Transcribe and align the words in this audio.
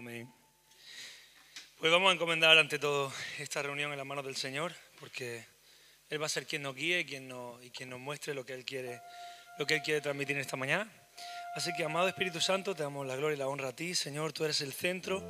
Amén. 0.00 0.32
Pues 1.78 1.92
vamos 1.92 2.10
a 2.10 2.14
encomendar 2.14 2.56
ante 2.56 2.78
todo 2.78 3.12
esta 3.38 3.60
reunión 3.60 3.92
en 3.92 3.98
las 3.98 4.06
manos 4.06 4.24
del 4.24 4.34
Señor, 4.34 4.72
porque 4.98 5.44
Él 6.08 6.22
va 6.22 6.24
a 6.24 6.30
ser 6.30 6.46
quien 6.46 6.62
nos 6.62 6.74
guíe 6.74 7.04
quien 7.04 7.28
nos, 7.28 7.62
y 7.62 7.68
quien 7.68 7.90
nos 7.90 8.00
muestre 8.00 8.32
lo 8.32 8.46
que 8.46 8.54
Él 8.54 8.64
quiere, 8.64 9.02
lo 9.58 9.66
que 9.66 9.74
Él 9.74 9.82
quiere 9.82 10.00
transmitir 10.00 10.36
en 10.36 10.40
esta 10.40 10.56
mañana. 10.56 10.90
Así 11.54 11.70
que, 11.76 11.84
amado 11.84 12.08
Espíritu 12.08 12.40
Santo, 12.40 12.74
te 12.74 12.82
damos 12.82 13.06
la 13.06 13.14
gloria 13.14 13.36
y 13.36 13.38
la 13.38 13.46
honra 13.46 13.68
a 13.68 13.76
ti, 13.76 13.94
Señor. 13.94 14.32
Tú 14.32 14.42
eres 14.42 14.62
el 14.62 14.72
centro 14.72 15.22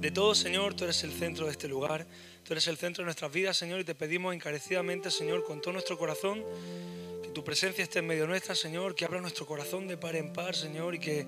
de 0.00 0.10
todo, 0.10 0.34
Señor. 0.34 0.74
Tú 0.74 0.82
eres 0.82 1.04
el 1.04 1.12
centro 1.12 1.46
de 1.46 1.52
este 1.52 1.68
lugar. 1.68 2.04
Tú 2.42 2.52
eres 2.52 2.66
el 2.66 2.78
centro 2.78 3.02
de 3.02 3.04
nuestras 3.04 3.30
vidas, 3.30 3.56
Señor. 3.56 3.78
Y 3.78 3.84
te 3.84 3.94
pedimos 3.94 4.34
encarecidamente, 4.34 5.12
Señor, 5.12 5.44
con 5.44 5.60
todo 5.60 5.74
nuestro 5.74 5.96
corazón, 5.96 6.44
que 7.22 7.28
tu 7.28 7.44
presencia 7.44 7.84
esté 7.84 8.00
en 8.00 8.08
medio 8.08 8.26
nuestra, 8.26 8.56
Señor. 8.56 8.96
Que 8.96 9.04
abra 9.04 9.20
nuestro 9.20 9.46
corazón 9.46 9.86
de 9.86 9.96
par 9.96 10.16
en 10.16 10.32
par, 10.32 10.56
Señor. 10.56 10.96
Y 10.96 10.98
que, 10.98 11.24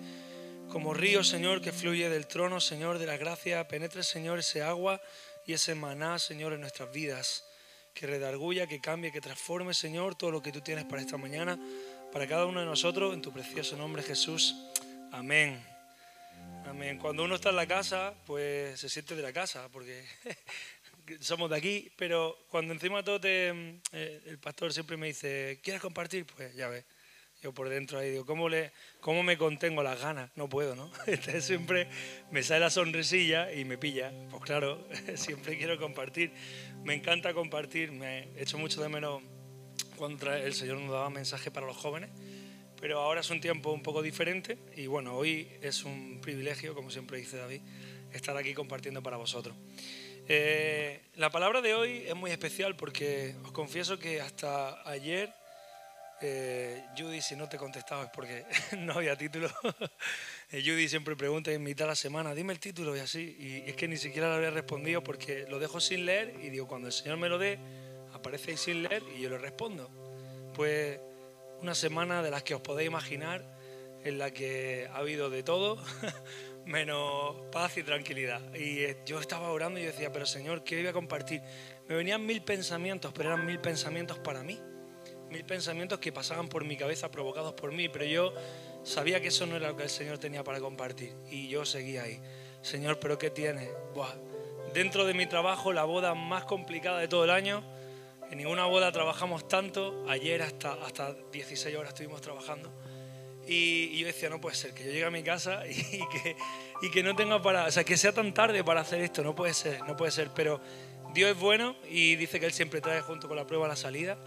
como 0.69 0.95
río, 0.95 1.25
Señor, 1.25 1.61
que 1.61 1.73
fluye 1.73 2.09
del 2.09 2.27
trono, 2.27 2.61
Señor, 2.61 2.99
de 2.99 3.07
la 3.07 3.17
gracia, 3.17 3.67
penetre, 3.69 4.03
Señor, 4.03 4.39
ese 4.39 4.63
agua 4.63 5.01
y 5.47 5.55
ese 5.55 5.75
maná, 5.75 6.19
Señor, 6.19 6.53
en 6.53 6.61
nuestras 6.61 6.93
vidas. 6.93 7.45
Que 7.95 8.07
redarguya, 8.07 8.67
que 8.67 8.81
cambie, 8.81 9.11
que 9.11 9.21
transforme, 9.21 9.75
Señor, 9.75 10.15
todo 10.15 10.31
lo 10.31 10.43
que 10.43 10.53
tú 10.53 10.61
tienes 10.61 10.85
para 10.85 11.03
esta 11.03 11.17
mañana 11.17 11.59
para 12.13 12.27
cada 12.27 12.47
uno 12.47 12.61
de 12.61 12.67
nosotros, 12.67 13.13
en 13.15 13.23
tu 13.23 13.33
precioso 13.33 13.77
nombre 13.77 14.03
Jesús. 14.03 14.57
Amén. 15.13 15.63
Amén. 16.67 16.99
Cuando 16.99 17.25
uno 17.25 17.35
está 17.35 17.51
en 17.51 17.57
la 17.57 17.67
casa, 17.67 18.15
pues 18.27 18.81
se 18.81 18.89
siente 18.89 19.15
de 19.15 19.23
la 19.23 19.33
casa, 19.33 19.69
porque 19.71 20.05
somos 21.21 21.51
de 21.51 21.57
aquí, 21.57 21.93
pero 21.97 22.39
cuando 22.49 22.73
encima 22.73 23.03
todo 23.03 23.21
eh, 23.25 23.81
el 23.93 24.39
pastor 24.39 24.73
siempre 24.73 24.97
me 24.97 25.09
dice, 25.09 25.61
¿quieres 25.63 25.83
compartir? 25.83 26.27
Pues 26.27 26.55
ya 26.55 26.69
ves. 26.69 26.85
Yo 27.43 27.53
por 27.53 27.69
dentro 27.69 27.99
ahí 27.99 28.11
digo, 28.11 28.27
¿cómo, 28.27 28.49
le, 28.49 28.73
¿cómo 29.01 29.23
me 29.23 29.39
contengo 29.39 29.83
las 29.83 30.01
ganas? 30.01 30.31
No 30.35 30.49
puedo, 30.49 30.75
¿no? 30.75 30.91
Entonces 31.07 31.45
siempre 31.47 31.89
me 32.31 32.43
sale 32.43 32.61
la 32.61 32.71
sonrisilla 32.71 33.53
y 33.53 33.65
me 33.65 33.79
pilla. 33.79 34.13
Pues 34.31 34.43
claro, 34.43 34.87
siempre 35.15 35.57
quiero 35.57 35.79
compartir. 35.79 36.33
Me 36.83 36.95
encanta 36.95 37.33
compartir. 37.35 37.93
Me 37.93 38.29
echo 38.37 38.59
mucho 38.59 38.83
de 38.83 38.89
menos 38.89 39.23
cuando 39.99 40.33
el 40.33 40.55
Señor 40.55 40.79
nos 40.79 40.93
daba 40.93 41.11
mensaje 41.11 41.51
para 41.51 41.67
los 41.67 41.77
jóvenes, 41.77 42.11
pero 42.81 43.01
ahora 43.01 43.21
es 43.21 43.31
un 43.31 43.41
tiempo 43.41 43.73
un 43.73 43.83
poco 43.83 44.01
diferente 44.01 44.57
y 44.77 44.87
bueno, 44.87 45.15
hoy 45.15 45.49
es 45.61 45.85
un 45.85 46.21
privilegio, 46.23 46.75
como 46.75 46.91
siempre 46.91 47.19
dice 47.19 47.37
David, 47.37 47.61
estar 48.13 48.37
aquí 48.37 48.55
compartiendo 48.55 49.03
para 49.03 49.17
vosotros. 49.17 49.57
Eh, 50.29 51.01
la 51.17 51.31
palabra 51.31 51.61
de 51.61 51.75
hoy 51.75 52.05
es 52.07 52.15
muy 52.15 52.31
especial 52.31 52.77
porque 52.77 53.35
os 53.45 53.53
confieso 53.53 53.99
que 53.99 54.21
hasta 54.21 54.89
ayer, 54.89 55.33
eh, 56.21 56.85
Judy, 56.97 57.21
si 57.21 57.37
no 57.37 57.49
te 57.49 57.57
contestaba 57.57 58.05
es 58.05 58.11
porque 58.11 58.45
no 58.79 58.95
había 58.95 59.17
título. 59.17 59.49
Eh, 60.51 60.63
Judy 60.65 60.89
siempre 60.89 61.15
pregunta 61.15 61.53
en 61.53 61.63
mitad 61.63 61.85
de 61.85 61.89
la 61.89 61.95
semana, 61.95 62.35
dime 62.35 62.55
el 62.55 62.59
título 62.59 62.97
y 62.97 63.01
así, 63.01 63.37
y 63.39 63.69
es 63.69 63.77
que 63.77 63.87
ni 63.87 63.99
siquiera 63.99 64.31
le 64.31 64.37
había 64.37 64.51
respondido 64.51 65.05
porque 65.05 65.45
lo 65.47 65.59
dejo 65.59 65.79
sin 65.79 66.07
leer 66.07 66.35
y 66.43 66.49
digo, 66.49 66.67
cuando 66.67 66.87
el 66.87 66.95
Señor 66.95 67.19
me 67.19 67.29
lo 67.29 67.37
dé, 67.37 67.59
aparece 68.15 68.57
sin 68.57 68.85
leer 68.85 69.03
y 69.15 69.21
yo 69.21 69.29
le 69.29 69.37
respondo. 69.37 69.91
Pues 70.55 71.01
una 71.61 71.75
semana 71.75 72.23
de 72.23 72.31
las 72.31 72.45
que 72.45 72.55
os 72.55 72.63
podéis 72.63 72.89
imaginar, 72.89 73.45
en 74.05 74.19
la 74.19 74.31
que 74.31 74.89
ha 74.91 74.97
habido 74.97 75.29
de 75.29 75.43
todo, 75.43 75.77
menos 76.65 77.37
paz 77.53 77.77
y 77.77 77.83
tranquilidad. 77.83 78.41
Y 78.55 78.81
eh, 78.81 79.03
yo 79.05 79.21
estaba 79.21 79.51
orando 79.51 79.81
y 79.81 79.85
decía, 79.85 80.13
pero 80.13 80.27
Señor, 80.27 80.65
¿qué 80.65 80.77
voy 80.77 80.87
a 80.87 80.93
compartir? 80.93 81.43
Me 81.89 81.95
venían 81.95 82.25
mil 82.25 82.43
pensamientos, 82.43 83.13
pero 83.15 83.31
eran 83.31 83.45
mil 83.45 83.59
pensamientos 83.61 84.19
para 84.19 84.43
mí. 84.43 84.59
Mil 85.31 85.45
pensamientos 85.45 85.99
que 85.99 86.13
pasaban 86.13 86.49
por 86.49 86.65
mi 86.65 86.77
cabeza, 86.77 87.11
provocados 87.11 87.53
por 87.55 87.73
mí, 87.73 87.89
pero 87.89 88.05
yo 88.05 88.33
sabía 88.83 89.21
que 89.21 89.29
eso 89.29 89.47
no 89.47 89.57
era 89.57 89.69
lo 89.69 89.77
que 89.77 89.83
el 89.85 89.91
Señor 89.91 90.19
tenía 90.19 90.43
para 90.43 90.61
compartir. 90.61 91.15
Y 91.31 91.49
yo 91.49 91.65
seguía 91.65 92.05
ahí. 92.05 92.21
Señor, 92.63 92.99
¿pero 92.99 93.19
qué 93.19 93.31
tiene? 93.31 93.69
Dentro 94.73 95.05
de 95.05 95.15
mi 95.15 95.27
trabajo, 95.27 95.73
la 95.73 95.85
boda 95.85 96.15
más 96.15 96.45
complicada 96.45 96.99
de 96.99 97.09
todo 97.09 97.25
el 97.25 97.31
año, 97.31 97.63
en 98.31 98.39
ninguna 98.39 98.67
boda 98.67 98.93
trabajamos 98.93 99.49
tanto. 99.49 100.05
Ayer 100.09 100.43
hasta, 100.43 100.73
hasta 100.85 101.15
16 101.33 101.77
horas 101.77 101.91
estuvimos 101.91 102.21
trabajando. 102.21 102.71
Y, 103.47 103.99
yo 103.99 104.07
decía, 104.07 104.29
no 104.29 104.41
puede 104.41 104.57
ser, 104.57 104.75
que 104.75 104.85
yo 104.85 104.91
llegue 104.91 105.05
a 105.05 105.11
mi 105.11 105.23
casa 105.23 105.63
y, 105.69 105.75
que, 106.09 106.37
y 106.83 106.91
que 106.91 107.03
no 107.03 107.17
tenga 107.17 107.41
para... 107.41 107.67
O 107.67 107.71
sea, 107.71 107.85
que 107.85 107.97
sea 107.97 108.13
tan 108.13 108.35
tarde 108.35 108.63
para 108.63 108.83
hacer 108.83 109.01
esto. 109.01 109.23
No 109.23 109.35
puede 109.35 109.55
ser, 109.55 109.81
no 109.87 109.97
puede 109.97 110.13
ser. 110.13 110.31
Pero 110.35 110.61
Dios 111.15 111.31
es 111.31 111.39
bueno 111.39 111.77
y 111.89 112.17
dice 112.17 112.39
que 112.39 112.47
Él 112.47 112.53
siempre 112.53 112.81
trae 112.81 113.01
junto 113.01 113.29
con 113.29 113.37
la 113.37 113.47
prueba 113.47 113.67
la 113.67 113.77
salida. 113.77 114.19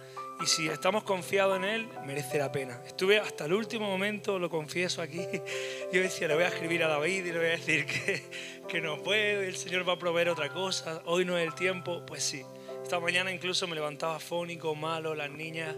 Y 0.41 0.47
si 0.47 0.67
estamos 0.67 1.03
confiados 1.03 1.57
en 1.57 1.63
Él, 1.63 1.87
merece 2.05 2.37
la 2.37 2.51
pena. 2.51 2.81
Estuve 2.85 3.19
hasta 3.19 3.45
el 3.45 3.53
último 3.53 3.87
momento, 3.87 4.39
lo 4.39 4.49
confieso 4.49 5.01
aquí. 5.01 5.21
Yo 5.93 6.01
decía, 6.01 6.27
le 6.27 6.35
voy 6.35 6.43
a 6.43 6.47
escribir 6.47 6.83
a 6.83 6.87
David 6.87 7.25
y 7.25 7.31
le 7.31 7.37
voy 7.37 7.47
a 7.47 7.51
decir 7.51 7.85
que, 7.85 8.23
que 8.67 8.81
no 8.81 9.01
puedo, 9.03 9.41
el 9.41 9.55
Señor 9.55 9.87
va 9.87 9.93
a 9.93 9.99
proveer 9.99 10.29
otra 10.29 10.49
cosa, 10.49 11.01
hoy 11.05 11.25
no 11.25 11.37
es 11.37 11.45
el 11.45 11.53
tiempo. 11.53 12.03
Pues 12.05 12.23
sí, 12.23 12.43
esta 12.81 12.99
mañana 12.99 13.31
incluso 13.31 13.67
me 13.67 13.75
levantaba 13.75 14.19
fónico, 14.19 14.73
malo, 14.75 15.13
las 15.13 15.29
niñas 15.29 15.75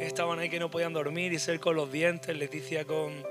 estaban 0.00 0.38
ahí 0.38 0.48
que 0.48 0.58
no 0.58 0.70
podían 0.70 0.92
dormir 0.92 1.32
y 1.32 1.38
ser 1.38 1.60
con 1.60 1.76
los 1.76 1.92
dientes, 1.92 2.36
Leticia 2.36 2.84
con, 2.84 3.22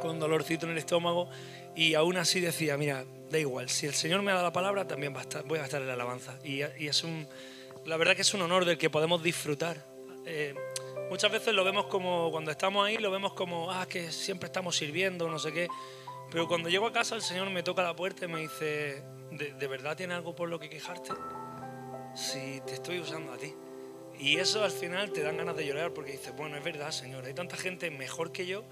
con 0.00 0.18
dolorcito 0.18 0.66
en 0.66 0.72
el 0.72 0.78
estómago 0.78 1.30
y 1.76 1.94
aún 1.94 2.16
así 2.16 2.40
decía, 2.40 2.76
mira, 2.76 3.04
da 3.30 3.38
igual, 3.38 3.68
si 3.68 3.86
el 3.86 3.94
Señor 3.94 4.22
me 4.22 4.32
da 4.32 4.42
la 4.42 4.52
palabra 4.52 4.88
también 4.88 5.14
va 5.14 5.18
a 5.18 5.22
estar, 5.22 5.44
voy 5.44 5.58
a 5.58 5.64
estar 5.64 5.80
en 5.82 5.88
la 5.88 5.94
alabanza. 5.94 6.38
Y, 6.42 6.62
es 6.62 7.04
un, 7.04 7.28
la 7.84 7.96
verdad 7.96 8.16
que 8.16 8.22
es 8.22 8.34
un 8.34 8.42
honor 8.42 8.64
del 8.64 8.78
que 8.78 8.90
podemos 8.90 9.22
disfrutar. 9.22 9.95
Eh, 10.26 10.54
muchas 11.08 11.30
veces 11.30 11.54
lo 11.54 11.64
vemos 11.64 11.86
como, 11.86 12.30
cuando 12.30 12.50
estamos 12.50 12.86
ahí, 12.86 12.98
lo 12.98 13.10
vemos 13.10 13.32
como, 13.32 13.72
ah, 13.72 13.86
que 13.86 14.12
siempre 14.12 14.46
estamos 14.48 14.76
sirviendo, 14.76 15.28
no 15.28 15.38
sé 15.38 15.52
qué. 15.52 15.68
Pero 16.30 16.48
cuando 16.48 16.68
llego 16.68 16.86
a 16.86 16.92
casa 16.92 17.14
el 17.14 17.22
Señor 17.22 17.48
me 17.50 17.62
toca 17.62 17.82
la 17.82 17.94
puerta 17.94 18.24
y 18.24 18.28
me 18.28 18.40
dice, 18.40 19.02
¿de, 19.30 19.54
de 19.58 19.66
verdad 19.66 19.96
tiene 19.96 20.14
algo 20.14 20.34
por 20.34 20.48
lo 20.48 20.58
que 20.58 20.68
quejarte? 20.68 21.12
si 22.14 22.62
te 22.66 22.74
estoy 22.74 22.98
usando 22.98 23.32
a 23.32 23.36
ti? 23.36 23.54
Y 24.18 24.38
eso 24.38 24.64
al 24.64 24.70
final 24.70 25.12
te 25.12 25.22
dan 25.22 25.36
ganas 25.36 25.54
de 25.56 25.66
llorar 25.66 25.92
porque 25.92 26.12
dices, 26.12 26.34
bueno, 26.34 26.56
es 26.56 26.64
verdad, 26.64 26.90
Señor, 26.90 27.26
hay 27.26 27.34
tanta 27.34 27.56
gente 27.56 27.90
mejor 27.90 28.32
que 28.32 28.46
yo 28.46 28.64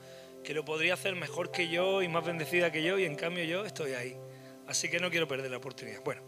que 0.44 0.54
lo 0.54 0.64
podría 0.64 0.94
hacer 0.94 1.16
mejor 1.16 1.50
que 1.50 1.68
yo 1.68 2.02
y 2.02 2.08
más 2.08 2.24
bendecida 2.24 2.70
que 2.70 2.84
yo 2.84 2.98
y 2.98 3.04
en 3.04 3.16
cambio 3.16 3.42
yo 3.44 3.64
estoy 3.64 3.94
ahí. 3.94 4.16
Así 4.68 4.88
que 4.88 5.00
no 5.00 5.10
quiero 5.10 5.26
perder 5.26 5.50
la 5.50 5.56
oportunidad. 5.56 6.00
Bueno, 6.04 6.22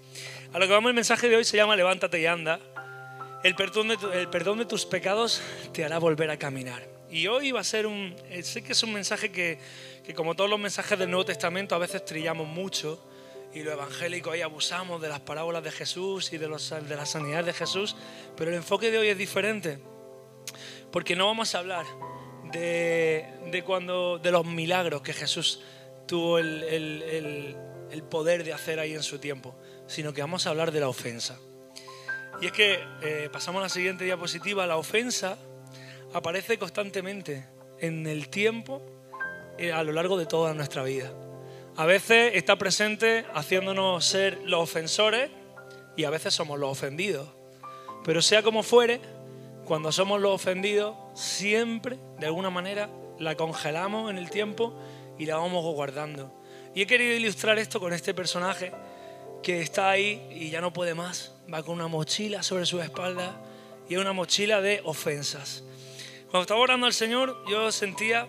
a 0.53 0.59
lo 0.59 0.67
que 0.67 0.73
vamos 0.73 0.89
el 0.89 0.95
mensaje 0.95 1.29
de 1.29 1.37
hoy 1.37 1.45
se 1.45 1.57
llama 1.57 1.77
Levántate 1.77 2.21
y 2.21 2.27
anda. 2.27 2.59
El 3.47 3.55
perdón 3.55 4.59
de, 4.59 4.65
tus 4.65 4.85
pecados 4.85 5.41
te 5.73 5.85
hará 5.85 6.01
volver 6.01 6.31
a 6.33 6.37
caminar. 6.37 6.83
Y 7.09 7.29
hoy 7.29 7.53
va 7.53 7.61
a 7.61 7.65
ser 7.65 7.87
un... 7.87 8.17
Eh, 8.29 8.43
sé 8.43 8.65
que 8.65 8.73
es 8.73 8.83
un 8.83 8.93
mensaje 8.93 9.31
que, 9.31 9.61
que 10.05 10.15
como 10.15 10.35
todos 10.35 10.51
los 10.51 10.59
mensajes 10.59 10.99
del 10.99 11.09
Nuevo 11.09 11.27
Testamento 11.27 11.77
a 11.77 11.79
veces 11.79 12.05
trillamos 12.05 12.49
mucho 12.49 13.01
y 13.55 13.63
los 13.63 13.75
evangélicos 13.75 14.35
ahí 14.35 14.41
abusamos 14.41 15.01
de 15.01 15.09
las 15.09 15.21
parábolas 15.21 15.63
de 15.63 15.71
Jesús 15.71 16.33
y 16.33 16.39
de, 16.39 16.49
los, 16.49 16.71
de 16.71 16.97
la 16.97 17.07
sanidad 17.07 17.45
de 17.45 17.53
Jesús, 17.53 17.95
pero 18.37 18.51
el 18.51 18.57
enfoque 18.57 18.91
de 18.91 18.99
hoy 18.99 19.09
es 19.11 19.17
diferente, 19.17 19.79
porque 20.91 21.15
no 21.15 21.27
vamos 21.27 21.55
a 21.55 21.61
hablar 21.61 21.87
de, 22.51 23.27
de 23.53 23.63
cuando, 23.63 24.19
de 24.19 24.33
los 24.33 24.45
milagros 24.45 25.03
que 25.03 25.13
Jesús 25.13 25.63
tuvo 26.09 26.41
el, 26.41 26.65
el, 26.65 27.57
el, 27.93 28.03
poder 28.03 28.43
de 28.43 28.53
hacer 28.53 28.81
ahí 28.81 28.93
en 28.93 29.05
su 29.05 29.21
tiempo, 29.21 29.55
sino 29.87 30.13
que 30.13 30.21
vamos 30.21 30.49
a 30.49 30.51
hablar 30.51 30.73
de 30.73 30.81
la 30.81 30.89
ofensa. 30.89 31.39
Y 32.41 32.47
es 32.47 32.53
que 32.53 32.85
eh, 33.03 33.31
pasamos 33.33 33.61
a 33.61 33.63
la 33.65 33.69
siguiente 33.69 34.05
diapositiva, 34.05 34.67
la 34.67 34.77
ofensa 34.77 35.39
aparece 36.13 36.59
constantemente 36.59 37.47
en 37.79 38.07
el 38.07 38.29
tiempo 38.29 38.83
eh, 39.59 39.73
a 39.73 39.83
lo 39.83 39.93
largo 39.93 40.19
de 40.19 40.27
toda 40.27 40.53
nuestra 40.53 40.83
vida. 40.83 41.11
A 41.77 41.87
veces 41.87 42.33
está 42.35 42.57
presente 42.57 43.25
haciéndonos 43.35 44.05
ser 44.05 44.39
los 44.45 44.61
ofensores 44.61 45.31
y 45.97 46.05
a 46.05 46.11
veces 46.11 46.35
somos 46.35 46.59
los 46.59 46.71
ofendidos. 46.71 47.29
Pero 48.05 48.21
sea 48.21 48.43
como 48.43 48.63
fuere, 48.63 49.01
cuando 49.65 49.91
somos 49.91 50.21
los 50.21 50.35
ofendidos, 50.35 50.95
siempre, 51.15 51.99
de 52.19 52.27
alguna 52.27 52.51
manera, 52.51 52.89
la 53.19 53.35
congelamos 53.35 54.11
en 54.11 54.19
el 54.19 54.31
tiempo 54.31 54.75
y 55.19 55.27
la 55.27 55.37
vamos 55.37 55.65
guardando. 55.75 56.33
Y 56.75 56.83
he 56.83 56.87
querido 56.87 57.15
ilustrar 57.15 57.59
esto 57.59 57.81
con 57.81 57.93
este 57.93 58.13
personaje 58.15 58.73
que 59.43 59.61
está 59.61 59.91
ahí 59.91 60.29
y 60.31 60.51
ya 60.51 60.61
no 60.61 60.73
puede 60.73 60.95
más. 60.95 61.36
Va 61.53 61.63
con 61.63 61.75
una 61.75 61.89
mochila 61.89 62.43
sobre 62.43 62.67
su 62.67 62.81
espalda 62.81 63.41
y 63.89 63.95
es 63.95 64.01
una 64.01 64.13
mochila 64.13 64.61
de 64.61 64.81
ofensas. 64.85 65.63
Cuando 66.31 66.43
estaba 66.43 66.61
orando 66.61 66.87
al 66.87 66.93
Señor, 66.93 67.45
yo 67.49 67.71
sentía 67.71 68.27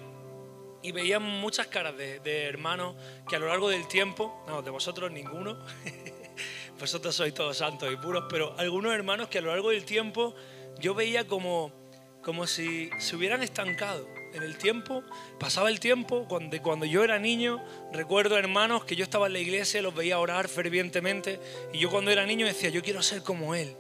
y 0.84 0.92
veía 0.92 1.19
muchas 1.19 1.68
caras 1.68 1.98
de, 1.98 2.44
hermanos 2.46 2.96
que 3.28 3.36
a 3.36 3.40
lo 3.40 3.48
largo 3.48 3.69
del 3.69 3.88
tiempo, 3.88 4.44
no, 4.48 4.62
de 4.62 4.69
vosotros 4.69 5.12
ninguno, 5.12 5.58
vosotros 6.80 7.16
sois 7.16 7.34
todos 7.34 7.58
santos 7.58 7.92
y 7.92 7.98
puros, 7.98 8.25
pero 8.30 8.54
algunos 8.58 8.94
hermanos 8.94 9.30
que 9.30 9.40
a 9.40 9.42
lo 9.42 9.50
largo 9.50 9.72
del 9.72 9.84
tiempo 9.84 10.36
yo 10.80 10.94
veía 10.94 11.28
como, 11.28 11.72
como 12.22 12.46
si 12.46 12.90
se 13.00 13.16
hubieran 13.16 13.42
estancado 13.42 14.17
en 14.38 14.44
el 14.44 14.57
tiempo, 14.57 15.04
pasaba 15.39 15.69
el 15.69 15.80
tiempo, 15.80 16.25
cuando, 16.28 16.86
yo 16.86 17.04
era 17.04 17.19
niño, 17.19 17.63
recuerdo 17.92 18.38
hermanos 18.38 18.86
que 18.86 18.95
yo 18.95 19.04
estaba 19.04 19.28
en 19.28 19.34
la 19.34 19.39
iglesia, 19.39 19.81
los 19.81 19.94
veía 19.94 20.19
orar 20.19 20.48
fervientemente, 20.48 21.39
y 21.74 21.80
yo 21.80 21.89
cuando 21.89 22.12
era 22.12 22.25
niño 22.25 22.45
decía, 22.45 22.69
yo 22.69 22.81
quiero 22.81 23.01
ser 23.01 23.24
como 23.24 23.56
él, 23.56 23.75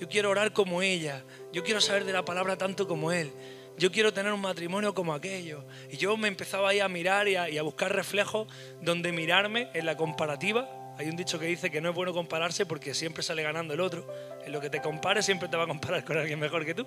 yo 0.00 0.08
quiero 0.08 0.30
orar 0.30 0.52
como 0.52 0.82
ella, 0.82 1.24
yo 1.52 1.64
quiero 1.64 1.80
saber 1.80 2.04
de 2.04 2.12
la 2.12 2.24
palabra 2.24 2.56
tanto 2.56 2.86
como 2.86 3.12
él 3.12 3.32
yo 3.78 3.90
quiero 3.90 4.12
tener 4.12 4.32
un 4.32 4.40
matrimonio 4.40 4.94
como 4.94 5.14
aquello. 5.14 5.64
Y 5.90 5.96
yo 5.96 6.16
me 6.16 6.28
empezaba 6.28 6.70
ahí 6.70 6.80
a 6.80 6.88
mirar 6.88 7.28
y 7.28 7.36
a, 7.36 7.62
buscar 7.62 7.94
reflejos 7.94 8.46
donde 8.80 9.12
mirarme 9.12 9.68
en 9.74 9.86
la 9.86 9.96
comparativa 9.96 10.68
Hay 10.98 11.08
un 11.08 11.16
dicho 11.16 11.38
que 11.38 11.46
dice 11.46 11.70
que 11.70 11.80
no 11.80 11.88
es 11.88 11.94
bueno 11.94 12.12
compararse 12.12 12.66
porque 12.66 12.94
siempre 12.94 13.22
sale 13.22 13.42
ganando 13.42 13.74
el 13.74 13.80
otro. 13.80 14.06
En 14.44 14.52
lo 14.52 14.60
que 14.60 14.70
te 14.70 14.80
compares 14.80 15.24
siempre 15.24 15.48
te 15.48 15.56
va 15.56 15.64
a 15.64 15.66
comparar 15.66 16.04
con 16.04 16.18
alguien 16.18 16.38
mejor 16.38 16.64
que 16.64 16.74
tú. 16.74 16.86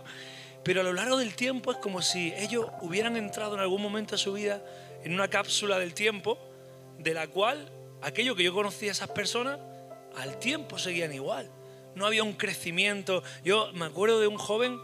Pero 0.65 0.81
a 0.81 0.83
lo 0.83 0.93
largo 0.93 1.17
del 1.17 1.35
tiempo 1.35 1.71
es 1.71 1.77
como 1.77 2.01
si 2.01 2.33
ellos 2.33 2.65
hubieran 2.81 3.15
entrado 3.17 3.53
en 3.53 3.61
algún 3.61 3.83
momento 3.83 4.15
de 4.15 4.17
su 4.17 4.33
vida 4.33 4.65
en 5.03 5.13
una 5.13 5.27
cápsula 5.27 5.77
del 5.77 5.93
tiempo 5.93 6.39
de 6.97 7.13
la 7.13 7.27
cual 7.27 7.69
aquello 8.01 8.35
que 8.35 8.43
yo 8.43 8.51
conocía 8.51 8.89
a 8.89 8.93
esas 8.93 9.09
personas 9.09 9.59
al 10.17 10.39
tiempo 10.39 10.79
seguían 10.79 11.13
igual. 11.13 11.51
No 11.93 12.07
había 12.07 12.23
un 12.23 12.33
crecimiento. 12.33 13.21
Yo 13.43 13.71
me 13.73 13.85
acuerdo 13.85 14.19
de 14.19 14.25
un 14.25 14.39
joven, 14.39 14.79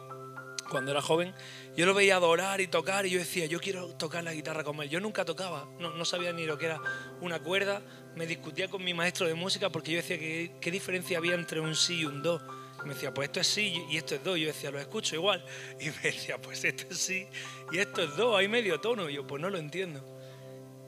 cuando 0.70 0.92
era 0.92 1.02
joven, 1.02 1.34
yo 1.76 1.88
lo 1.88 1.96
veía 1.96 2.18
adorar 2.18 2.62
y 2.62 2.68
tocar 2.68 3.08
y 3.08 3.10
yo 3.10 3.18
decía, 3.18 3.48
yo 3.48 3.60
quiero 3.60 3.88
tocar 3.96 4.24
la 4.24 4.34
guitarra 4.34 4.64
como 4.64 4.84
él. 4.84 4.90
Yo 4.90 5.00
nunca 5.00 5.26
tocaba, 5.26 5.68
no, 5.80 6.06
sabía 6.06 6.32
ni 6.32 6.46
lo 6.46 6.60
que 6.60 6.68
era 6.68 6.80
una 7.22 7.40
cuerda. 7.40 7.82
Me 8.16 8.28
discutía 8.28 8.70
con 8.70 8.84
mi 8.84 8.94
maestro 8.94 9.26
de 9.26 9.34
música 9.34 9.72
porque 9.72 9.94
yo 9.94 9.98
decía 9.98 10.20
qué 10.20 10.72
diferencia 10.72 11.18
había 11.18 11.34
entre 11.34 11.60
un 11.60 11.76
sí 11.76 12.02
y 12.02 12.06
un 12.06 12.22
do. 12.22 12.40
Me 12.86 12.94
decía, 12.94 13.14
pues 13.14 13.30
esto 13.30 13.40
es 13.40 13.48
sí 13.48 13.86
y 13.90 13.98
esto 13.98 14.16
es 14.16 14.24
do. 14.24 14.36
yo 14.36 14.48
decía, 14.48 14.72
lo 14.72 14.80
escucho 14.80 15.16
igual. 15.16 15.44
Y 15.80 15.86
me 15.86 16.02
decía, 16.02 16.42
pues 16.42 16.64
esto 16.64 16.86
es 16.90 16.98
sí 16.98 17.28
y 17.72 17.78
esto 17.78 18.04
es 18.04 18.16
do, 18.16 18.36
hay 18.36 18.48
medio 18.48 18.80
tono. 18.80 19.10
Y 19.10 19.16
yo, 19.16 19.28
pues 19.28 19.42
no 19.42 19.50
lo 19.50 19.58
entiendo. 19.58 20.04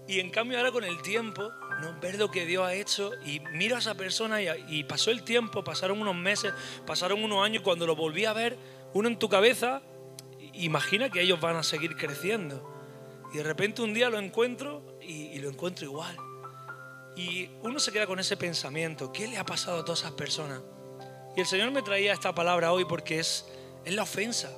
Y 0.08 0.20
en 0.20 0.30
cambio 0.30 0.58
ahora 0.58 0.72
con 0.72 0.84
el 0.84 1.02
tiempo, 1.02 1.52
¿no? 1.82 1.98
ver 2.02 2.16
lo 2.20 2.30
que 2.30 2.46
Dios 2.46 2.66
ha 2.66 2.74
hecho 2.74 3.12
y 3.26 3.40
miro 3.54 3.78
a 3.78 3.80
esa 3.80 3.96
persona 3.96 4.42
y, 4.42 4.84
pasó 4.84 5.12
el 5.12 5.24
tiempo, 5.24 5.64
pasaron 5.64 6.02
unos 6.02 6.16
meses, 6.16 6.54
pasaron 6.86 7.24
unos 7.24 7.44
años 7.46 7.62
y 7.62 7.64
cuando 7.64 7.88
lo 7.88 7.96
volví 7.96 8.26
a 8.26 8.34
ver, 8.34 8.58
uno 8.94 9.08
en 9.08 9.18
tu 9.18 9.30
cabeza, 9.30 9.82
imagina 10.54 11.10
que 11.10 11.22
ellos 11.22 11.40
van 11.40 11.56
a 11.56 11.64
seguir 11.64 11.96
creciendo. 11.96 12.70
Y 13.34 13.38
de 13.38 13.44
repente 13.44 13.82
un 13.82 13.94
día 13.94 14.10
lo 14.10 14.20
encuentro 14.20 15.00
y, 15.02 15.28
y 15.28 15.40
lo 15.40 15.50
encuentro 15.50 15.86
igual. 15.86 16.18
Y 17.16 17.50
uno 17.62 17.80
se 17.80 17.92
queda 17.92 18.06
con 18.06 18.20
ese 18.20 18.36
pensamiento, 18.36 19.14
¿qué 19.14 19.28
le 19.28 19.38
ha 19.38 19.46
pasado 19.46 19.80
a 19.80 19.86
todas 19.86 20.02
esas 20.02 20.12
personas? 20.12 20.62
Y 21.36 21.42
el 21.42 21.48
Señor 21.48 21.72
me 21.72 21.82
traía 21.82 22.14
esta 22.14 22.34
palabra 22.34 22.72
hoy 22.72 22.86
porque 22.86 23.20
es, 23.20 23.46
es 23.86 23.94
la 23.94 24.04
ofensa. 24.04 24.52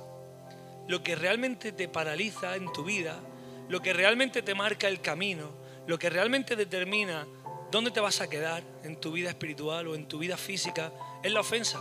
Lo 0.88 1.02
que 1.02 1.16
realmente 1.16 1.72
te 1.72 1.88
paraliza 1.88 2.56
en 2.56 2.72
tu 2.72 2.84
vida 2.84 3.20
lo 3.68 3.80
que 3.80 3.92
realmente 3.92 4.42
te 4.42 4.54
marca 4.54 4.88
el 4.88 5.00
camino, 5.00 5.50
lo 5.86 5.98
que 5.98 6.10
realmente 6.10 6.56
determina 6.56 7.26
dónde 7.70 7.90
te 7.90 8.00
vas 8.00 8.20
a 8.20 8.28
quedar 8.28 8.62
en 8.84 9.00
tu 9.00 9.12
vida 9.12 9.28
espiritual 9.28 9.88
o 9.88 9.94
en 9.94 10.06
tu 10.06 10.18
vida 10.18 10.36
física, 10.36 10.92
es 11.22 11.32
la 11.32 11.40
ofensa. 11.40 11.80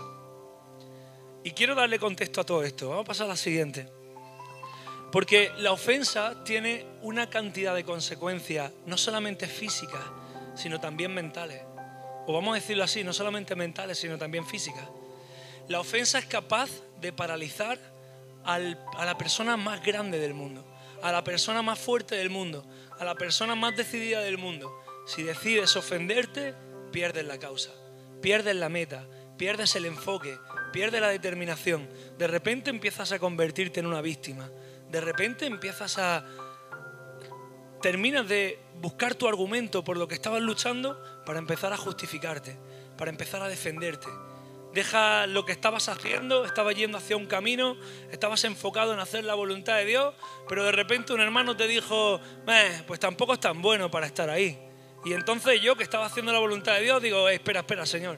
Y 1.44 1.52
quiero 1.52 1.76
darle 1.76 2.00
contexto 2.00 2.42
a 2.42 2.44
todo 2.44 2.64
esto. 2.64 2.90
Vamos 2.90 3.04
a 3.04 3.08
pasar 3.08 3.26
a 3.26 3.30
la 3.30 3.38
siguiente. 3.38 3.88
Porque 5.12 5.52
la 5.60 5.72
ofensa 5.72 6.44
tiene 6.44 6.86
una 7.02 7.30
cantidad 7.30 7.76
de 7.76 7.86
consecuencias, 7.86 8.72
no 8.88 8.98
solamente 8.98 9.48
físicas, 9.48 10.02
sino 10.56 10.80
también 10.80 11.14
mentales. 11.14 11.62
O 12.28 12.34
vamos 12.34 12.54
a 12.54 12.56
decirlo 12.56 12.84
así, 12.84 13.04
no 13.04 13.14
solamente 13.14 13.56
mentales, 13.56 13.98
sino 13.98 14.18
también 14.18 14.46
físicas. 14.46 14.88
La 15.68 15.80
ofensa 15.80 16.20
es 16.20 16.26
capaz 16.26 16.70
de 17.02 17.12
paralizar 17.14 17.80
a 18.44 18.60
la 18.60 19.18
persona 19.18 19.58
más 19.58 19.84
grande 19.84 20.20
del 20.20 20.34
mundo 20.34 20.66
a 21.06 21.12
la 21.12 21.24
persona 21.24 21.62
más 21.62 21.78
fuerte 21.78 22.16
del 22.16 22.32
mundo, 22.32 22.66
a 22.98 23.06
la 23.06 23.14
persona 23.14 23.54
más 23.54 23.76
decidida 23.76 24.22
del 24.22 24.40
mundo. 24.40 24.82
Si 25.06 25.22
decides 25.22 25.76
ofenderte, 25.76 26.56
pierdes 26.92 27.26
la 27.26 27.38
causa, 27.38 27.70
pierdes 28.24 28.56
la 28.56 28.70
meta, 28.70 29.06
pierdes 29.38 29.76
el 29.76 29.86
enfoque, 29.86 30.36
pierdes 30.74 31.02
la 31.02 31.10
determinación. 31.10 31.88
De 32.18 32.26
repente 32.26 32.72
empiezas 32.72 33.12
a 33.12 33.20
convertirte 33.20 33.82
en 33.82 33.86
una 33.86 34.02
víctima. 34.02 34.50
De 34.90 35.00
repente 35.00 35.46
empiezas 35.46 36.00
a... 36.00 36.26
Terminas 37.86 38.28
de 38.28 38.58
buscar 38.82 39.14
tu 39.14 39.28
argumento 39.28 39.84
por 39.84 39.96
lo 39.96 40.08
que 40.08 40.16
estabas 40.16 40.42
luchando 40.42 41.00
para 41.24 41.38
empezar 41.38 41.72
a 41.72 41.78
justificarte, 41.78 42.58
para 42.98 43.12
empezar 43.12 43.44
a 43.44 43.48
defenderte 43.48 44.08
deja 44.74 45.28
lo 45.28 45.46
que 45.46 45.52
estabas 45.52 45.88
haciendo, 45.88 46.46
estabas 46.46 46.76
yendo 46.76 46.98
hacia 46.98 47.16
un 47.16 47.28
camino, 47.28 47.78
estabas 48.12 48.44
enfocado 48.44 48.92
en 48.92 49.00
hacer 49.00 49.24
la 49.24 49.36
voluntad 49.36 49.76
de 49.76 49.86
Dios, 49.86 50.16
pero 50.50 50.64
de 50.64 50.72
repente 50.72 51.14
un 51.14 51.22
hermano 51.22 51.56
te 51.56 51.68
dijo, 51.68 52.20
pues 52.88 53.00
tampoco 53.00 53.34
es 53.34 53.40
tan 53.40 53.62
bueno 53.62 53.92
para 53.92 54.08
estar 54.08 54.32
ahí. 54.32 54.60
Y 55.06 55.14
entonces 55.14 55.62
yo 55.62 55.76
que 55.76 55.84
estaba 55.84 56.08
haciendo 56.08 56.34
la 56.34 56.40
voluntad 56.40 56.74
de 56.74 56.82
Dios, 56.82 57.04
digo, 57.04 57.30
espera, 57.30 57.60
espera, 57.60 57.86
Señor. 57.86 58.18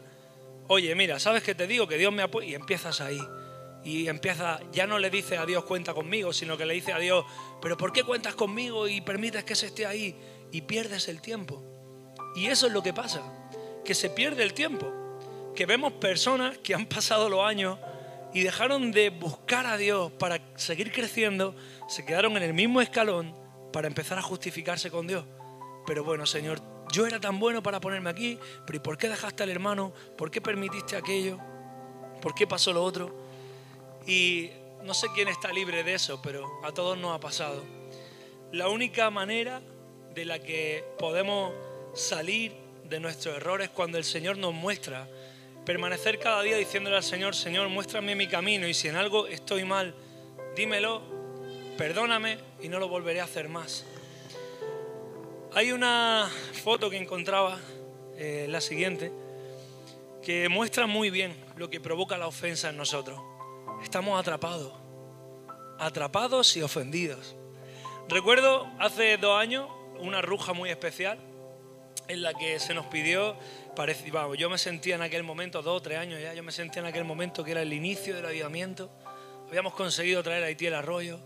Oye, 0.69 0.95
mira, 0.95 1.19
¿sabes 1.19 1.43
qué 1.43 1.53
te 1.53 1.67
digo? 1.67 1.89
Que 1.89 1.97
Dios 1.97 2.13
me 2.13 2.23
apoya. 2.23 2.47
Y 2.47 2.55
empiezas 2.55 3.01
ahí. 3.01 3.19
Y 3.87 4.09
empieza, 4.09 4.59
ya 4.73 4.85
no 4.85 4.99
le 4.99 5.09
dice 5.09 5.37
a 5.37 5.45
Dios 5.45 5.63
cuenta 5.63 5.93
conmigo, 5.93 6.33
sino 6.33 6.57
que 6.57 6.65
le 6.65 6.73
dice 6.73 6.91
a 6.91 6.99
Dios, 6.99 7.23
pero 7.61 7.77
¿por 7.77 7.93
qué 7.93 8.03
cuentas 8.03 8.35
conmigo 8.35 8.85
y 8.87 8.99
permites 8.99 9.45
que 9.45 9.55
se 9.55 9.67
esté 9.67 9.85
ahí? 9.85 10.13
Y 10.51 10.63
pierdes 10.63 11.07
el 11.07 11.21
tiempo. 11.21 11.63
Y 12.35 12.47
eso 12.47 12.67
es 12.67 12.73
lo 12.73 12.83
que 12.83 12.93
pasa, 12.93 13.21
que 13.85 13.95
se 13.95 14.09
pierde 14.09 14.43
el 14.43 14.53
tiempo 14.53 14.93
que 15.55 15.65
vemos 15.65 15.93
personas 15.93 16.57
que 16.59 16.75
han 16.75 16.85
pasado 16.85 17.29
los 17.29 17.43
años 17.43 17.79
y 18.31 18.43
dejaron 18.43 18.91
de 18.91 19.09
buscar 19.09 19.65
a 19.65 19.77
Dios 19.77 20.11
para 20.11 20.39
seguir 20.55 20.91
creciendo, 20.91 21.55
se 21.87 22.05
quedaron 22.05 22.37
en 22.37 22.43
el 22.43 22.53
mismo 22.53 22.81
escalón 22.81 23.33
para 23.73 23.87
empezar 23.87 24.19
a 24.19 24.21
justificarse 24.21 24.91
con 24.91 25.07
Dios. 25.07 25.25
Pero 25.87 26.03
bueno, 26.03 26.27
Señor, 26.27 26.61
yo 26.91 27.07
era 27.07 27.19
tan 27.19 27.39
bueno 27.39 27.63
para 27.63 27.79
ponerme 27.79 28.09
aquí, 28.09 28.37
pero 28.67 28.77
¿y 28.77 28.79
por 28.81 28.97
qué 28.97 29.09
dejaste 29.09 29.43
al 29.43 29.49
hermano? 29.49 29.93
¿Por 30.17 30.29
qué 30.29 30.41
permitiste 30.41 30.95
aquello? 30.95 31.39
¿Por 32.21 32.35
qué 32.35 32.45
pasó 32.45 32.71
lo 32.71 32.83
otro? 32.83 33.26
Y 34.07 34.49
no 34.83 34.93
sé 34.93 35.07
quién 35.13 35.27
está 35.27 35.51
libre 35.51 35.83
de 35.83 35.93
eso, 35.93 36.21
pero 36.21 36.49
a 36.63 36.71
todos 36.71 36.97
nos 36.97 37.13
ha 37.13 37.19
pasado. 37.19 37.61
La 38.53 38.69
única 38.69 39.09
manera 39.09 39.61
de 40.15 40.23
la 40.25 40.39
que 40.39 40.83
podemos 40.97 41.53
salir 41.93 42.53
de 42.85 42.99
nuestros 43.01 43.35
errores 43.35 43.69
cuando 43.69 43.97
el 43.97 44.05
Señor 44.05 44.37
nos 44.37 44.53
muestra 44.53 45.07
permanecer 45.65 46.19
cada 46.19 46.41
día 46.41 46.55
diciéndole 46.55 46.95
al 46.95 47.03
Señor, 47.03 47.35
Señor, 47.35 47.67
muéstrame 47.67 48.15
mi 48.15 48.27
camino 48.27 48.65
y 48.67 48.73
si 48.73 48.87
en 48.87 48.95
algo 48.95 49.27
estoy 49.27 49.65
mal, 49.65 49.93
dímelo, 50.55 51.01
perdóname 51.77 52.37
y 52.61 52.69
no 52.69 52.79
lo 52.79 52.87
volveré 52.87 53.19
a 53.19 53.25
hacer 53.25 53.49
más. 53.49 53.85
Hay 55.53 55.73
una 55.73 56.31
foto 56.63 56.89
que 56.89 56.97
encontraba, 56.97 57.59
eh, 58.15 58.45
la 58.47 58.61
siguiente, 58.61 59.11
que 60.23 60.47
muestra 60.47 60.87
muy 60.87 61.09
bien 61.09 61.35
lo 61.57 61.69
que 61.69 61.81
provoca 61.81 62.17
la 62.17 62.27
ofensa 62.27 62.69
en 62.69 62.77
nosotros. 62.77 63.19
Estamos 63.83 64.19
atrapados, 64.19 64.73
atrapados 65.79 66.55
y 66.57 66.61
ofendidos. 66.61 67.35
Recuerdo 68.09 68.67
hace 68.79 69.17
dos 69.17 69.39
años 69.39 69.69
una 69.99 70.21
ruja 70.21 70.53
muy 70.53 70.69
especial 70.69 71.19
en 72.07 72.21
la 72.21 72.33
que 72.33 72.59
se 72.59 72.73
nos 72.73 72.85
pidió 72.87 73.35
yo 74.37 74.49
me 74.49 74.57
sentía 74.57 74.95
en 74.95 75.03
aquel 75.03 75.21
momento, 75.23 75.61
dos 75.61 75.77
o 75.77 75.81
tres 75.81 75.99
años 75.99 76.19
ya, 76.19 76.33
yo 76.33 76.41
me 76.41 76.51
sentía 76.51 76.81
en 76.81 76.87
aquel 76.87 77.03
momento 77.03 77.43
que 77.43 77.51
era 77.51 77.61
el 77.61 77.71
inicio 77.73 78.15
del 78.15 78.25
avivamiento. 78.25 78.89
Habíamos 79.47 79.75
conseguido 79.75 80.23
traer 80.23 80.43
a 80.43 80.47
Haití 80.47 80.65
el 80.65 80.73
arroyo, 80.73 81.19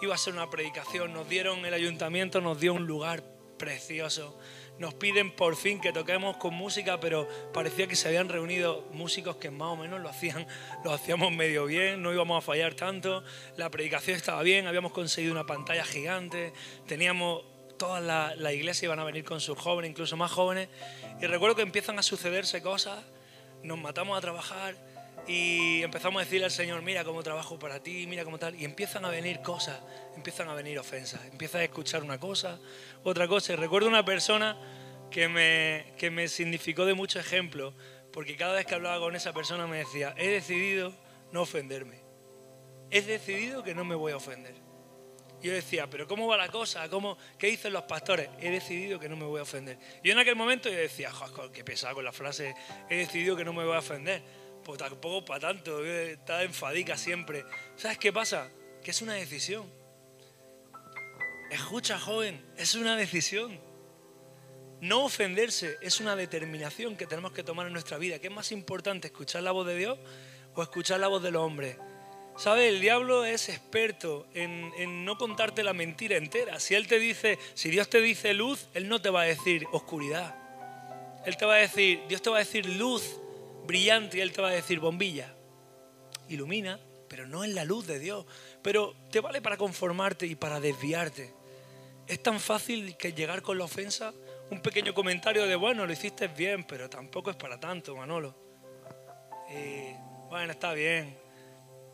iba 0.00 0.14
a 0.14 0.18
ser 0.18 0.32
una 0.32 0.48
predicación, 0.48 1.12
nos 1.12 1.28
dieron, 1.28 1.64
el 1.66 1.74
ayuntamiento 1.74 2.40
nos 2.40 2.58
dio 2.58 2.72
un 2.72 2.86
lugar 2.86 3.22
precioso. 3.58 4.38
Nos 4.80 4.94
piden 4.94 5.30
por 5.30 5.56
fin 5.56 5.78
que 5.78 5.92
toquemos 5.92 6.38
con 6.38 6.54
música, 6.54 6.98
pero 6.98 7.28
parecía 7.52 7.86
que 7.86 7.94
se 7.94 8.08
habían 8.08 8.30
reunido 8.30 8.88
músicos 8.94 9.36
que 9.36 9.50
más 9.50 9.68
o 9.68 9.76
menos 9.76 10.00
lo 10.00 10.08
hacían, 10.08 10.46
lo 10.84 10.94
hacíamos 10.94 11.30
medio 11.32 11.66
bien, 11.66 12.00
no 12.00 12.14
íbamos 12.14 12.42
a 12.42 12.46
fallar 12.46 12.72
tanto. 12.72 13.22
La 13.58 13.70
predicación 13.70 14.16
estaba 14.16 14.42
bien, 14.42 14.66
habíamos 14.66 14.92
conseguido 14.92 15.32
una 15.32 15.44
pantalla 15.44 15.84
gigante, 15.84 16.54
teníamos 16.86 17.44
toda 17.76 18.00
la, 18.00 18.34
la 18.36 18.54
iglesia 18.54 18.86
iban 18.86 19.00
a 19.00 19.04
venir 19.04 19.22
con 19.22 19.42
sus 19.42 19.58
jóvenes, 19.58 19.90
incluso 19.90 20.16
más 20.16 20.32
jóvenes, 20.32 20.70
y 21.20 21.26
recuerdo 21.26 21.56
que 21.56 21.62
empiezan 21.62 21.98
a 21.98 22.02
sucederse 22.02 22.62
cosas, 22.62 23.04
nos 23.62 23.78
matamos 23.78 24.16
a 24.16 24.22
trabajar 24.22 24.76
y 25.26 25.82
empezamos 25.82 26.20
a 26.20 26.24
decirle 26.24 26.46
al 26.46 26.50
Señor, 26.50 26.82
mira 26.82 27.04
cómo 27.04 27.22
trabajo 27.22 27.58
para 27.58 27.82
ti, 27.82 28.06
mira 28.06 28.24
cómo 28.24 28.38
tal, 28.38 28.54
y 28.54 28.64
empiezan 28.64 29.04
a 29.04 29.10
venir 29.10 29.40
cosas, 29.42 29.80
empiezan 30.16 30.48
a 30.48 30.54
venir 30.54 30.78
ofensas, 30.78 31.24
empiezas 31.26 31.60
a 31.60 31.64
escuchar 31.64 32.02
una 32.02 32.18
cosa, 32.18 32.58
otra 33.04 33.28
cosa. 33.28 33.52
Y 33.52 33.56
recuerdo 33.56 33.88
una 33.88 34.04
persona 34.04 34.58
que 35.10 35.28
me, 35.28 35.92
que 35.96 36.10
me 36.10 36.28
significó 36.28 36.84
de 36.84 36.94
mucho 36.94 37.18
ejemplo, 37.18 37.74
porque 38.12 38.36
cada 38.36 38.54
vez 38.54 38.66
que 38.66 38.74
hablaba 38.74 38.98
con 38.98 39.14
esa 39.14 39.32
persona 39.32 39.66
me 39.66 39.78
decía, 39.78 40.14
he 40.16 40.28
decidido 40.28 40.92
no 41.32 41.42
ofenderme, 41.42 42.00
he 42.90 43.02
decidido 43.02 43.62
que 43.62 43.74
no 43.74 43.84
me 43.84 43.94
voy 43.94 44.12
a 44.12 44.16
ofender. 44.16 44.54
Y 45.42 45.46
yo 45.46 45.52
decía, 45.54 45.88
pero 45.88 46.06
¿cómo 46.06 46.26
va 46.26 46.36
la 46.36 46.48
cosa? 46.48 46.88
¿Cómo, 46.90 47.16
¿Qué 47.38 47.46
dicen 47.46 47.72
los 47.72 47.84
pastores? 47.84 48.28
He 48.40 48.50
decidido 48.50 48.98
que 48.98 49.08
no 49.08 49.16
me 49.16 49.24
voy 49.24 49.38
a 49.38 49.42
ofender. 49.42 49.78
Y 50.02 50.10
en 50.10 50.18
aquel 50.18 50.36
momento 50.36 50.68
yo 50.68 50.76
decía, 50.76 51.10
joder, 51.10 51.50
qué 51.50 51.64
pesado 51.64 51.94
con 51.94 52.04
la 52.04 52.12
frase, 52.12 52.54
he 52.90 52.96
decidido 52.96 53.36
que 53.36 53.44
no 53.44 53.52
me 53.52 53.64
voy 53.64 53.74
a 53.74 53.78
ofender. 53.78 54.22
Pues 54.64 54.78
tampoco 54.78 55.24
para 55.24 55.40
tanto, 55.40 55.84
está 55.84 56.42
enfadica 56.42 56.96
siempre. 56.96 57.44
¿Sabes 57.76 57.98
qué 57.98 58.12
pasa? 58.12 58.50
Que 58.82 58.90
es 58.90 59.02
una 59.02 59.14
decisión. 59.14 59.66
Escucha, 61.50 61.98
joven, 61.98 62.44
es 62.56 62.74
una 62.74 62.96
decisión. 62.96 63.58
No 64.80 65.04
ofenderse 65.04 65.76
es 65.82 66.00
una 66.00 66.16
determinación 66.16 66.96
que 66.96 67.06
tenemos 67.06 67.32
que 67.32 67.42
tomar 67.42 67.66
en 67.66 67.72
nuestra 67.72 67.98
vida. 67.98 68.18
¿Qué 68.18 68.28
es 68.28 68.32
más 68.32 68.52
importante, 68.52 69.08
escuchar 69.08 69.42
la 69.42 69.52
voz 69.52 69.66
de 69.66 69.76
Dios 69.76 69.98
o 70.54 70.62
escuchar 70.62 71.00
la 71.00 71.08
voz 71.08 71.22
del 71.22 71.36
hombre? 71.36 71.76
¿Sabe? 72.36 72.68
El 72.68 72.80
diablo 72.80 73.24
es 73.24 73.50
experto 73.50 74.26
en, 74.32 75.04
no 75.04 75.18
contarte 75.18 75.62
la 75.62 75.74
mentira 75.74 76.16
entera. 76.16 76.58
Si 76.60 76.74
él 76.74 76.86
te 76.86 76.98
dice, 76.98 77.38
si 77.54 77.70
Dios 77.70 77.90
te 77.90 78.00
dice 78.00 78.32
luz, 78.32 78.68
él 78.72 78.88
no 78.88 79.02
te 79.02 79.10
va 79.10 79.22
a 79.22 79.24
decir 79.24 79.66
oscuridad. 79.72 80.34
Él 81.26 81.36
te 81.36 81.44
va 81.44 81.54
a 81.54 81.58
decir, 81.58 82.00
Dios 82.08 82.22
te 82.22 82.30
va 82.30 82.36
a 82.36 82.38
decir 82.38 82.64
luz 82.64 83.20
brillante 83.70 84.18
y 84.18 84.20
Él 84.20 84.32
te 84.32 84.42
va 84.42 84.48
a 84.48 84.52
decir 84.52 84.80
bombilla. 84.80 85.32
Ilumina, 86.28 86.78
pero 87.08 87.26
no 87.26 87.44
es 87.44 87.54
la 87.54 87.64
luz 87.64 87.86
de 87.86 88.00
Dios. 88.00 88.26
Pero 88.62 88.94
te 89.10 89.20
vale 89.20 89.40
para 89.40 89.56
conformarte 89.56 90.26
y 90.26 90.34
para 90.34 90.58
desviarte. 90.58 91.32
Es 92.08 92.20
tan 92.20 92.40
fácil 92.40 92.96
que 92.96 93.12
llegar 93.12 93.42
con 93.42 93.58
la 93.58 93.64
ofensa, 93.64 94.12
un 94.50 94.60
pequeño 94.60 94.92
comentario 94.92 95.46
de, 95.46 95.54
bueno, 95.54 95.86
lo 95.86 95.92
hiciste 95.92 96.26
bien, 96.26 96.64
pero 96.64 96.90
tampoco 96.90 97.30
es 97.30 97.36
para 97.36 97.60
tanto, 97.60 97.94
Manolo. 97.94 98.34
Eh, 99.48 99.96
bueno, 100.28 100.50
está 100.50 100.72
bien. 100.72 101.16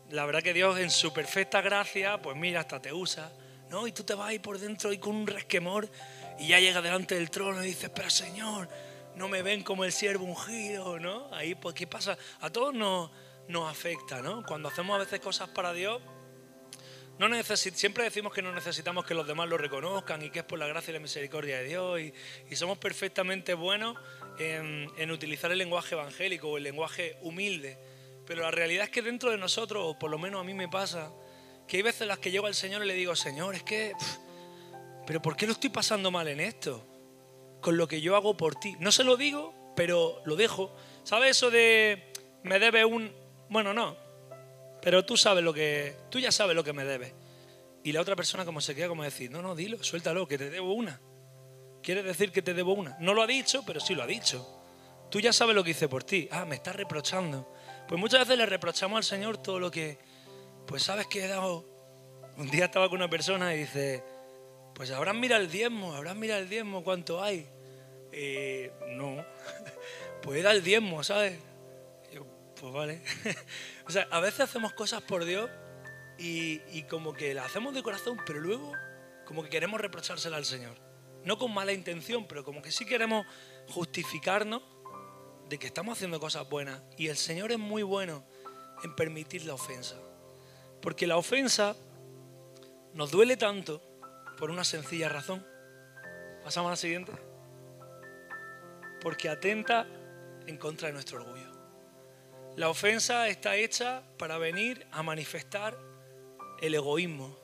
La 0.09 0.25
verdad 0.25 0.41
que 0.41 0.53
Dios 0.53 0.79
en 0.79 0.89
su 0.89 1.13
perfecta 1.13 1.61
gracia, 1.61 2.19
pues 2.19 2.35
mira, 2.35 2.61
hasta 2.61 2.81
te 2.81 2.91
usa. 2.91 3.31
¿no? 3.69 3.85
Y 3.85 3.91
tú 3.91 4.03
te 4.03 4.15
vas 4.15 4.29
ahí 4.29 4.39
por 4.39 4.57
dentro 4.57 4.91
y 4.91 4.97
con 4.97 5.15
un 5.15 5.27
resquemor 5.27 5.87
y 6.39 6.47
ya 6.47 6.59
llega 6.59 6.81
delante 6.81 7.15
del 7.15 7.29
trono 7.29 7.63
y 7.63 7.67
dices, 7.67 7.91
pero 7.93 8.09
Señor, 8.09 8.67
no 9.17 9.27
me 9.27 9.41
ven 9.41 9.63
como 9.63 9.83
el 9.83 9.91
siervo 9.91 10.25
ungido, 10.25 10.99
¿no? 10.99 11.33
Ahí, 11.33 11.55
pues, 11.55 11.75
¿qué 11.75 11.87
pasa? 11.87 12.17
A 12.39 12.49
todos 12.49 12.73
nos, 12.73 13.11
nos 13.47 13.69
afecta, 13.69 14.21
¿no? 14.21 14.43
Cuando 14.43 14.69
hacemos 14.69 14.95
a 14.95 14.99
veces 14.99 15.19
cosas 15.19 15.49
para 15.49 15.73
Dios, 15.73 16.01
siempre 17.55 18.03
decimos 18.03 18.31
que 18.31 18.41
no 18.41 18.53
necesitamos 18.53 19.05
que 19.05 19.15
los 19.15 19.25
demás 19.25 19.49
lo 19.49 19.57
reconozcan 19.57 20.21
y 20.23 20.29
que 20.29 20.39
es 20.39 20.45
por 20.45 20.59
la 20.59 20.67
gracia 20.67 20.91
y 20.91 20.93
la 20.93 20.99
misericordia 20.99 21.57
de 21.57 21.63
Dios 21.65 21.99
y, 21.99 22.55
somos 22.55 22.77
perfectamente 22.77 23.55
buenos 23.55 23.97
en, 24.37 24.87
en, 24.97 25.11
utilizar 25.11 25.51
el 25.51 25.57
lenguaje 25.57 25.95
evangélico 25.95 26.49
o 26.49 26.57
el 26.57 26.63
lenguaje 26.63 27.17
humilde. 27.21 27.77
Pero 28.25 28.43
la 28.43 28.51
realidad 28.51 28.85
es 28.85 28.91
que 28.91 29.01
dentro 29.01 29.31
de 29.31 29.37
nosotros, 29.37 29.83
o 29.83 29.97
por 29.97 30.11
lo 30.11 30.19
menos 30.19 30.41
a 30.41 30.43
mí 30.43 30.53
me 30.53 30.67
pasa, 30.67 31.11
que 31.67 31.77
hay 31.77 31.83
veces 31.83 32.01
en 32.01 32.09
las 32.09 32.19
que 32.19 32.29
llego 32.29 32.45
al 32.45 32.55
Señor 32.55 32.83
y 32.83 32.87
le 32.87 32.93
digo, 32.93 33.15
Señor, 33.15 33.55
es 33.55 33.63
que, 33.63 33.93
pero 35.07 35.21
¿por 35.21 35.35
qué 35.35 35.47
lo 35.47 35.53
estoy 35.53 35.69
pasando 35.69 36.11
mal 36.11 36.27
en 36.27 36.39
esto? 36.39 36.85
Con 37.67 37.75
lo 37.75 37.89
que 37.89 37.99
yo 37.99 38.15
hago 38.15 38.37
por 38.37 38.55
ti. 38.55 38.77
No 38.79 38.93
se 38.93 39.03
lo 39.03 39.17
digo, 39.17 39.53
pero 39.75 40.21
lo 40.23 40.37
dejo. 40.37 40.73
¿Sabes 41.03 41.31
eso 41.31 41.51
de 41.51 42.13
me 42.43 42.59
debe 42.59 42.85
un... 42.85 43.11
Bueno, 43.49 43.73
no, 43.73 43.97
pero 44.81 45.03
tú 45.03 45.17
sabes 45.17 45.43
lo 45.43 45.53
que, 45.53 45.93
tú 46.09 46.17
ya 46.17 46.31
sabes 46.31 46.55
lo 46.55 46.63
que 46.63 46.71
me 46.71 46.85
debes. 46.85 47.13
Y 47.83 47.91
la 47.91 47.99
otra 47.99 48.15
persona 48.15 48.45
como 48.45 48.61
se 48.61 48.73
queda 48.73 48.87
como 48.87 49.03
decir, 49.03 49.29
no, 49.31 49.41
no, 49.41 49.53
dilo, 49.53 49.83
suéltalo, 49.83 50.29
que 50.29 50.37
te 50.37 50.49
debo 50.49 50.71
una. 50.75 51.01
Quiere 51.83 52.03
decir 52.03 52.31
que 52.31 52.41
te 52.41 52.53
debo 52.53 52.71
una. 52.71 52.95
No 53.01 53.13
lo 53.13 53.21
ha 53.21 53.27
dicho, 53.27 53.63
pero 53.67 53.81
sí 53.81 53.95
lo 53.95 54.03
ha 54.03 54.07
dicho. 54.07 54.47
Tú 55.11 55.19
ya 55.19 55.33
sabes 55.33 55.53
lo 55.53 55.61
que 55.61 55.71
hice 55.71 55.89
por 55.89 56.05
ti. 56.05 56.29
Ah, 56.31 56.45
me 56.45 56.55
estás 56.55 56.73
reprochando. 56.73 57.53
Pues 57.85 57.99
muchas 57.99 58.21
veces 58.21 58.37
le 58.37 58.45
reprochamos 58.45 58.95
al 58.95 59.03
Señor 59.03 59.39
todo 59.39 59.59
lo 59.59 59.69
que, 59.69 59.99
pues 60.65 60.83
sabes 60.83 61.07
que 61.07 61.25
he 61.25 61.27
dado. 61.27 61.65
Un 62.37 62.49
día 62.49 62.63
estaba 62.63 62.87
con 62.87 62.99
una 62.99 63.09
persona 63.09 63.53
y 63.53 63.57
dice, 63.57 64.05
pues 64.73 64.89
habrán 64.91 65.19
mirado 65.19 65.41
el 65.41 65.51
diezmo, 65.51 65.93
habrán 65.95 66.17
mirado 66.17 66.39
el 66.39 66.47
diezmo, 66.47 66.81
¿cuánto 66.81 67.21
hay? 67.21 67.56
Eh, 68.19 68.71
no, 68.87 69.23
pues 70.23 70.41
da 70.43 70.51
el 70.51 70.63
diezmo, 70.63 71.03
¿sabes? 71.03 71.39
pues 72.59 72.73
vale. 72.73 73.03
o 73.85 73.91
sea, 73.91 74.07
a 74.09 74.19
veces 74.19 74.39
hacemos 74.39 74.73
cosas 74.73 75.03
por 75.03 75.23
Dios 75.23 75.47
y, 76.17 76.59
y, 76.71 76.81
como 76.89 77.13
que 77.13 77.35
las 77.35 77.45
hacemos 77.45 77.75
de 77.75 77.83
corazón, 77.83 78.17
pero 78.25 78.39
luego 78.39 78.73
como 79.23 79.43
que 79.43 79.49
queremos 79.49 79.79
reprochársela 79.79 80.37
al 80.37 80.45
Señor. 80.45 80.75
No 81.23 81.37
con 81.37 81.53
mala 81.53 81.73
intención, 81.73 82.25
pero 82.27 82.43
como 82.43 82.63
que 82.63 82.71
sí 82.71 82.87
queremos 82.87 83.27
justificarnos 83.67 84.63
de 85.47 85.59
que 85.59 85.67
estamos 85.67 85.95
haciendo 85.95 86.19
cosas 86.19 86.49
buenas. 86.49 86.81
Y 86.97 87.09
el 87.09 87.17
Señor 87.17 87.51
es 87.51 87.59
muy 87.59 87.83
bueno 87.83 88.25
en 88.83 88.95
permitir 88.95 89.45
la 89.45 89.53
ofensa. 89.53 89.95
Porque 90.81 91.05
la 91.05 91.17
ofensa 91.17 91.75
nos 92.95 93.11
duele 93.11 93.37
tanto 93.37 93.79
por 94.39 94.49
una 94.49 94.63
sencilla 94.63 95.07
razón. 95.07 95.45
Pasamos 96.43 96.69
a 96.69 96.71
la 96.71 96.77
siguiente. 96.77 97.26
Porque 99.01 99.29
atenta 99.29 99.87
en 100.45 100.57
contra 100.57 100.87
de 100.87 100.93
nuestro 100.93 101.17
orgullo. 101.21 101.51
La 102.55 102.69
ofensa 102.69 103.27
está 103.27 103.55
hecha 103.55 104.01
para 104.17 104.37
venir 104.37 104.87
a 104.91 105.03
manifestar 105.03 105.77
el 106.59 106.73
egoísmo, 106.73 107.37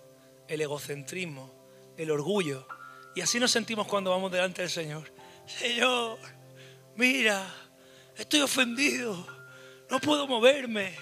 el 0.48 0.62
egocentrismo, 0.62 1.54
el 1.98 2.10
orgullo. 2.10 2.68
Y 3.16 3.22
así 3.22 3.40
nos 3.40 3.52
sentimos 3.52 3.88
cuando 3.88 4.10
vamos 4.10 4.32
delante 4.32 4.64
del 4.64 4.72
Señor. 4.72 5.12
Señor, 5.46 6.18
mira, 6.96 7.46
estoy 8.18 8.42
ofendido, 8.42 9.28
no 9.90 10.00
puedo 10.00 10.26
moverme, 10.26 10.96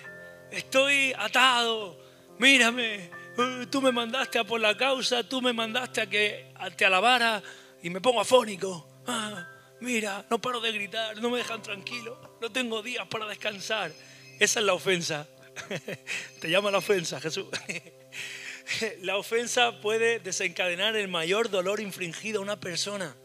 estoy 0.51 1.13
atado, 1.17 1.97
mírame, 2.37 3.09
eh, 3.37 3.67
tú 3.69 3.81
me 3.81 3.91
mandaste 3.91 4.39
a 4.39 4.43
por 4.43 4.59
la 4.59 4.75
causa, 4.75 5.23
tú 5.23 5.41
me 5.41 5.53
mandaste 5.53 6.01
a 6.01 6.07
que 6.07 6.53
te 6.75 6.85
alabara 6.85 7.41
y 7.81 7.89
me 7.89 8.01
pongo 8.01 8.19
afónico. 8.19 8.87
Ah, 9.07 9.47
mira, 9.81 10.25
no 10.29 10.39
paro 10.39 10.61
de 10.61 10.71
gritar, 10.71 11.17
no 11.17 11.29
me 11.29 11.39
dejan 11.39 11.61
tranquilo, 11.61 12.37
no 12.39 12.51
tengo 12.51 12.81
días 12.81 13.05
para 13.07 13.27
descansar. 13.27 13.91
Esa 14.39 14.59
es 14.59 14.65
la 14.65 14.73
ofensa. 14.73 15.27
Te 16.39 16.49
llama 16.49 16.71
la 16.71 16.77
ofensa, 16.77 17.19
Jesús. 17.19 17.47
La 19.01 19.17
ofensa 19.17 19.81
puede 19.81 20.19
desencadenar 20.19 20.95
el 20.95 21.07
mayor 21.07 21.49
dolor 21.49 21.81
infringido 21.81 22.39
a 22.39 22.43
una 22.43 22.59
persona. 22.59 23.15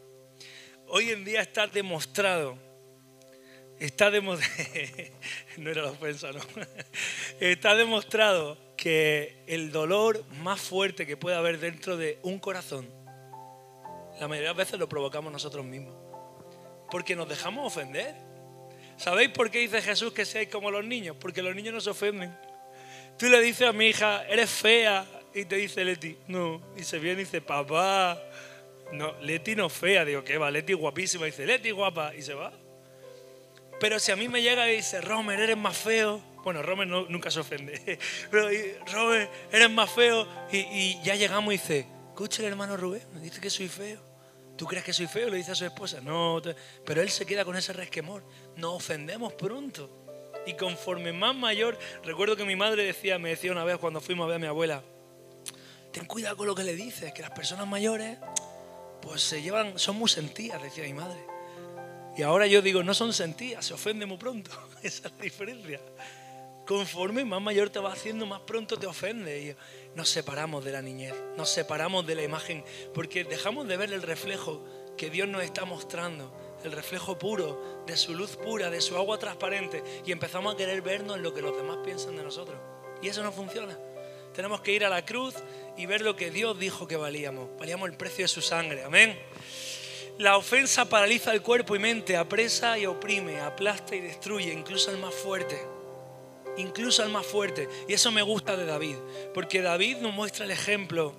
Hoy 0.87 1.11
en 1.11 1.23
día 1.23 1.41
está 1.41 1.67
demostrado, 1.67 2.57
está 3.79 4.09
demostrado, 4.09 4.63
no 5.57 5.69
era 5.69 5.83
la 5.83 5.91
ofensa, 5.91 6.31
no, 6.31 6.39
está 7.39 7.75
demostrado 7.75 8.57
que 8.77 9.43
el 9.47 9.71
dolor 9.71 10.23
más 10.43 10.61
fuerte 10.61 11.05
que 11.05 11.17
puede 11.17 11.35
haber 11.35 11.59
dentro 11.59 11.97
de 11.97 12.19
un 12.23 12.39
corazón, 12.39 12.89
la 14.19 14.27
mayoría 14.27 14.49
de 14.49 14.57
veces 14.57 14.79
lo 14.79 14.87
provocamos 14.87 15.31
nosotros 15.31 15.65
mismos, 15.65 15.95
porque 16.91 17.15
nos 17.15 17.27
dejamos 17.27 17.65
ofender. 17.65 18.15
¿Sabéis 18.97 19.29
por 19.29 19.51
qué 19.51 19.59
dice 19.59 19.81
Jesús 19.81 20.13
que 20.13 20.25
seáis 20.25 20.49
como 20.49 20.71
los 20.71 20.83
niños? 20.83 21.15
Porque 21.19 21.41
los 21.41 21.55
niños 21.55 21.73
no 21.73 21.81
se 21.81 21.89
ofenden. 21.91 22.35
Tú 23.17 23.27
le 23.27 23.41
dices 23.41 23.67
a 23.67 23.73
mi 23.73 23.87
hija, 23.87 24.25
eres 24.27 24.49
fea, 24.49 25.05
y 25.33 25.45
te 25.45 25.55
dice 25.55 25.85
Leti, 25.85 26.17
no. 26.27 26.61
Y 26.75 26.83
se 26.83 26.97
viene 26.97 27.21
y 27.21 27.25
dice, 27.25 27.41
papá, 27.41 28.19
no, 28.91 29.19
Leti 29.21 29.55
no 29.55 29.67
es 29.67 29.73
fea. 29.73 30.03
Digo, 30.03 30.23
¿qué 30.23 30.37
va? 30.37 30.49
Leti 30.49 30.73
guapísima. 30.73 31.27
Y 31.27 31.31
dice, 31.31 31.45
Leti 31.45 31.69
guapa. 31.69 32.15
Y 32.15 32.23
se 32.23 32.33
va. 32.33 32.51
Pero 33.79 33.99
si 33.99 34.11
a 34.11 34.15
mí 34.15 34.27
me 34.27 34.41
llega 34.41 34.67
y 34.71 34.77
dice, 34.77 35.01
Romer, 35.01 35.39
eres 35.39 35.57
más 35.57 35.77
feo. 35.77 36.21
Bueno, 36.43 36.63
Romer 36.63 36.87
nunca 36.87 37.29
se 37.29 37.39
ofende. 37.39 37.99
Pero, 38.31 38.49
Romer, 38.91 39.29
eres 39.51 39.69
más 39.69 39.91
feo. 39.91 40.27
Y, 40.51 40.99
ya 41.03 41.15
llegamos 41.15 41.53
y 41.53 41.57
dice, 41.57 41.87
escucha 42.09 42.43
hermano 42.43 42.77
Rubén, 42.77 43.03
me 43.13 43.19
dice 43.19 43.39
que 43.39 43.49
soy 43.49 43.67
feo. 43.67 44.06
¿Tú 44.57 44.65
crees 44.65 44.83
que 44.83 44.91
soy 44.91 45.07
feo? 45.07 45.29
Le 45.29 45.37
dice 45.37 45.51
a 45.51 45.55
su 45.55 45.65
esposa. 45.65 46.01
No, 46.01 46.41
pero 46.83 47.01
él 47.01 47.09
se 47.09 47.25
queda 47.25 47.45
con 47.45 47.55
ese 47.55 47.73
resquemor. 47.73 48.23
Nos 48.55 48.73
ofendemos 48.73 49.33
pronto. 49.33 49.89
Y 50.47 50.53
conforme 50.53 51.13
más 51.13 51.35
mayor, 51.35 51.77
recuerdo 52.03 52.35
que 52.35 52.45
mi 52.45 52.55
madre 52.55 52.83
decía, 52.83 53.19
me 53.19 53.29
decía 53.29 53.51
una 53.51 53.63
vez 53.63 53.77
cuando 53.77 54.01
fuimos 54.01 54.25
a 54.25 54.27
ver 54.27 54.37
a 54.37 54.39
mi 54.39 54.47
abuela, 54.47 54.81
ten 55.91 56.05
cuidado 56.05 56.37
con 56.37 56.47
lo 56.47 56.55
que 56.55 56.63
le 56.63 56.73
dices, 56.73 57.13
que 57.13 57.21
las 57.21 57.31
personas 57.31 57.67
mayores, 57.67 58.17
pues 59.01 59.21
se 59.21 59.41
llevan, 59.41 59.77
son 59.77 59.97
muy 59.97 60.09
sentidas, 60.09 60.61
decía 60.61 60.85
mi 60.85 60.93
madre. 60.93 61.19
Y 62.17 62.23
ahora 62.23 62.47
yo 62.47 62.61
digo, 62.61 62.81
no 62.81 62.93
son 62.93 63.13
sentidas, 63.13 63.65
se 63.65 63.73
ofende 63.73 64.05
muy 64.05 64.17
pronto. 64.17 64.49
Esa 64.81 65.07
es 65.07 65.13
la 65.17 65.23
diferencia. 65.23 65.79
Conforme 66.67 67.23
más 67.23 67.41
mayor 67.41 67.69
te 67.69 67.79
va 67.79 67.93
haciendo, 67.93 68.25
más 68.25 68.41
pronto 68.41 68.77
te 68.77 68.87
ofende. 68.87 69.41
Y 69.41 69.55
nos 69.95 70.09
separamos 70.09 70.65
de 70.65 70.73
la 70.73 70.81
niñez, 70.81 71.15
nos 71.37 71.49
separamos 71.49 72.05
de 72.05 72.15
la 72.15 72.23
imagen, 72.23 72.63
porque 72.93 73.23
dejamos 73.23 73.69
de 73.69 73.77
ver 73.77 73.93
el 73.93 74.01
reflejo 74.01 74.61
que 74.97 75.09
Dios 75.09 75.29
nos 75.29 75.43
está 75.43 75.63
mostrando, 75.63 76.29
el 76.65 76.73
reflejo 76.73 77.17
puro, 77.17 77.83
de 77.87 77.95
su 77.95 78.13
luz 78.13 78.35
pura, 78.35 78.69
de 78.69 78.81
su 78.81 78.97
agua 78.97 79.17
transparente, 79.17 79.81
y 80.05 80.11
empezamos 80.11 80.53
a 80.53 80.57
querer 80.57 80.81
vernos 80.81 81.15
en 81.15 81.23
lo 81.23 81.33
que 81.33 81.41
los 81.41 81.55
demás 81.55 81.77
piensan 81.85 82.17
de 82.17 82.23
nosotros. 82.23 82.59
Y 83.01 83.07
eso 83.07 83.23
no 83.23 83.31
funciona. 83.31 83.77
Tenemos 84.33 84.59
que 84.59 84.73
ir 84.73 84.83
a 84.83 84.89
la 84.89 85.05
cruz 85.05 85.35
y 85.77 85.85
ver 85.85 86.01
lo 86.01 86.17
que 86.17 86.31
Dios 86.31 86.59
dijo 86.59 86.85
que 86.85 86.97
valíamos. 86.97 87.47
Valíamos 87.57 87.89
el 87.89 87.95
precio 87.95 88.25
de 88.25 88.27
su 88.27 88.41
sangre. 88.41 88.83
Amén. 88.83 89.17
La 90.17 90.35
ofensa 90.35 90.89
paraliza 90.89 91.31
el 91.31 91.41
cuerpo 91.41 91.77
y 91.77 91.79
mente, 91.79 92.17
apresa 92.17 92.77
y 92.77 92.85
oprime, 92.85 93.39
aplasta 93.39 93.95
y 93.95 94.01
destruye, 94.01 94.51
incluso 94.51 94.91
el 94.91 94.97
más 94.97 95.13
fuerte 95.13 95.76
incluso 96.57 97.03
al 97.03 97.09
más 97.09 97.25
fuerte. 97.25 97.67
Y 97.87 97.93
eso 97.93 98.11
me 98.11 98.21
gusta 98.21 98.57
de 98.57 98.65
David, 98.65 98.97
porque 99.33 99.61
David 99.61 99.97
nos 99.97 100.13
muestra 100.13 100.45
el 100.45 100.51
ejemplo 100.51 101.15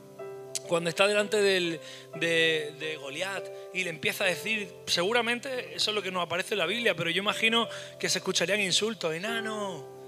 cuando 0.66 0.90
está 0.90 1.06
delante 1.06 1.40
de, 1.40 1.80
de 2.20 2.96
Goliat 3.00 3.48
y 3.72 3.84
le 3.84 3.90
empieza 3.90 4.24
a 4.24 4.26
decir, 4.26 4.72
seguramente 4.86 5.74
eso 5.74 5.90
es 5.90 5.94
lo 5.94 6.02
que 6.02 6.10
nos 6.10 6.24
aparece 6.24 6.54
en 6.54 6.58
la 6.58 6.66
Biblia, 6.66 6.94
pero 6.94 7.10
yo 7.10 7.20
imagino 7.20 7.68
que 7.98 8.08
se 8.08 8.18
escucharían 8.18 8.60
insultos, 8.60 9.14
enano, 9.14 9.98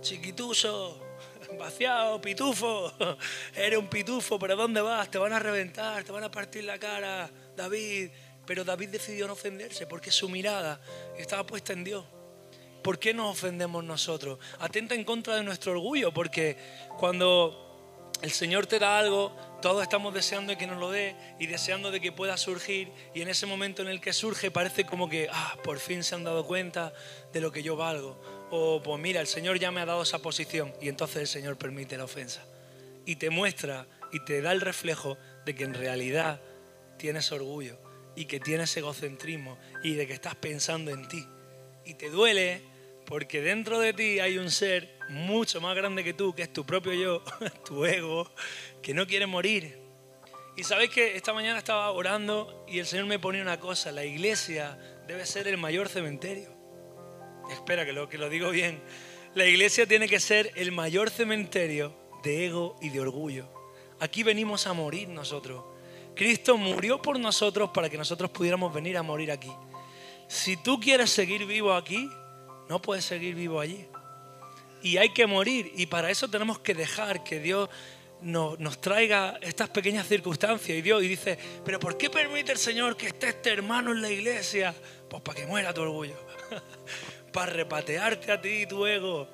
chiquituso, 0.00 1.00
vaciado, 1.58 2.20
pitufo, 2.20 2.92
eres 3.54 3.78
un 3.78 3.88
pitufo, 3.88 4.38
pero 4.38 4.56
¿dónde 4.56 4.80
vas? 4.80 5.10
Te 5.10 5.18
van 5.18 5.32
a 5.32 5.38
reventar, 5.38 6.04
te 6.04 6.12
van 6.12 6.24
a 6.24 6.30
partir 6.30 6.64
la 6.64 6.78
cara, 6.78 7.30
David. 7.56 8.10
Pero 8.46 8.64
David 8.64 8.88
decidió 8.88 9.26
no 9.26 9.34
ofenderse 9.34 9.86
porque 9.86 10.10
su 10.10 10.28
mirada 10.28 10.80
estaba 11.16 11.46
puesta 11.46 11.72
en 11.72 11.84
Dios. 11.84 12.04
¿Por 12.82 12.98
qué 12.98 13.14
nos 13.14 13.32
ofendemos 13.32 13.84
nosotros? 13.84 14.38
Atenta 14.58 14.94
en 14.94 15.04
contra 15.04 15.36
de 15.36 15.42
nuestro 15.42 15.72
orgullo, 15.72 16.12
porque 16.12 16.56
cuando 16.98 17.70
el 18.22 18.30
Señor 18.30 18.66
te 18.66 18.78
da 18.78 18.98
algo, 18.98 19.34
todos 19.62 19.82
estamos 19.82 20.12
deseando 20.12 20.56
que 20.56 20.66
nos 20.66 20.78
lo 20.78 20.90
dé 20.90 21.16
y 21.38 21.46
deseando 21.46 21.90
de 21.90 22.00
que 22.00 22.12
pueda 22.12 22.36
surgir 22.36 22.92
y 23.14 23.22
en 23.22 23.28
ese 23.28 23.46
momento 23.46 23.82
en 23.82 23.88
el 23.88 24.00
que 24.00 24.12
surge 24.12 24.50
parece 24.50 24.84
como 24.84 25.08
que, 25.08 25.28
ah, 25.32 25.56
por 25.64 25.78
fin 25.78 26.02
se 26.02 26.14
han 26.14 26.24
dado 26.24 26.46
cuenta 26.46 26.92
de 27.32 27.40
lo 27.40 27.50
que 27.50 27.62
yo 27.62 27.76
valgo. 27.76 28.20
O 28.50 28.82
pues 28.82 29.00
mira, 29.00 29.20
el 29.20 29.26
Señor 29.26 29.58
ya 29.58 29.70
me 29.70 29.80
ha 29.80 29.86
dado 29.86 30.02
esa 30.02 30.18
posición 30.18 30.74
y 30.80 30.88
entonces 30.88 31.16
el 31.16 31.28
Señor 31.28 31.56
permite 31.56 31.96
la 31.96 32.04
ofensa. 32.04 32.44
Y 33.06 33.16
te 33.16 33.30
muestra 33.30 33.86
y 34.12 34.20
te 34.24 34.42
da 34.42 34.52
el 34.52 34.60
reflejo 34.60 35.16
de 35.46 35.54
que 35.54 35.64
en 35.64 35.74
realidad 35.74 36.40
tienes 36.98 37.32
orgullo 37.32 37.78
y 38.16 38.26
que 38.26 38.40
tienes 38.40 38.76
egocentrismo 38.76 39.58
y 39.82 39.94
de 39.94 40.06
que 40.06 40.12
estás 40.12 40.34
pensando 40.34 40.90
en 40.90 41.08
ti. 41.08 41.26
Y 41.86 41.94
te 41.94 42.10
duele 42.10 42.62
porque 43.10 43.42
dentro 43.42 43.80
de 43.80 43.92
ti 43.92 44.20
hay 44.20 44.38
un 44.38 44.52
ser 44.52 44.96
mucho 45.08 45.60
más 45.60 45.74
grande 45.74 46.04
que 46.04 46.14
tú, 46.14 46.32
que 46.32 46.42
es 46.42 46.52
tu 46.52 46.64
propio 46.64 46.94
yo, 46.94 47.24
tu 47.66 47.84
ego, 47.84 48.30
que 48.80 48.94
no 48.94 49.04
quiere 49.04 49.26
morir. 49.26 49.76
Y 50.56 50.62
sabéis 50.62 50.90
que 50.90 51.16
esta 51.16 51.32
mañana 51.32 51.58
estaba 51.58 51.90
orando 51.90 52.64
y 52.68 52.78
el 52.78 52.86
Señor 52.86 53.06
me 53.06 53.18
ponía 53.18 53.42
una 53.42 53.58
cosa, 53.58 53.90
la 53.90 54.04
iglesia 54.04 54.78
debe 55.08 55.26
ser 55.26 55.48
el 55.48 55.58
mayor 55.58 55.88
cementerio. 55.88 56.54
Espera 57.50 57.84
que 57.84 57.92
lo, 57.92 58.08
que 58.08 58.16
lo 58.16 58.28
digo 58.28 58.50
bien. 58.50 58.80
La 59.34 59.44
iglesia 59.44 59.86
tiene 59.86 60.08
que 60.08 60.20
ser 60.20 60.52
el 60.54 60.70
mayor 60.70 61.10
cementerio 61.10 61.92
de 62.22 62.46
ego 62.46 62.76
y 62.80 62.90
de 62.90 63.00
orgullo. 63.00 63.48
Aquí 63.98 64.22
venimos 64.22 64.68
a 64.68 64.72
morir 64.72 65.08
nosotros. 65.08 65.64
Cristo 66.14 66.56
murió 66.56 67.02
por 67.02 67.18
nosotros 67.18 67.70
para 67.74 67.90
que 67.90 67.98
nosotros 67.98 68.30
pudiéramos 68.30 68.72
venir 68.72 68.96
a 68.96 69.02
morir 69.02 69.32
aquí. 69.32 69.50
Si 70.28 70.56
tú 70.56 70.78
quieres 70.78 71.10
seguir 71.10 71.44
vivo 71.44 71.74
aquí, 71.74 72.08
no 72.70 72.80
puedes 72.80 73.04
seguir 73.04 73.34
vivo 73.34 73.58
allí 73.58 73.84
y 74.80 74.96
hay 74.96 75.08
que 75.10 75.26
morir. 75.26 75.72
Y 75.74 75.86
para 75.86 76.08
eso 76.08 76.28
tenemos 76.28 76.60
que 76.60 76.72
dejar 76.72 77.24
que 77.24 77.40
Dios 77.40 77.68
nos, 78.22 78.60
nos, 78.60 78.80
traiga 78.80 79.40
estas 79.42 79.70
pequeñas 79.70 80.06
circunstancias. 80.06 80.78
Y 80.78 80.80
Dios 80.80 81.02
y 81.02 81.08
dice, 81.08 81.36
pero 81.64 81.80
¿por 81.80 81.98
qué 81.98 82.08
permite 82.08 82.52
el 82.52 82.58
Señor 82.58 82.96
que 82.96 83.08
esté 83.08 83.30
este 83.30 83.50
hermano 83.50 83.90
en 83.90 84.00
la 84.00 84.08
iglesia? 84.08 84.72
Pues 85.08 85.20
para 85.20 85.40
que 85.40 85.46
muera 85.48 85.74
tu 85.74 85.80
orgullo, 85.80 86.14
para 87.32 87.52
repatearte 87.52 88.30
a 88.30 88.40
ti 88.40 88.66
tu 88.66 88.86
ego. 88.86 89.28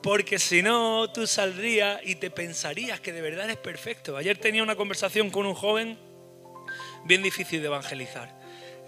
Porque 0.00 0.38
si 0.38 0.62
no, 0.62 1.10
tú 1.10 1.26
saldrías 1.26 2.00
y 2.04 2.14
te 2.14 2.30
pensarías 2.30 3.00
que 3.00 3.12
de 3.12 3.20
verdad 3.20 3.46
eres 3.46 3.56
perfecto. 3.56 4.16
Ayer 4.16 4.38
tenía 4.38 4.62
una 4.62 4.76
conversación 4.76 5.28
con 5.30 5.44
un 5.44 5.54
joven 5.54 5.98
bien 7.04 7.20
difícil 7.20 7.60
de 7.62 7.66
evangelizar. 7.66 8.32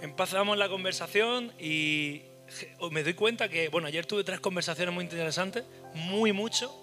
Empezamos 0.01 0.57
la 0.57 0.69
conversación 0.69 1.53
y, 1.59 2.28
me 2.91 3.03
doy 3.03 3.15
cuenta 3.15 3.49
que, 3.49 3.69
bueno, 3.69 3.89
ayer 3.89 4.07
tuve 4.07 4.25
tres 4.25 4.41
conversaciones 4.41 4.95
muy 4.95 5.05
interesantes, 5.05 5.65
muy 5.95 6.33
mucho. 6.33 6.75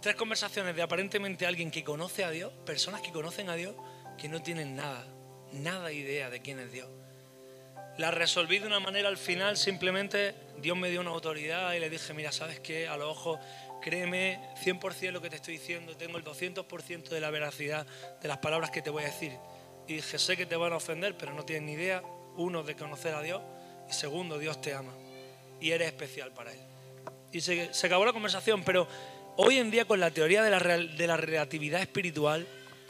Tres 0.00 0.16
conversaciones 0.16 0.76
de 0.76 0.82
aparentemente 0.82 1.46
alguien 1.46 1.70
que 1.70 1.82
conoce 1.82 2.24
a 2.24 2.30
Dios, 2.30 2.52
personas 2.64 3.00
que 3.00 3.12
conocen 3.12 3.48
a 3.48 3.54
Dios, 3.54 3.74
que 4.18 4.28
no 4.28 4.42
tienen 4.42 4.76
nada, 4.76 5.06
nada 5.52 5.92
idea 5.92 6.30
de 6.30 6.40
quién 6.40 6.60
es 6.60 6.72
Dios. 6.72 6.88
La 7.98 8.10
resolví 8.10 8.58
de 8.58 8.66
una 8.66 8.78
manera 8.78 9.08
al 9.08 9.16
final, 9.16 9.56
simplemente 9.56 10.34
Dios 10.58 10.76
me 10.76 10.90
dio 10.90 11.00
una 11.00 11.10
autoridad 11.10 11.72
y 11.72 11.80
le 11.80 11.88
dije, 11.88 12.12
mira, 12.12 12.30
¿sabes 12.30 12.60
qué? 12.60 12.88
A 12.88 12.96
los 12.98 13.08
ojos, 13.08 13.40
créeme 13.80 14.38
100% 14.62 15.12
lo 15.12 15.22
que 15.22 15.30
te 15.30 15.36
estoy 15.36 15.54
diciendo, 15.54 15.96
tengo 15.96 16.18
el 16.18 16.24
200% 16.24 17.08
de 17.08 17.20
la 17.20 17.30
veracidad 17.30 17.86
de 18.20 18.28
las 18.28 18.38
palabras 18.38 18.70
que 18.70 18.82
te 18.82 18.90
voy 18.90 19.04
a 19.04 19.06
decir. 19.06 19.32
Y 19.88 19.94
dije, 19.94 20.18
sé 20.18 20.36
que 20.36 20.44
te 20.44 20.56
van 20.56 20.74
a 20.74 20.76
ofender, 20.76 21.16
pero 21.16 21.32
no 21.32 21.44
tienes 21.44 21.64
ni 21.64 21.72
idea, 21.72 22.02
uno, 22.36 22.62
de 22.62 22.76
conocer 22.76 23.14
a 23.14 23.22
Dios 23.22 23.40
segundo, 23.88 24.38
Dios 24.38 24.60
te 24.60 24.74
ama 24.74 24.92
y 25.60 25.70
eres 25.70 25.88
especial 25.88 26.32
para 26.32 26.52
Él. 26.52 26.60
Y 27.32 27.40
se, 27.40 27.70
acabó 27.84 28.04
la 28.04 28.12
conversación, 28.12 28.62
pero 28.64 28.86
hoy 29.36 29.58
en 29.58 29.70
día 29.70 29.84
con 29.84 30.00
la 30.00 30.10
teoría 30.10 30.42
de 30.42 30.50
la, 30.50 30.58
de 30.58 31.06
la 31.06 31.16
relatividad 31.16 31.80
espiritual, 31.80 32.46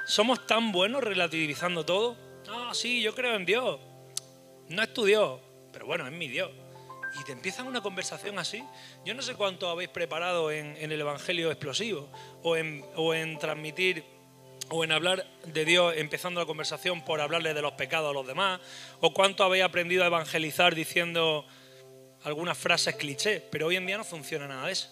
¿somos 0.07 0.47
tan 0.47 0.73
buenos 0.73 1.03
relativizando 1.03 1.85
todo? 1.85 2.17
No, 2.47 2.75
sí, 2.75 3.03
yo 3.03 3.15
creo 3.15 3.35
en 3.35 3.45
Dios. 3.45 3.81
No 4.69 4.83
es 4.83 4.93
tu 4.93 5.05
Dios, 5.05 5.41
pero 5.73 5.87
bueno, 5.87 6.07
es 6.07 6.12
mi 6.12 6.29
Dios. 6.29 6.50
Y 7.21 7.25
te 7.25 7.33
empiezan 7.33 7.67
una 7.67 7.81
conversación 7.81 8.38
así. 8.38 8.62
Yo 9.05 9.15
no 9.15 9.23
sé 9.23 9.35
cuánto 9.35 9.71
habéis 9.71 9.88
preparado 9.88 10.50
en, 10.50 10.76
el 10.76 11.00
Evangelio 11.00 11.50
explosivo 11.50 12.09
o 12.43 12.56
en, 12.56 12.85
o 12.95 13.15
en 13.15 13.39
transmitir 13.39 14.04
o 14.71 14.85
en 14.85 14.93
hablar 14.93 15.26
de 15.45 15.65
Dios 15.65 15.95
empezando 15.97 16.41
la 16.41 16.47
conversación 16.47 17.05
por 17.05 17.21
hablarle 17.21 17.55
de 17.55 17.63
los 17.63 17.73
pecados 17.73 18.11
a 18.11 18.15
los 18.15 18.26
demás, 18.26 18.61
o 19.00 19.13
cuánto 19.13 19.45
habéis 19.45 19.65
aprendido 19.65 20.02
a 20.02 20.07
evangelizar 20.07 20.75
diciendo 20.75 21.47
algunas 22.25 22.59
frases 22.59 22.97
cliché, 22.97 23.41
pero 23.50 23.69
hoy 23.69 23.76
en 23.76 23.87
día 23.87 23.97
no 23.97 24.05
funciona 24.05 24.49
nada 24.49 24.67
de 24.67 24.73
eso. 24.73 24.89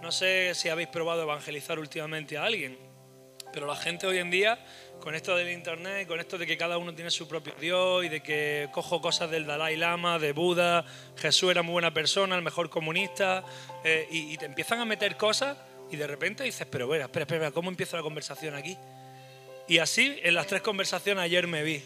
No 0.00 0.12
sé 0.12 0.54
si 0.54 0.68
habéis 0.68 0.88
probado 0.88 1.22
evangelizar 1.22 1.78
últimamente 1.78 2.38
a 2.38 2.44
alguien, 2.44 2.78
pero 3.52 3.66
la 3.66 3.76
gente 3.76 4.06
hoy 4.06 4.18
en 4.18 4.30
día, 4.30 4.58
con 5.00 5.14
esto 5.14 5.36
del 5.36 5.50
internet, 5.50 6.08
con 6.08 6.18
esto 6.18 6.38
de 6.38 6.46
que 6.46 6.56
cada 6.56 6.78
uno 6.78 6.94
tiene 6.94 7.10
su 7.10 7.28
propio 7.28 7.54
Dios 7.60 8.04
y 8.04 8.08
de 8.08 8.22
que 8.22 8.68
cojo 8.72 9.00
cosas 9.00 9.30
del 9.30 9.46
Dalai 9.46 9.76
Lama, 9.76 10.18
de 10.18 10.32
Buda, 10.32 10.84
Jesús 11.16 11.50
era 11.50 11.62
muy 11.62 11.72
buena 11.74 11.92
persona, 11.92 12.34
el 12.36 12.42
mejor 12.42 12.70
comunista, 12.70 13.44
eh, 13.84 14.08
y, 14.10 14.32
y 14.32 14.36
te 14.38 14.46
empiezan 14.46 14.80
a 14.80 14.84
meter 14.84 15.16
cosas 15.16 15.56
y 15.90 15.96
de 15.96 16.06
repente 16.06 16.44
dices, 16.44 16.66
pero 16.70 16.86
espera, 16.86 17.04
espera, 17.04 17.22
espera, 17.24 17.50
¿cómo 17.50 17.70
empieza 17.70 17.96
la 17.96 18.02
conversación 18.02 18.54
aquí? 18.54 18.76
Y 19.66 19.78
así 19.78 20.18
en 20.22 20.34
las 20.34 20.46
tres 20.46 20.62
conversaciones 20.62 21.22
ayer 21.22 21.46
me 21.46 21.62
vi. 21.62 21.82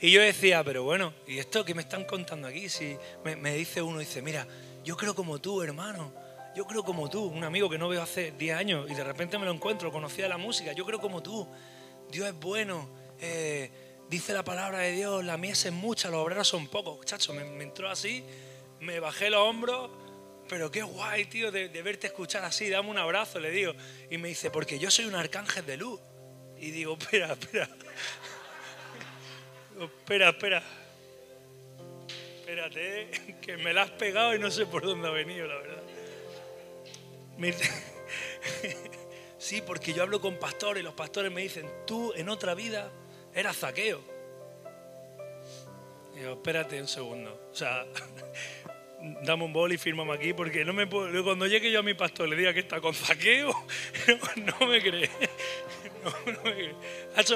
Y 0.00 0.10
yo 0.10 0.20
decía, 0.20 0.62
pero 0.62 0.82
bueno, 0.82 1.14
¿y 1.26 1.38
esto 1.38 1.64
que 1.64 1.74
me 1.74 1.82
están 1.82 2.04
contando 2.04 2.48
aquí? 2.48 2.68
Si 2.68 2.96
me, 3.24 3.54
dice 3.54 3.80
uno, 3.80 3.98
dice, 3.98 4.20
mira, 4.20 4.46
yo 4.84 4.96
creo 4.96 5.14
como 5.14 5.38
tú, 5.38 5.62
hermano. 5.62 6.12
Yo 6.54 6.66
creo 6.66 6.82
como 6.82 7.08
tú, 7.10 7.24
un 7.24 7.44
amigo 7.44 7.68
que 7.68 7.76
no 7.76 7.88
veo 7.88 8.02
hace 8.02 8.32
10 8.32 8.56
años 8.56 8.90
y 8.90 8.94
de 8.94 9.04
repente 9.04 9.38
me 9.38 9.44
lo 9.44 9.52
encuentro, 9.52 9.92
conocía 9.92 10.26
la 10.26 10.38
música, 10.38 10.72
yo 10.72 10.86
creo 10.86 10.98
como 10.98 11.22
tú. 11.22 11.46
Dios 12.10 12.28
es 12.28 12.34
bueno, 12.34 12.88
eh, 13.20 13.70
dice 14.08 14.32
la 14.32 14.42
palabra 14.42 14.78
de 14.78 14.92
Dios, 14.92 15.24
la 15.24 15.36
mies 15.36 15.66
es 15.66 15.72
mucha, 15.72 16.08
los 16.08 16.20
obreros 16.20 16.48
son 16.48 16.68
pocos. 16.68 17.04
Chacho, 17.04 17.34
me, 17.34 17.62
entró 17.62 17.90
así, 17.90 18.24
me 18.80 19.00
bajé 19.00 19.28
los 19.28 19.40
hombros, 19.40 19.90
pero 20.48 20.70
qué 20.70 20.82
guay, 20.82 21.26
tío, 21.26 21.50
de, 21.50 21.68
verte 21.82 22.08
escuchar 22.08 22.44
así, 22.44 22.68
dame 22.68 22.90
un 22.90 22.98
abrazo, 22.98 23.38
le 23.38 23.50
digo. 23.50 23.72
Y 24.10 24.18
me 24.18 24.28
dice, 24.28 24.50
porque 24.50 24.78
yo 24.78 24.90
soy 24.90 25.06
un 25.06 25.14
arcángel 25.14 25.64
de 25.66 25.76
luz. 25.76 26.00
Y 26.58 26.70
digo, 26.70 26.96
espera, 26.98 27.32
espera. 27.32 27.68
espera, 29.80 30.28
espera. 30.30 30.62
Espérate, 32.40 33.36
que 33.42 33.56
me 33.56 33.72
la 33.72 33.82
has 33.82 33.90
pegado 33.90 34.34
y 34.34 34.38
no 34.38 34.50
sé 34.50 34.66
por 34.66 34.84
dónde 34.84 35.08
ha 35.08 35.10
venido, 35.10 35.46
la 35.46 35.56
verdad. 35.56 35.82
Sí, 39.38 39.62
porque 39.64 39.92
yo 39.92 40.02
hablo 40.02 40.20
con 40.20 40.38
pastores 40.38 40.80
y 40.80 40.84
los 40.84 40.94
pastores 40.94 41.30
me 41.30 41.42
dicen, 41.42 41.70
tú 41.86 42.12
en 42.16 42.28
otra 42.28 42.54
vida 42.54 42.90
eras 43.32 43.58
zaqueo. 43.58 44.00
digo, 46.14 46.32
espérate 46.32 46.80
un 46.80 46.88
segundo. 46.88 47.48
O 47.52 47.54
sea, 47.54 47.86
dame 49.22 49.44
un 49.44 49.52
bol 49.52 49.72
y 49.72 49.78
fírmame 49.78 50.12
aquí 50.12 50.32
porque 50.32 50.64
no 50.64 50.72
me 50.72 50.86
puedo, 50.86 51.24
cuando 51.24 51.46
llegue 51.46 51.70
yo 51.70 51.80
a 51.80 51.82
mi 51.82 51.94
pastor 51.94 52.28
le 52.28 52.36
diga 52.36 52.52
que 52.52 52.60
está 52.60 52.80
con 52.80 52.94
zaqueo, 52.94 53.52
no 54.36 54.66
me 54.66 54.80
cree. 54.80 55.10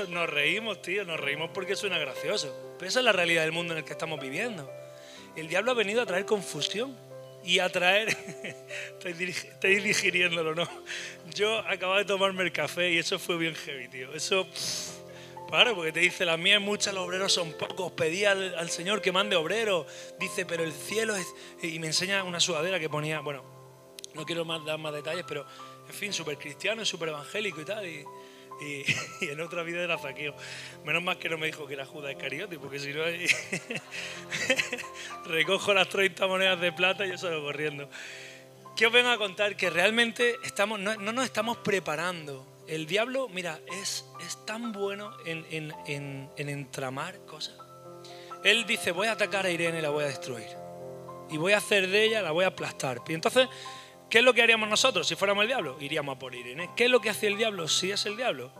nos 0.08 0.30
reímos, 0.30 0.82
tío, 0.82 1.04
nos 1.04 1.20
reímos 1.20 1.50
porque 1.52 1.76
suena 1.76 1.98
gracioso. 1.98 2.76
Pero 2.78 2.88
esa 2.88 3.00
es 3.00 3.04
la 3.04 3.12
realidad 3.12 3.42
del 3.42 3.52
mundo 3.52 3.74
en 3.74 3.78
el 3.78 3.84
que 3.84 3.92
estamos 3.92 4.20
viviendo. 4.20 4.70
El 5.36 5.48
diablo 5.48 5.72
ha 5.72 5.74
venido 5.74 6.02
a 6.02 6.06
traer 6.06 6.24
confusión 6.24 6.96
y 7.44 7.58
a 7.58 7.68
traer. 7.68 8.08
estáis 9.04 9.84
digiriéndolo, 9.84 10.54
¿no? 10.54 10.68
Yo 11.34 11.58
acababa 11.60 11.98
de 11.98 12.04
tomarme 12.04 12.42
el 12.42 12.52
café 12.52 12.90
y 12.90 12.98
eso 12.98 13.18
fue 13.18 13.36
bien 13.38 13.54
heavy, 13.54 13.88
tío. 13.88 14.12
Eso. 14.12 14.46
Claro, 15.50 15.74
porque 15.74 15.92
te 15.92 16.00
dice, 16.00 16.24
las 16.24 16.38
mías 16.38 16.60
muchas, 16.60 16.94
los 16.94 17.04
obreros 17.04 17.32
son 17.32 17.52
pocos. 17.52 17.92
Pedí 17.92 18.24
al, 18.24 18.54
al, 18.54 18.70
Señor 18.70 19.02
que 19.02 19.12
mande 19.12 19.36
obreros. 19.36 19.86
Dice, 20.18 20.46
pero 20.46 20.62
el 20.62 20.72
cielo 20.72 21.16
es. 21.16 21.26
Y 21.62 21.78
me 21.78 21.88
enseña 21.88 22.22
una 22.24 22.40
sudadera 22.40 22.78
que 22.78 22.88
ponía, 22.88 23.20
bueno, 23.20 23.60
no 24.14 24.24
quiero 24.24 24.44
dar 24.44 24.78
más 24.78 24.92
detalles, 24.92 25.24
pero 25.26 25.46
en 25.88 25.94
fin, 25.94 26.12
súper 26.12 26.38
cristiano, 26.38 26.84
súper 26.84 27.10
evangélico 27.10 27.60
y 27.60 27.64
tal. 27.64 27.86
Y, 27.86 28.04
en 29.22 29.40
otra 29.40 29.62
vida 29.62 29.82
era 29.82 29.98
saqueo. 29.98 30.34
Menos 30.84 31.02
mal 31.02 31.18
que 31.18 31.28
no 31.28 31.38
me 31.38 31.46
dijo 31.46 31.66
que 31.66 31.74
era 31.74 31.86
Judas 31.86 32.12
Iscariote, 32.12 32.58
porque 32.58 32.78
si 32.78 32.92
no, 32.92 33.02
recojo 35.24 35.72
las 35.72 35.88
30 35.88 36.26
monedas 36.26 36.60
de 36.60 36.70
plata 36.70 37.06
y 37.06 37.10
yo 37.10 37.18
salgo 37.18 37.42
corriendo. 37.42 37.88
¿Qué 38.76 38.86
os 38.86 38.92
vengo 38.92 39.10
a 39.10 39.18
contar? 39.18 39.56
Que 39.56 39.70
realmente 39.70 40.36
estamos, 40.44 40.78
no, 40.78 40.94
nos 40.96 41.24
estamos 41.24 41.56
preparando. 41.58 42.46
El 42.70 42.86
diablo, 42.86 43.28
mira, 43.28 43.60
es, 43.82 44.06
es 44.26 44.46
tan 44.46 44.72
bueno 44.72 45.12
en, 45.26 45.44
en, 45.50 45.74
en, 45.86 46.30
en 46.36 46.48
entramar 46.48 47.24
cosas. 47.26 47.56
Él 48.44 48.64
dice, 48.66 48.92
voy 48.92 49.08
a 49.08 49.12
atacar 49.12 49.44
a 49.44 49.50
Irene 49.50 49.80
y 49.80 49.82
la 49.82 49.90
voy 49.90 50.04
a 50.04 50.06
destruir. 50.06 50.48
Y 51.30 51.36
voy 51.36 51.52
a 51.52 51.58
hacer 51.58 51.88
de 51.88 52.04
ella, 52.04 52.22
la 52.22 52.30
voy 52.30 52.44
a 52.44 52.48
aplastar. 52.48 53.02
Y 53.08 53.14
entonces 53.14 53.48
¿Qué 54.10 54.18
es 54.18 54.24
lo 54.24 54.34
que 54.34 54.42
haríamos 54.42 54.68
nosotros 54.68 55.06
si 55.06 55.14
fuéramos 55.14 55.42
el 55.42 55.48
diablo? 55.48 55.76
Iríamos 55.80 56.16
a 56.16 56.18
por 56.18 56.34
Irene. 56.34 56.70
¿Qué 56.74 56.86
es 56.86 56.90
lo 56.90 57.00
que 57.00 57.10
hace 57.10 57.28
el 57.28 57.36
diablo 57.36 57.68
si 57.68 57.92
es 57.92 58.06
el 58.06 58.16
diablo? 58.16 58.50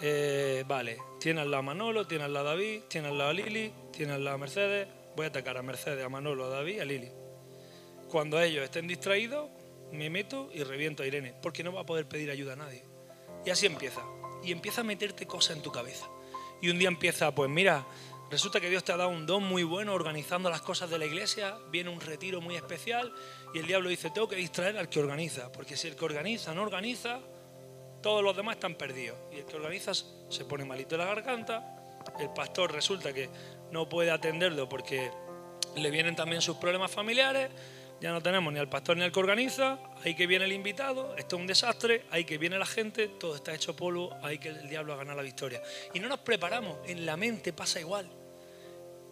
Eh, 0.00 0.62
vale, 0.68 0.98
tiene 1.18 1.40
al 1.40 1.50
lado 1.50 1.60
a 1.60 1.62
Manolo, 1.62 2.06
tiene 2.06 2.24
al 2.24 2.32
lado 2.32 2.50
a 2.50 2.50
David, 2.52 2.82
tiene 2.88 3.08
al 3.08 3.18
lado 3.18 3.30
a 3.30 3.32
Lili, 3.32 3.72
tiene 3.92 4.12
al 4.12 4.22
lado 4.22 4.36
a 4.36 4.38
Mercedes. 4.38 4.86
Voy 5.16 5.24
a 5.24 5.30
atacar 5.30 5.56
a 5.56 5.62
Mercedes, 5.62 6.04
a 6.04 6.08
Manolo, 6.08 6.44
a 6.44 6.48
David, 6.48 6.78
a 6.78 6.84
Lili. 6.84 7.10
Cuando 8.08 8.40
ellos 8.40 8.62
estén 8.62 8.86
distraídos, 8.86 9.50
me 9.90 10.10
meto 10.10 10.48
y 10.54 10.62
reviento 10.62 11.02
a 11.02 11.06
Irene, 11.08 11.34
porque 11.42 11.64
no 11.64 11.72
va 11.72 11.80
a 11.80 11.86
poder 11.86 12.06
pedir 12.06 12.30
ayuda 12.30 12.52
a 12.52 12.56
nadie. 12.56 12.84
Y 13.46 13.50
así 13.50 13.64
empieza. 13.64 14.02
Y 14.42 14.52
empieza 14.52 14.82
a 14.82 14.84
meterte 14.84 15.26
cosas 15.26 15.56
en 15.56 15.62
tu 15.62 15.72
cabeza. 15.72 16.06
Y 16.60 16.68
un 16.68 16.78
día 16.78 16.88
empieza, 16.88 17.34
pues 17.34 17.48
mira, 17.48 17.86
resulta 18.30 18.60
que 18.60 18.68
Dios 18.68 18.82
te 18.84 18.92
ha 18.92 18.96
dado 18.96 19.10
un 19.10 19.24
don 19.24 19.44
muy 19.44 19.62
bueno 19.62 19.94
organizando 19.94 20.50
las 20.50 20.62
cosas 20.62 20.90
de 20.90 20.98
la 20.98 21.06
iglesia, 21.06 21.56
viene 21.70 21.90
un 21.90 22.00
retiro 22.00 22.40
muy 22.40 22.56
especial 22.56 23.12
y 23.54 23.58
el 23.58 23.66
diablo 23.66 23.88
dice, 23.88 24.10
tengo 24.10 24.26
que 24.26 24.36
distraer 24.36 24.76
al 24.78 24.88
que 24.88 24.98
organiza, 24.98 25.52
porque 25.52 25.76
si 25.76 25.88
el 25.88 25.96
que 25.96 26.04
organiza 26.04 26.54
no 26.54 26.62
organiza, 26.62 27.20
todos 28.02 28.22
los 28.22 28.36
demás 28.36 28.56
están 28.56 28.74
perdidos. 28.74 29.16
Y 29.32 29.36
el 29.36 29.44
que 29.44 29.56
organiza 29.56 29.92
se 29.94 30.44
pone 30.44 30.64
malito 30.64 30.96
la 30.96 31.04
garganta, 31.04 32.02
el 32.18 32.30
pastor 32.30 32.72
resulta 32.72 33.12
que 33.12 33.28
no 33.70 33.88
puede 33.88 34.10
atenderlo 34.10 34.68
porque 34.68 35.10
le 35.76 35.90
vienen 35.90 36.16
también 36.16 36.42
sus 36.42 36.56
problemas 36.56 36.90
familiares, 36.90 37.50
ya 38.00 38.12
no 38.12 38.22
tenemos 38.22 38.52
ni 38.52 38.58
al 38.58 38.68
pastor 38.68 38.96
ni 38.96 39.04
al 39.04 39.12
que 39.12 39.20
organiza, 39.20 39.78
ahí 40.04 40.14
que 40.14 40.26
viene 40.26 40.44
el 40.44 40.52
invitado, 40.52 41.16
esto 41.16 41.36
es 41.36 41.40
un 41.40 41.46
desastre, 41.46 42.04
ahí 42.10 42.24
que 42.24 42.36
viene 42.36 42.58
la 42.58 42.66
gente, 42.66 43.08
todo 43.08 43.36
está 43.36 43.54
hecho 43.54 43.74
polvo, 43.74 44.14
ahí 44.22 44.38
que 44.38 44.48
el 44.48 44.68
diablo 44.68 44.92
ha 44.92 44.96
ganado 44.96 45.16
la 45.16 45.22
victoria. 45.22 45.62
Y 45.94 46.00
no 46.00 46.08
nos 46.08 46.20
preparamos, 46.20 46.78
en 46.86 47.06
la 47.06 47.16
mente 47.16 47.52
pasa 47.52 47.80
igual. 47.80 48.10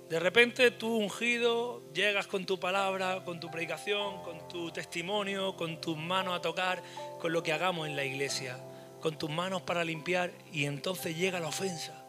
De 0.08 0.20
repente 0.20 0.70
tú 0.70 0.96
ungido, 0.96 1.82
llegas 1.94 2.26
con 2.26 2.44
tu 2.44 2.60
palabra, 2.60 3.24
con 3.24 3.40
tu 3.40 3.50
predicación, 3.50 4.22
con 4.22 4.46
tu 4.48 4.70
testimonio, 4.70 5.56
con 5.56 5.80
tus 5.80 5.96
manos 5.96 6.36
a 6.36 6.42
tocar, 6.42 6.82
con 7.20 7.32
lo 7.32 7.42
que 7.42 7.52
hagamos 7.52 7.88
en 7.88 7.96
la 7.96 8.04
iglesia, 8.04 8.58
con 9.00 9.16
tus 9.16 9.30
manos 9.30 9.62
para 9.62 9.82
limpiar 9.82 10.30
y 10.52 10.66
entonces 10.66 11.16
llega 11.16 11.40
la 11.40 11.48
ofensa. 11.48 12.04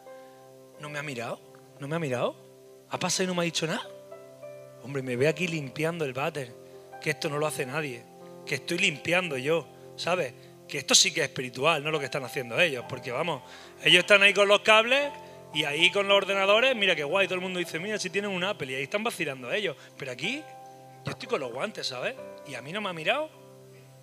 ¿No 0.81 0.89
me 0.89 0.99
ha 0.99 1.03
mirado? 1.03 1.39
¿No 1.79 1.87
me 1.87 1.95
ha 1.95 1.99
mirado? 1.99 2.35
¿Ha 2.89 2.99
pasado 2.99 3.23
y 3.23 3.27
no 3.27 3.33
me 3.33 3.43
ha 3.43 3.45
dicho 3.45 3.65
nada? 3.65 3.87
Hombre, 4.83 5.01
me 5.01 5.15
ve 5.15 5.29
aquí 5.29 5.47
limpiando 5.47 6.03
el 6.03 6.11
váter 6.11 6.64
que 7.05 7.11
esto 7.11 7.29
no 7.29 7.37
lo 7.37 7.45
hace 7.45 7.67
nadie, 7.67 8.01
que 8.47 8.55
estoy 8.55 8.79
limpiando 8.79 9.37
yo, 9.37 9.67
¿sabes? 9.95 10.33
Que 10.67 10.79
esto 10.79 10.95
sí 10.95 11.13
que 11.13 11.21
es 11.21 11.27
espiritual, 11.27 11.83
no 11.83 11.91
lo 11.91 11.99
que 11.99 12.05
están 12.05 12.23
haciendo 12.23 12.59
ellos, 12.59 12.83
porque 12.89 13.11
vamos, 13.11 13.43
ellos 13.83 13.99
están 13.99 14.23
ahí 14.23 14.33
con 14.33 14.47
los 14.47 14.61
cables 14.61 15.11
y 15.53 15.65
ahí 15.65 15.91
con 15.91 16.07
los 16.07 16.17
ordenadores, 16.17 16.75
mira 16.75 16.95
qué 16.95 17.03
guay, 17.03 17.27
todo 17.27 17.35
el 17.35 17.41
mundo 17.41 17.59
dice, 17.59 17.77
mira 17.77 17.99
si 17.99 18.09
tienen 18.09 18.31
un 18.31 18.43
Apple 18.43 18.71
y 18.71 18.75
ahí 18.77 18.81
están 18.81 19.03
vacilando 19.03 19.53
ellos, 19.53 19.77
pero 19.95 20.13
aquí 20.13 20.41
yo 21.05 21.11
estoy 21.11 21.27
con 21.27 21.41
los 21.41 21.51
guantes, 21.53 21.85
¿sabes? 21.85 22.15
Y 22.47 22.55
a 22.55 22.63
mí 22.63 22.71
no 22.71 22.81
me 22.81 22.89
ha 22.89 22.93
mirado. 22.93 23.29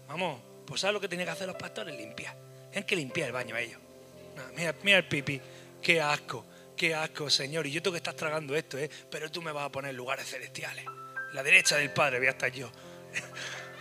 Vamos, 0.06 0.40
pues 0.64 0.80
¿sabes 0.80 0.94
lo 0.94 1.00
que 1.00 1.08
tienen 1.08 1.26
que 1.26 1.32
hacer 1.32 1.48
los 1.48 1.56
pastores? 1.56 1.96
Limpiar. 1.96 2.36
Tienen 2.70 2.86
que 2.86 2.94
limpiar 2.94 3.26
el 3.26 3.32
baño 3.32 3.56
ellos. 3.56 3.80
mira, 4.56 4.76
mira 4.84 4.98
el 4.98 5.08
pipi, 5.08 5.40
qué 5.82 6.00
asco, 6.00 6.46
qué 6.76 6.94
asco, 6.94 7.28
Señor. 7.28 7.66
Y 7.66 7.72
yo 7.72 7.82
tengo 7.82 7.94
que 7.94 7.98
estar 7.98 8.14
tragando 8.14 8.54
esto, 8.54 8.78
¿eh? 8.78 8.88
Pero 9.10 9.28
tú 9.28 9.42
me 9.42 9.50
vas 9.50 9.64
a 9.64 9.72
poner 9.72 9.92
lugares 9.92 10.30
celestiales. 10.30 10.84
La 11.32 11.42
derecha 11.42 11.76
del 11.76 11.90
Padre 11.90 12.18
voy 12.18 12.28
a 12.28 12.30
estar 12.30 12.52
yo. 12.52 12.70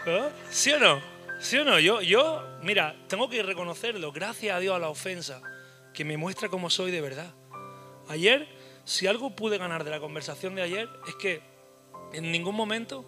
¿Eh? 0.05 0.29
¿Sí 0.49 0.71
o 0.71 0.79
no? 0.79 1.01
¿Sí 1.39 1.57
o 1.57 1.65
no? 1.65 1.79
Yo, 1.79 2.01
yo, 2.01 2.43
mira, 2.61 2.95
tengo 3.07 3.29
que 3.29 3.43
reconocerlo, 3.43 4.11
gracias 4.11 4.55
a 4.55 4.59
Dios 4.59 4.75
a 4.75 4.79
la 4.79 4.89
ofensa, 4.89 5.41
que 5.93 6.05
me 6.05 6.17
muestra 6.17 6.49
cómo 6.49 6.69
soy 6.69 6.91
de 6.91 7.01
verdad. 7.01 7.33
Ayer, 8.07 8.47
si 8.83 9.07
algo 9.07 9.35
pude 9.35 9.57
ganar 9.57 9.83
de 9.83 9.91
la 9.91 9.99
conversación 9.99 10.55
de 10.55 10.63
ayer, 10.63 10.89
es 11.07 11.15
que 11.15 11.41
en 12.13 12.31
ningún 12.31 12.55
momento, 12.55 13.05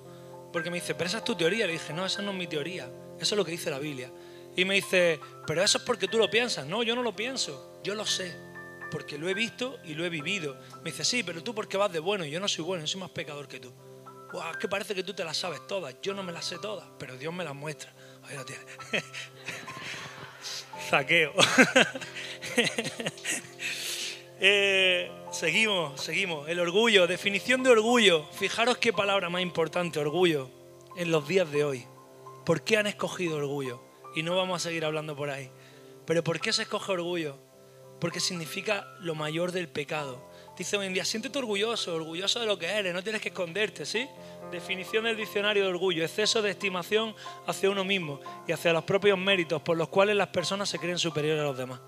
porque 0.52 0.70
me 0.70 0.76
dice, 0.78 0.96
pero 0.96 1.08
esa 1.08 1.18
es 1.20 1.24
tu 1.24 1.36
teoría, 1.36 1.66
le 1.66 1.74
dije, 1.74 1.94
no, 1.94 2.06
esa 2.06 2.22
no 2.22 2.32
es 2.32 2.38
mi 2.38 2.48
teoría, 2.48 2.90
eso 3.20 3.36
es 3.36 3.38
lo 3.38 3.46
que 3.46 3.52
dice 3.52 3.70
la 3.70 3.80
Biblia. 3.80 4.12
Y 4.56 4.66
me 4.66 4.76
dice, 4.76 5.20
pero 5.48 5.64
eso 5.64 5.80
es 5.80 5.84
porque 5.84 6.08
tú 6.08 6.20
lo 6.20 6.30
piensas. 6.30 6.68
No, 6.68 6.84
yo 6.84 6.96
no 6.96 7.02
lo 7.02 7.16
pienso, 7.16 7.80
yo 7.84 7.96
lo 7.96 8.06
sé, 8.06 8.36
porque 8.92 9.18
lo 9.18 9.28
he 9.28 9.34
visto 9.34 9.80
y 9.84 9.96
lo 9.96 10.06
he 10.06 10.10
vivido. 10.10 10.60
Me 10.84 10.92
dice, 10.92 11.04
sí, 11.04 11.24
pero 11.24 11.42
tú 11.44 11.56
porque 11.56 11.76
vas 11.76 11.92
de 11.92 12.00
bueno, 12.00 12.24
yo 12.26 12.40
no 12.40 12.48
soy 12.48 12.64
bueno, 12.64 12.84
yo 12.84 12.88
soy 12.88 13.02
más 13.02 13.10
pecador 13.10 13.48
que 13.48 13.60
tú 13.60 13.74
es 14.52 14.58
que 14.58 14.68
parece 14.68 14.96
que 14.96 15.04
tú 15.04 15.14
te 15.14 15.24
las 15.24 15.38
sabes 15.38 15.66
todas. 15.68 15.96
Yo 16.02 16.14
no 16.14 16.24
me 16.24 16.32
las 16.32 16.46
sé 16.46 16.58
todas, 16.60 16.88
pero 16.98 17.18
Dios 17.18 17.34
me 17.34 17.44
las 17.44 17.56
muestra. 17.56 17.94
Ahí 18.24 18.36
lo 18.36 18.46
tienes. 18.46 18.66
Saqueo. 20.90 21.34
Eh, 24.46 25.10
seguimos, 25.32 26.02
seguimos. 26.02 26.50
El 26.50 26.60
orgullo, 26.60 27.08
definición 27.08 27.64
de 27.64 27.70
orgullo. 27.70 28.26
Fijaros 28.34 28.78
qué 28.78 28.92
palabra 28.92 29.30
más 29.30 29.42
importante, 29.42 30.00
orgullo, 30.00 30.50
en 30.98 31.12
los 31.12 31.26
días 31.30 31.50
de 31.50 31.64
hoy. 31.64 31.88
¿Por 32.46 32.62
qué 32.64 32.76
han 32.76 32.88
escogido 32.88 33.38
orgullo? 33.38 33.82
Y 34.16 34.24
no 34.24 34.36
vamos 34.36 34.58
a 34.58 34.68
seguir 34.68 34.84
hablando 34.84 35.16
por 35.16 35.30
ahí. 35.30 35.50
Pero 36.06 36.26
¿por 36.26 36.42
qué 36.42 36.52
se 36.52 36.64
escoge 36.64 36.92
orgullo? 36.92 37.38
Porque 38.02 38.20
significa 38.20 38.86
lo 39.00 39.16
mayor 39.16 39.54
del 39.54 39.70
pecado. 39.70 40.30
Dice 40.58 40.78
hoy 40.78 40.86
en 40.86 40.94
día, 40.94 41.04
siéntete 41.04 41.40
orgulloso, 41.40 41.96
orgulloso 41.96 42.40
de 42.40 42.46
lo 42.46 42.60
que 42.60 42.68
eres, 42.68 42.94
no 42.94 43.02
tienes 43.02 43.22
que 43.22 43.30
esconderte, 43.30 43.86
¿sí? 43.86 44.08
Definición 44.52 45.06
del 45.06 45.18
diccionario 45.18 45.64
de 45.64 45.70
orgullo, 45.70 46.04
exceso 46.04 46.44
de 46.44 46.52
estimación 46.52 47.16
hacia 47.48 47.72
uno 47.72 47.84
mismo 47.84 48.20
y 48.48 48.52
hacia 48.52 48.72
los 48.72 48.84
propios 48.84 49.18
méritos 49.18 49.64
por 49.64 49.78
los 49.78 49.90
cuales 49.90 50.16
las 50.16 50.28
personas 50.28 50.70
se 50.70 50.78
creen 50.78 51.00
superiores 51.00 51.42
a 51.42 51.46
los 51.46 51.58
demás. 51.58 51.82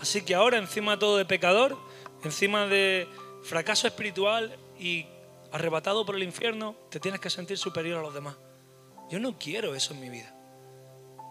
Así 0.00 0.22
que 0.22 0.34
ahora, 0.34 0.56
encima 0.56 0.98
todo 0.98 1.18
de 1.18 1.26
pecador, 1.26 1.76
encima 2.24 2.66
de 2.66 3.06
fracaso 3.42 3.86
espiritual 3.86 4.58
y 4.78 5.06
arrebatado 5.52 6.06
por 6.06 6.16
el 6.16 6.22
infierno, 6.22 6.74
te 6.90 6.98
tienes 6.98 7.20
que 7.20 7.28
sentir 7.28 7.58
superior 7.58 7.98
a 7.98 8.02
los 8.02 8.14
demás. 8.14 8.36
Yo 9.10 9.20
no 9.20 9.38
quiero 9.38 9.74
eso 9.74 9.92
en 9.92 10.00
mi 10.00 10.08
vida. 10.08 10.34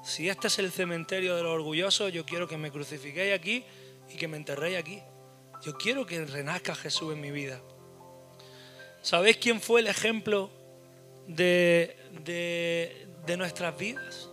Si 0.04 0.30
este 0.30 0.48
es 0.48 0.60
el 0.60 0.72
cementerio 0.72 1.36
de 1.36 1.42
los 1.42 1.54
orgullosos, 1.54 2.14
yo 2.14 2.24
quiero 2.24 2.48
que 2.48 2.58
me 2.58 2.72
crucifiquéis 2.72 3.34
aquí 3.34 3.66
y 4.10 4.18
que 4.18 4.28
me 4.28 4.38
enterréis 4.38 4.78
aquí. 4.78 5.02
Yo 5.64 5.78
quiero 5.78 6.06
que 6.06 6.26
renazca 6.26 6.74
Jesús 6.74 7.14
en 7.14 7.22
mi 7.22 7.30
vida. 7.30 7.62
¿Sabéis 9.02 9.38
quién 9.38 9.62
fue 9.62 9.82
el 9.82 9.88
ejemplo 9.88 10.50
de, 11.28 11.96
de, 13.26 13.38
nuestras 13.38 13.78
vidas? 13.78 14.30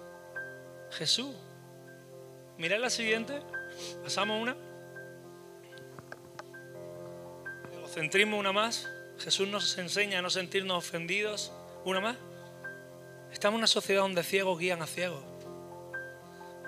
Jesús. 0.90 1.34
Mirad 2.56 2.80
la 2.80 2.90
siguiente. 2.90 3.40
Pasamos 4.02 4.40
una. 4.40 4.56
Egocentrismo 7.72 8.38
una 8.38 8.52
más. 8.52 8.88
Jesús 9.18 9.48
nos 9.48 9.76
enseña 9.76 10.20
a 10.20 10.22
no 10.22 10.30
sentirnos 10.30 10.78
ofendidos. 10.78 11.52
Una 11.84 12.00
más. 12.00 12.16
Estamos 13.32 13.56
en 13.56 13.60
una 13.60 13.66
sociedad 13.66 14.00
donde 14.00 14.22
ciegos 14.22 14.58
guían 14.58 14.80
a 14.80 14.86
ciegos. 14.86 15.22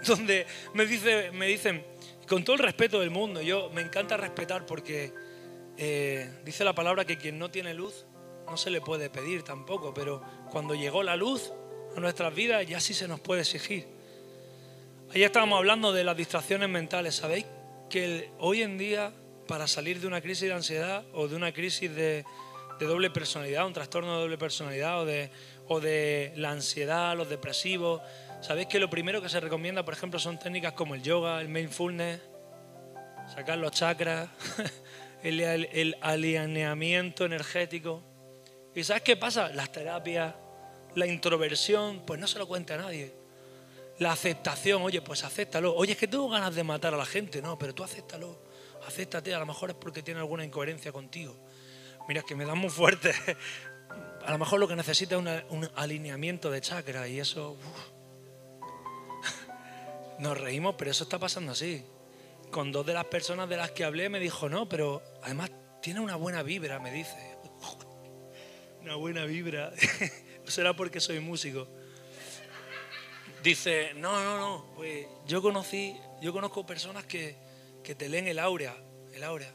Donde 0.06 0.46
me, 0.72 0.86
dice, 0.86 1.30
me 1.30 1.46
dicen, 1.46 1.84
con 2.30 2.44
todo 2.44 2.54
el 2.54 2.62
respeto 2.62 3.00
del 3.00 3.10
mundo, 3.10 3.42
yo 3.42 3.70
me 3.74 3.82
encanta 3.82 4.16
respetar 4.16 4.64
porque 4.64 5.12
eh, 5.76 6.30
dice 6.44 6.62
la 6.62 6.76
palabra 6.76 7.04
que 7.04 7.18
quien 7.18 7.40
no 7.40 7.50
tiene 7.50 7.74
luz 7.74 8.06
no 8.46 8.56
se 8.56 8.70
le 8.70 8.80
puede 8.80 9.10
pedir 9.10 9.42
tampoco, 9.42 9.92
pero 9.92 10.22
cuando 10.48 10.76
llegó 10.76 11.02
la 11.02 11.16
luz 11.16 11.52
a 11.96 11.98
nuestras 11.98 12.32
vidas 12.32 12.64
ya 12.68 12.78
sí 12.78 12.94
se 12.94 13.08
nos 13.08 13.18
puede 13.18 13.40
exigir. 13.40 13.88
Ayer 15.10 15.24
estábamos 15.24 15.58
hablando 15.58 15.92
de 15.92 16.04
las 16.04 16.16
distracciones 16.16 16.68
mentales. 16.68 17.16
¿Sabéis 17.16 17.46
que 17.88 18.30
hoy 18.38 18.62
en 18.62 18.78
día 18.78 19.12
para 19.48 19.66
salir 19.66 20.00
de 20.00 20.06
una 20.06 20.20
crisis 20.20 20.46
de 20.46 20.54
ansiedad 20.54 21.04
o 21.12 21.26
de 21.26 21.34
una 21.34 21.52
crisis 21.52 21.92
de, 21.92 22.24
doble 22.78 23.10
personalidad, 23.10 23.66
un 23.66 23.72
trastorno 23.72 24.14
de 24.14 24.20
doble 24.20 24.38
personalidad 24.38 25.00
o 25.00 25.04
de, 25.04 25.32
o 25.66 25.80
de 25.80 26.32
la 26.36 26.52
ansiedad, 26.52 27.16
los 27.16 27.28
depresivos, 27.28 28.00
¿Sabéis 28.40 28.68
que 28.68 28.78
lo 28.78 28.88
primero 28.88 29.20
que 29.20 29.28
se 29.28 29.38
recomienda, 29.38 29.84
por 29.84 29.92
ejemplo, 29.92 30.18
son 30.18 30.38
técnicas 30.38 30.72
como 30.72 30.94
el 30.94 31.02
yoga, 31.02 31.42
el 31.42 31.48
mindfulness, 31.48 32.20
sacar 33.34 33.58
los 33.58 33.70
chakras, 33.72 34.30
el, 35.22 35.94
alineamiento 36.00 37.26
energético? 37.26 38.02
¿Y 38.74 38.82
sabes 38.82 39.02
qué 39.02 39.16
pasa? 39.18 39.50
Las 39.50 39.70
terapias, 39.70 40.34
la 40.94 41.06
introversión, 41.06 42.02
pues 42.06 42.18
no 42.18 42.26
se 42.26 42.38
lo 42.38 42.48
cuenta 42.48 42.76
a 42.76 42.78
nadie. 42.78 43.12
La 43.98 44.12
aceptación, 44.12 44.80
oye, 44.80 45.02
pues 45.02 45.22
acéptalo. 45.22 45.74
Oye, 45.76 45.92
es 45.92 45.98
que 45.98 46.08
tengo 46.08 46.30
ganas 46.30 46.54
de 46.54 46.64
matar 46.64 46.94
a 46.94 46.96
la 46.96 47.04
gente, 47.04 47.42
no, 47.42 47.58
pero 47.58 47.74
tú 47.74 47.84
acéptalo. 47.84 48.42
Acéptate, 48.86 49.34
a 49.34 49.38
lo 49.38 49.44
mejor 49.44 49.68
es 49.68 49.76
porque 49.76 50.02
tiene 50.02 50.20
alguna 50.20 50.46
incoherencia 50.46 50.92
contigo. 50.92 51.36
Mira, 52.08 52.20
es 52.20 52.26
que 52.26 52.34
me 52.34 52.46
da 52.46 52.54
muy 52.54 52.70
fuerte. 52.70 53.12
A 54.24 54.32
lo 54.32 54.38
mejor 54.38 54.60
lo 54.60 54.68
que 54.68 54.76
necesita 54.76 55.16
es 55.16 55.44
un 55.48 55.68
alineamiento 55.74 56.50
de 56.50 56.60
chakras 56.60 57.08
y 57.08 57.18
eso 57.18 57.56
nos 60.20 60.38
reímos, 60.38 60.74
pero 60.76 60.90
eso 60.90 61.04
está 61.04 61.18
pasando 61.18 61.52
así. 61.52 61.82
Con 62.50 62.72
dos 62.72 62.84
de 62.84 62.92
las 62.92 63.06
personas 63.06 63.48
de 63.48 63.56
las 63.56 63.70
que 63.70 63.84
hablé 63.84 64.08
me 64.08 64.20
dijo, 64.20 64.48
no, 64.48 64.68
pero 64.68 65.02
además 65.22 65.50
tiene 65.80 66.00
una 66.00 66.16
buena 66.16 66.42
vibra, 66.42 66.78
me 66.78 66.92
dice. 66.92 67.36
Una 68.82 68.94
buena 68.94 69.24
vibra. 69.24 69.72
será 70.46 70.74
porque 70.74 71.00
soy 71.00 71.20
músico. 71.20 71.68
Dice, 73.42 73.92
no, 73.94 74.22
no, 74.22 74.38
no, 74.38 74.66
pues 74.74 75.06
yo 75.26 75.40
conocí, 75.40 75.96
yo 76.20 76.32
conozco 76.32 76.66
personas 76.66 77.04
que, 77.04 77.36
que 77.82 77.94
te 77.94 78.08
leen 78.08 78.26
el 78.26 78.38
aura, 78.38 78.76
el 79.12 79.24
aura. 79.24 79.50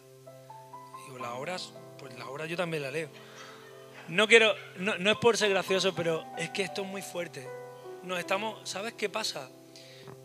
Digo, 1.05 1.19
las 1.19 1.33
horas, 1.33 1.73
pues 1.99 2.17
la 2.17 2.27
hora 2.29 2.45
yo 2.45 2.57
también 2.57 2.83
la 2.83 2.91
leo. 2.91 3.09
No 4.07 4.27
quiero, 4.27 4.55
no, 4.77 4.97
no 4.97 5.11
es 5.11 5.17
por 5.17 5.37
ser 5.37 5.49
gracioso, 5.49 5.93
pero 5.93 6.23
es 6.37 6.49
que 6.49 6.63
esto 6.63 6.81
es 6.83 6.87
muy 6.87 7.01
fuerte. 7.01 7.47
Nos 8.03 8.19
estamos, 8.19 8.67
¿sabes 8.67 8.93
qué 8.93 9.09
pasa? 9.09 9.49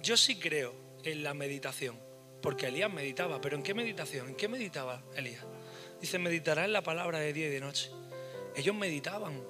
Yo 0.03 0.17
sí 0.17 0.39
creo 0.39 0.75
en 1.05 1.23
la 1.23 1.35
meditación, 1.35 1.99
porque 2.43 2.67
Elías 2.67 2.93
meditaba, 2.93 3.41
pero 3.41 3.57
¿en 3.57 3.63
qué 3.63 3.75
meditación? 3.75 4.29
¿En 4.29 4.35
qué 4.35 4.49
meditaba 4.49 5.03
Elías? 5.15 5.45
Dice, 6.01 6.19
meditará 6.19 6.65
en 6.65 6.73
la 6.73 6.83
palabra 6.83 7.19
de 7.19 7.33
día 7.33 7.47
y 7.47 7.51
de 7.51 7.61
noche. 7.61 7.91
Ellos 8.57 8.75
meditaban. 8.75 9.43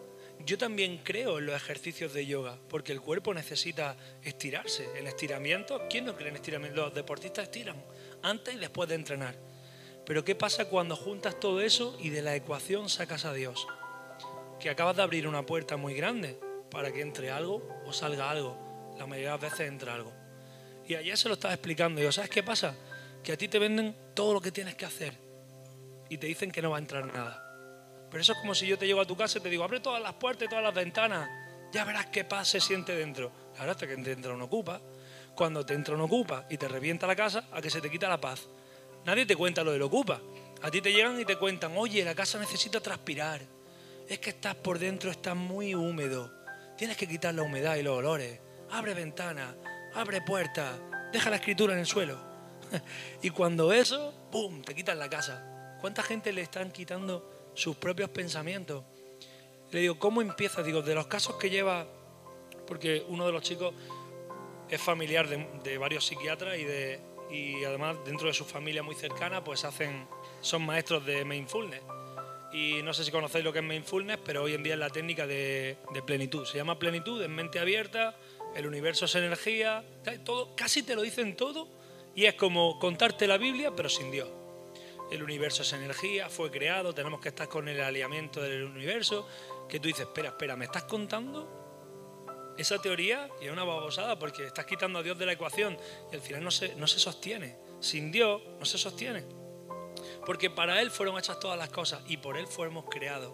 yo 0.45 0.57
también 0.57 0.99
creo 1.05 1.39
en 1.39 1.47
los 1.47 1.55
ejercicios 1.55 2.13
de 2.15 2.27
yoga, 2.27 2.59
porque 2.69 2.93
el 2.93 3.01
cuerpo 3.01 3.35
necesita 3.35 3.97
estirarse. 4.23 4.89
En 4.99 5.07
estiramiento, 5.07 5.83
¿quién 5.89 6.07
no 6.07 6.17
cree 6.17 6.31
en 6.31 6.37
estiramiento? 6.37 6.81
Los 6.81 6.95
deportistas 6.95 7.45
estiran 7.45 7.77
antes 8.23 8.55
y 8.55 8.59
después 8.59 8.89
de 8.89 8.95
entrenar. 8.95 9.37
Pero 10.07 10.25
¿qué 10.25 10.35
pasa 10.35 10.65
cuando 10.65 10.97
juntas 10.97 11.39
todo 11.39 11.61
eso 11.61 11.97
y 12.01 12.09
de 12.09 12.23
la 12.23 12.35
ecuación 12.35 12.89
sacas 12.89 13.25
a 13.25 13.33
Dios? 13.33 13.67
Que 14.59 14.71
acabas 14.71 14.97
de 14.97 15.03
abrir 15.03 15.29
una 15.29 15.47
puerta 15.47 15.77
muy 15.77 15.95
grande 15.95 16.39
para 16.71 16.91
que 16.91 17.03
entre 17.03 17.31
algo 17.31 17.63
o 17.87 17.93
salga 17.93 18.31
algo. 18.31 18.57
La 18.99 19.07
mayoría 19.07 19.37
de 19.37 19.39
las 19.39 19.53
veces 19.53 19.69
entra 19.69 19.95
algo. 19.95 20.13
Y 20.91 20.97
ayer 20.97 21.17
se 21.17 21.29
lo 21.29 21.35
estaba 21.35 21.55
explicando. 21.55 22.01
Y 22.01 22.05
yo, 22.05 22.11
¿sabes 22.11 22.31
qué 22.31 22.43
pasa? 22.43 22.75
Que 23.23 23.31
a 23.31 23.37
ti 23.37 23.47
te 23.47 23.61
venden 23.61 23.95
todo 24.13 24.35
lo 24.35 24.41
que 24.41 24.51
tienes 24.51 24.75
que 24.75 24.85
hacer 24.85 25.15
y 26.09 26.19
te 26.19 26.27
dicen 26.27 26.51
que 26.51 26.61
no 26.61 26.71
va 26.71 26.79
a 26.79 26.81
entrar 26.81 27.07
nada. 27.07 28.09
Pero 28.11 28.21
eso 28.21 28.33
es 28.33 28.39
como 28.41 28.57
si 28.57 28.67
yo 28.67 28.77
te 28.77 28.89
llego 28.89 29.01
a 29.01 29.07
tu 29.07 29.17
casa 29.17 29.39
y 29.39 29.41
te 29.41 29.49
digo, 29.49 29.63
abre 29.63 29.79
todas 29.79 30.03
las 30.03 30.15
puertas 30.15 30.47
y 30.47 30.49
todas 30.49 30.65
las 30.65 30.75
ventanas. 30.75 31.31
Ya 31.71 31.85
verás 31.85 32.07
qué 32.07 32.25
paz 32.25 32.49
se 32.49 32.61
siente 32.61 32.93
dentro. 32.97 33.31
Ahora 33.61 33.71
hasta 33.71 33.87
que 33.87 33.97
te 33.99 34.11
entra 34.11 34.35
un 34.35 34.43
ocupa. 34.43 34.81
Cuando 35.37 35.65
te 35.65 35.75
entra 35.75 35.95
un 35.95 36.01
ocupa 36.01 36.47
y 36.51 36.57
te 36.57 36.67
revienta 36.67 37.07
la 37.07 37.15
casa, 37.15 37.45
a 37.53 37.63
que 37.63 37.71
se 37.71 37.81
te 37.81 37.89
quita 37.89 38.09
la 38.09 38.21
paz. 38.21 38.49
Nadie 39.05 39.27
te 39.27 39.37
cuenta 39.37 39.63
lo 39.63 39.71
del 39.71 39.83
ocupa. 39.83 40.21
A 40.61 40.73
ti 40.73 40.81
te 40.81 40.93
llegan 40.93 41.21
y 41.21 41.25
te 41.25 41.37
cuentan, 41.37 41.77
oye, 41.77 42.05
la 42.05 42.17
casa 42.17 42.41
necesita 42.41 42.81
transpirar. 42.81 43.41
Es 44.09 44.19
que 44.19 44.31
estás 44.31 44.57
por 44.57 44.81
dentro, 44.81 45.13
estás 45.13 45.37
muy 45.37 45.73
húmedo. 45.73 46.33
Tienes 46.77 46.97
que 46.97 47.07
quitar 47.07 47.33
la 47.33 47.43
humedad 47.43 47.77
y 47.77 47.85
los 47.85 47.97
olores. 47.97 48.41
Abre 48.73 48.95
ventanas, 48.95 49.55
abre 49.95 50.21
puertas, 50.23 50.81
deja 51.13 51.31
la 51.31 51.37
escritura 51.37 51.75
en 51.75 51.81
el 51.81 51.87
suelo. 51.87 52.19
y 53.23 53.31
cuando 53.31 53.73
eso, 53.73 54.15
¡pum!, 54.31 54.63
te 54.63 54.75
quitan 54.75 54.99
la 54.99 55.09
casa. 55.09 55.79
¿Cuánta 55.81 56.03
gente 56.03 56.33
le 56.33 56.43
están 56.43 56.71
quitando 56.71 57.41
sus 57.55 57.77
propios 57.77 58.11
pensamientos. 58.11 58.85
Le 59.71 59.81
digo, 59.81 59.99
¿cómo 59.99 60.21
empieza? 60.23 60.63
Digo, 60.63 60.83
de 60.83 60.95
los 60.95 61.07
casos 61.07 61.37
que 61.37 61.51
lleva, 61.51 61.87
porque 62.67 63.05
uno 63.09 63.27
de 63.27 63.33
los 63.33 63.43
chicos 63.43 63.75
es 64.69 64.81
familiar 64.81 65.29
de, 65.29 65.79
varios 65.79 66.07
psiquiatras 66.07 66.59
y 67.31 67.65
además 67.65 67.97
dentro 68.05 68.29
de 68.29 68.35
su 68.35 68.45
familia 68.45 68.83
muy 68.83 68.95
cercana, 68.95 69.43
pues 69.45 69.65
hacen, 69.65 70.07
son 70.41 70.63
maestros 70.63 71.05
de 71.05 71.25
mindfulness. 71.25 71.83
Y 72.53 72.83
no 72.83 72.93
sé 72.93 73.05
si 73.05 73.13
conocéis 73.13 73.45
lo 73.45 73.53
que 73.53 73.61
es 73.61 73.65
mindfulness, 73.65 74.19
pero 74.25 74.43
hoy 74.43 74.55
en 74.55 74.63
día 74.65 74.75
es 74.75 74.81
la 74.81 74.91
técnica 74.91 75.27
de, 75.27 75.77
de 75.93 76.03
plenitud. 76.03 76.45
Se 76.45 76.57
llama 76.57 76.79
plenitud, 76.79 77.23
en 77.23 77.33
mente 77.33 77.61
abierta, 77.61 78.17
el 78.55 78.67
universo 78.67 79.05
es 79.05 79.15
energía, 79.15 79.85
todo, 80.25 80.55
casi 80.57 80.83
te 80.83 80.95
lo 80.95 81.03
dicen 81.03 81.37
todo 81.37 81.69
y 82.15 82.27
es 82.27 82.35
como 82.35 82.79
contarte 82.79 83.27
la 83.27 83.39
Biblia, 83.39 83.73
pero 83.75 83.89
sin 83.89 84.11
Dios 84.11 84.29
el 85.11 85.23
universo 85.23 85.63
es 85.63 85.73
energía, 85.73 86.29
fue 86.29 86.51
creado, 86.51 86.95
tenemos 86.95 87.21
que 87.21 87.31
estar 87.31 87.49
con 87.49 87.69
el 87.69 87.81
alineamiento 87.81 88.41
del 88.41 88.65
universo, 88.65 89.27
que 89.69 89.81
tú 89.81 89.89
dices, 89.89 90.07
espera, 90.07 90.29
espera, 90.29 90.57
¿me 90.57 90.67
estás 90.67 90.85
contando 90.85 92.55
esa 92.57 92.81
teoría? 92.81 93.29
Y 93.41 93.47
es 93.47 93.53
una 93.53 93.65
babosada 93.65 94.19
porque 94.19 94.47
estás 94.47 94.67
quitando 94.67 95.01
a 95.01 95.03
Dios 95.03 95.19
de 95.19 95.27
la 95.27 95.33
ecuación 95.33 95.77
y 96.13 96.15
al 96.15 96.21
final 96.21 96.45
no 96.45 96.51
se, 96.51 96.77
no 96.77 96.87
se 96.87 97.01
sostiene. 97.01 97.57
Sin 97.81 98.13
Dios 98.13 98.41
no 98.59 98.65
se 98.65 98.79
sostiene. 98.79 99.25
Porque 100.25 100.49
para 100.49 100.81
Él 100.81 100.91
fueron 100.91 101.19
hechas 101.19 101.41
todas 101.41 101.59
las 101.59 101.71
cosas 101.71 102.03
y 102.07 102.19
por 102.19 102.37
Él 102.37 102.47
fuimos 102.47 102.85
creados. 102.89 103.33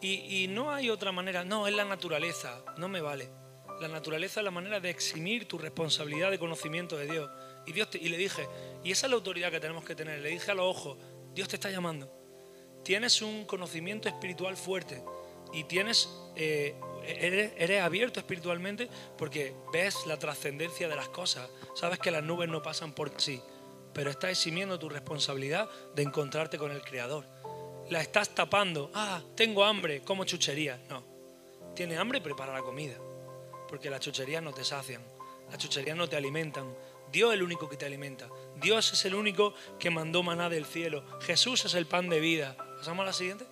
Y, 0.00 0.48
no 0.48 0.72
hay 0.72 0.90
otra 0.90 1.12
manera, 1.12 1.44
no, 1.44 1.68
es 1.68 1.74
la 1.74 1.84
naturaleza, 1.84 2.64
no 2.76 2.88
me 2.88 3.00
vale. 3.00 3.30
La 3.80 3.88
naturaleza 3.88 4.40
es 4.40 4.44
la 4.44 4.50
manera 4.50 4.80
de 4.80 4.90
eximir 4.90 5.48
tu 5.48 5.58
responsabilidad 5.58 6.30
de 6.30 6.38
conocimiento 6.38 6.96
de 6.96 7.06
Dios. 7.06 7.30
Y, 7.66 7.72
Dios 7.72 7.88
y 7.94 8.08
le 8.08 8.16
dije, 8.16 8.46
y 8.84 8.92
esa 8.92 9.06
es 9.06 9.10
la 9.10 9.16
autoridad 9.16 9.50
que 9.50 9.60
tenemos 9.60 9.84
que 9.84 9.94
tener. 9.94 10.20
Le 10.20 10.30
dije 10.30 10.50
a 10.50 10.54
los 10.54 10.66
ojos, 10.66 10.98
Dios 11.34 11.48
te 11.48 11.56
está 11.56 11.70
llamando. 11.70 12.12
Tienes 12.84 13.22
un 13.22 13.44
conocimiento 13.44 14.08
espiritual 14.08 14.56
fuerte 14.56 15.02
y 15.52 15.64
tienes, 15.64 16.08
eh, 16.36 16.74
eres, 17.04 17.82
abierto 17.82 18.18
espiritualmente 18.20 18.88
porque 19.16 19.54
ves 19.72 20.06
la 20.06 20.18
trascendencia 20.18 20.88
de 20.88 20.96
las 20.96 21.08
cosas. 21.08 21.48
Sabes 21.74 21.98
que 21.98 22.10
las 22.10 22.24
nubes 22.24 22.48
no 22.48 22.62
pasan 22.62 22.92
por 22.92 23.12
sí, 23.20 23.40
pero 23.92 24.10
estás 24.10 24.30
eximiendo 24.30 24.78
tu 24.78 24.88
responsabilidad 24.88 25.68
de 25.94 26.02
encontrarte 26.02 26.58
con 26.58 26.72
el 26.72 26.82
Creador. 26.82 27.26
La 27.90 28.00
estás 28.00 28.34
tapando. 28.34 28.90
Ah, 28.94 29.22
tengo 29.36 29.64
hambre, 29.64 30.02
como 30.02 30.24
chuchería. 30.24 30.80
No. 30.88 31.04
Tienes 31.74 31.98
hambre, 31.98 32.20
prepara 32.20 32.52
la 32.52 32.62
comida. 32.62 32.96
Porque 33.72 33.88
las 33.88 34.00
chucherías 34.00 34.42
no 34.42 34.52
te 34.52 34.66
sacian. 34.66 35.00
Las 35.48 35.56
chucherías 35.56 35.96
no 35.96 36.06
te 36.06 36.14
alimentan. 36.14 36.76
Dios 37.10 37.30
es 37.30 37.36
el 37.36 37.42
único 37.42 37.70
que 37.70 37.78
te 37.78 37.86
alimenta. 37.86 38.28
Dios 38.56 38.92
es 38.92 39.02
el 39.06 39.14
único 39.14 39.54
que 39.78 39.88
mandó 39.88 40.22
maná 40.22 40.50
del 40.50 40.66
cielo. 40.66 41.02
Jesús 41.22 41.64
es 41.64 41.72
el 41.72 41.86
pan 41.86 42.10
de 42.10 42.20
vida. 42.20 42.54
¿Pasamos 42.76 43.02
a 43.02 43.06
la 43.06 43.12
siguiente? 43.14 43.46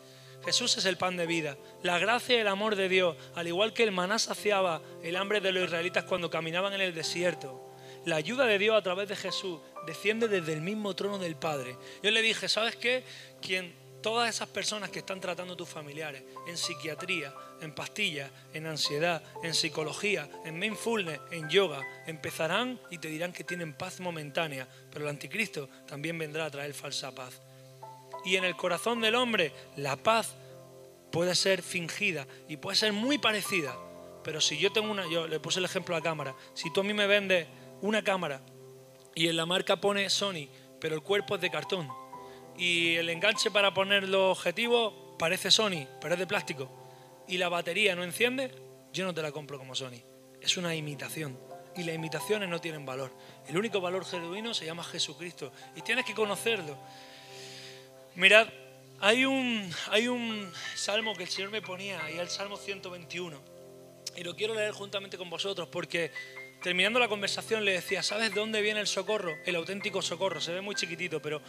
Jesús 0.45 0.77
es 0.77 0.85
el 0.85 0.99
pan 0.99 1.17
de 1.17 1.25
vida. 1.25 1.57
La 1.83 1.99
gracia 1.99 2.37
y 2.37 2.41
el 2.41 2.49
amor 2.49 2.77
de 2.77 2.91
Dios, 2.91 3.17
al 3.35 3.49
igual 3.49 3.73
que 3.73 3.83
el 3.83 3.93
maná 3.93 4.19
saciaba 4.19 4.83
el 5.03 5.17
hambre 5.17 5.41
de 5.41 5.53
los 5.53 5.65
israelitas 5.65 6.05
cuando 6.05 6.29
caminaban 6.29 6.75
en 6.75 6.83
el 6.83 6.95
desierto. 6.95 7.59
La 8.05 8.17
ayuda 8.17 8.45
de 8.45 8.59
Dios 8.59 8.77
a 8.77 8.83
través 8.83 9.09
de 9.09 9.17
Jesús 9.17 9.59
desciende 9.87 10.29
desde 10.29 10.53
el 10.53 10.61
mismo 10.61 10.95
trono 10.95 11.17
del 11.17 11.37
Padre. 11.37 11.79
Yo 12.03 12.11
le 12.11 12.21
dije, 12.21 12.47
¿sabes 12.47 12.77
qué? 12.77 13.05
Quien 13.41 13.75
todas 14.03 14.29
esas 14.29 14.49
personas 14.49 14.91
que 14.91 15.01
están 15.01 15.21
tratando 15.21 15.57
tus 15.57 15.69
familiares 15.69 16.23
en 16.47 16.57
psiquiatría, 16.57 17.35
en 17.61 17.75
pastillas, 17.75 18.31
en 18.55 18.67
ansiedad, 18.67 19.23
en 19.43 19.55
psicología, 19.55 20.29
en 20.45 20.59
mindfulness, 20.59 21.21
en 21.31 21.49
yoga, 21.49 21.83
empezarán 22.07 22.81
y 22.91 22.99
te 22.99 23.09
dirán 23.09 23.33
que 23.33 23.45
tienen 23.45 23.75
paz 23.75 24.01
momentánea, 24.01 24.67
pero 24.91 25.05
el 25.05 25.11
anticristo 25.11 25.69
también 25.87 26.19
vendrá 26.19 26.47
a 26.47 26.51
traer 26.51 26.75
falsa 26.75 27.15
paz. 27.15 27.41
Y 28.25 28.37
en 28.37 28.45
el 28.45 28.57
corazón 28.57 29.01
del 29.01 29.15
hombre 29.15 29.53
la 29.77 29.97
paz 29.97 30.35
puede 31.11 31.35
ser 31.35 31.63
fingida 31.63 32.27
y 32.49 32.57
puede 32.57 32.77
ser 32.77 32.93
muy 32.93 33.19
parecida, 33.19 33.77
pero 34.23 34.41
si 34.41 34.59
yo 34.59 34.73
tengo 34.73 34.91
una, 34.91 35.09
yo 35.11 35.27
le 35.27 35.41
puse 35.41 35.59
el 35.59 35.65
ejemplo 35.65 35.95
a 35.95 35.99
la 35.99 36.05
cámara, 36.05 36.35
si 36.55 36.73
tú 36.73 36.81
a 36.81 36.85
mí 36.85 36.93
me 36.93 37.07
vendes 37.07 37.47
una 37.81 38.03
cámara 38.03 38.41
y 39.15 39.29
en 39.29 39.37
la 39.37 39.47
marca 39.47 39.81
pone 39.81 40.09
Sony, 40.11 40.49
pero 40.81 40.95
el 40.95 41.03
cuerpo 41.03 41.35
es 41.35 41.41
de 41.41 41.51
cartón, 41.51 41.89
y 42.57 42.97
el 42.97 43.09
enganche 43.09 43.51
para 43.51 43.73
poner 43.73 44.09
los 44.09 44.39
objetivos 44.39 44.93
parece 45.19 45.51
Sony, 45.51 45.87
pero 46.01 46.15
es 46.15 46.21
de 46.21 46.27
plástico, 46.27 46.71
y 47.29 47.39
la 47.39 47.49
batería 47.49 47.95
no 47.95 48.03
enciende, 48.03 48.51
yo 48.93 49.05
no 49.05 49.15
te 49.15 49.23
la 49.23 49.33
compro 49.33 49.59
como 49.59 49.75
Sony. 49.75 50.03
Es 50.41 50.57
una 50.57 50.75
imitación. 50.75 51.39
Y 51.77 51.85
las 51.85 51.95
imitaciones 51.95 52.49
no 52.49 52.61
tienen 52.61 52.85
valor. 52.85 53.13
El 53.47 53.57
único 53.57 53.81
valor 53.81 54.05
genuino 54.05 54.53
se 54.53 54.67
llama 54.67 54.83
Jesucristo. 54.83 55.53
Y 55.77 55.83
tienes 55.83 56.05
que 56.05 56.15
conocerlo. 56.15 56.77
Mirad, 58.17 58.49
hay 59.01 59.25
un, 59.25 59.73
hay 59.91 60.09
un 60.09 60.53
salmo 60.75 61.15
que 61.15 61.23
el 61.23 61.29
Señor 61.29 61.51
me 61.51 61.63
ponía, 61.63 62.11
y 62.11 62.15
es 62.15 62.21
el 62.21 62.29
Salmo 62.29 62.57
121. 62.57 63.41
Y 64.17 64.25
lo 64.25 64.35
quiero 64.35 64.55
leer 64.55 64.73
juntamente 64.73 65.17
con 65.17 65.31
vosotros 65.31 65.69
porque 65.71 66.11
terminando 66.63 66.99
la 66.99 67.09
conversación 67.09 67.65
le 67.65 67.73
decía, 67.73 68.03
¿sabes 68.03 68.35
de 68.35 68.41
dónde 68.41 68.61
viene 68.61 68.81
el 68.81 68.87
socorro? 68.87 69.35
El 69.45 69.57
auténtico 69.57 70.03
socorro. 70.03 70.41
Se 70.41 70.53
ve 70.53 70.61
muy 70.61 70.75
chiquitito, 70.75 71.21
pero 71.21 71.41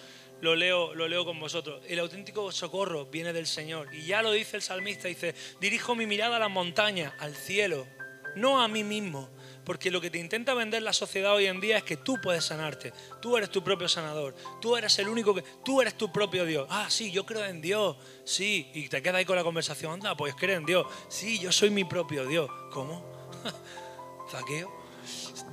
lo 0.41 0.56
leo, 0.56 0.93
lo 0.95 1.08
leo 1.08 1.26
con 1.26 1.39
vosotros. 1.39 1.84
El 1.88 2.00
auténtico 2.00 2.52
socorro 2.52 3.06
viene 3.06 3.34
del 3.34 3.47
Señor. 3.47 3.93
Y 3.93 4.06
ya 4.06 4.21
lo 4.21 4.32
dice 4.32 4.56
el 4.58 4.62
salmista, 4.62 5.08
dice, 5.08 5.36
dirijo 5.60 5.95
mi 5.95 6.06
mirada 6.06 6.38
a 6.38 6.39
la 6.39 6.47
montaña, 6.47 7.15
al 7.19 7.36
cielo, 7.36 7.88
no 8.36 8.62
a 8.62 8.67
mí 8.67 8.84
mismo. 8.84 9.30
Porque 9.65 9.91
lo 9.91 10.02
que 10.02 10.10
te 10.10 10.17
intenta 10.17 10.56
vender 10.56 10.82
la 10.82 10.91
sociedad 10.91 11.34
hoy 11.36 11.45
en 11.45 11.62
día 11.62 11.78
es 11.78 11.84
que 11.84 11.95
tú 11.95 12.19
puedes 12.19 12.45
sanarte. 12.45 12.93
Tú 13.21 13.38
eres 13.38 13.52
tu 13.52 13.63
propio 13.63 13.88
sanador. 13.88 14.36
Tú 14.60 14.76
eres 14.76 14.97
el 14.97 15.08
único 15.08 15.36
que... 15.36 15.43
Tú 15.63 15.82
eres 15.82 15.95
tu 15.95 16.12
propio 16.12 16.45
Dios. 16.45 16.67
Ah, 16.69 16.88
sí, 16.89 17.12
yo 17.12 17.26
creo 17.28 17.45
en 17.45 17.62
Dios. 17.62 17.95
Sí. 18.26 18.71
Y 18.74 18.89
te 18.89 19.04
quedas 19.04 19.17
ahí 19.17 19.26
con 19.26 19.36
la 19.36 19.43
conversación. 19.43 19.93
Anda, 19.93 20.17
pues 20.17 20.34
cree 20.36 20.56
en 20.56 20.65
Dios. 20.65 20.88
Sí, 21.10 21.38
yo 21.38 21.52
soy 21.52 21.69
mi 21.69 21.84
propio 21.84 22.26
Dios. 22.26 22.50
¿Cómo? 22.71 23.06
Zaqueo. 24.32 24.81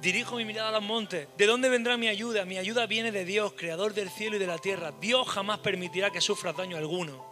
Dirijo 0.00 0.36
mi 0.36 0.44
mirada 0.44 0.68
a 0.68 0.72
los 0.72 0.82
montes. 0.82 1.28
¿De 1.36 1.46
dónde 1.46 1.68
vendrá 1.68 1.96
mi 1.96 2.08
ayuda? 2.08 2.44
Mi 2.44 2.58
ayuda 2.58 2.86
viene 2.86 3.10
de 3.10 3.24
Dios, 3.24 3.52
creador 3.56 3.94
del 3.94 4.10
cielo 4.10 4.36
y 4.36 4.38
de 4.38 4.46
la 4.46 4.58
tierra. 4.58 4.92
Dios 5.00 5.28
jamás 5.28 5.58
permitirá 5.58 6.10
que 6.10 6.20
sufras 6.20 6.56
daño 6.56 6.76
alguno. 6.76 7.26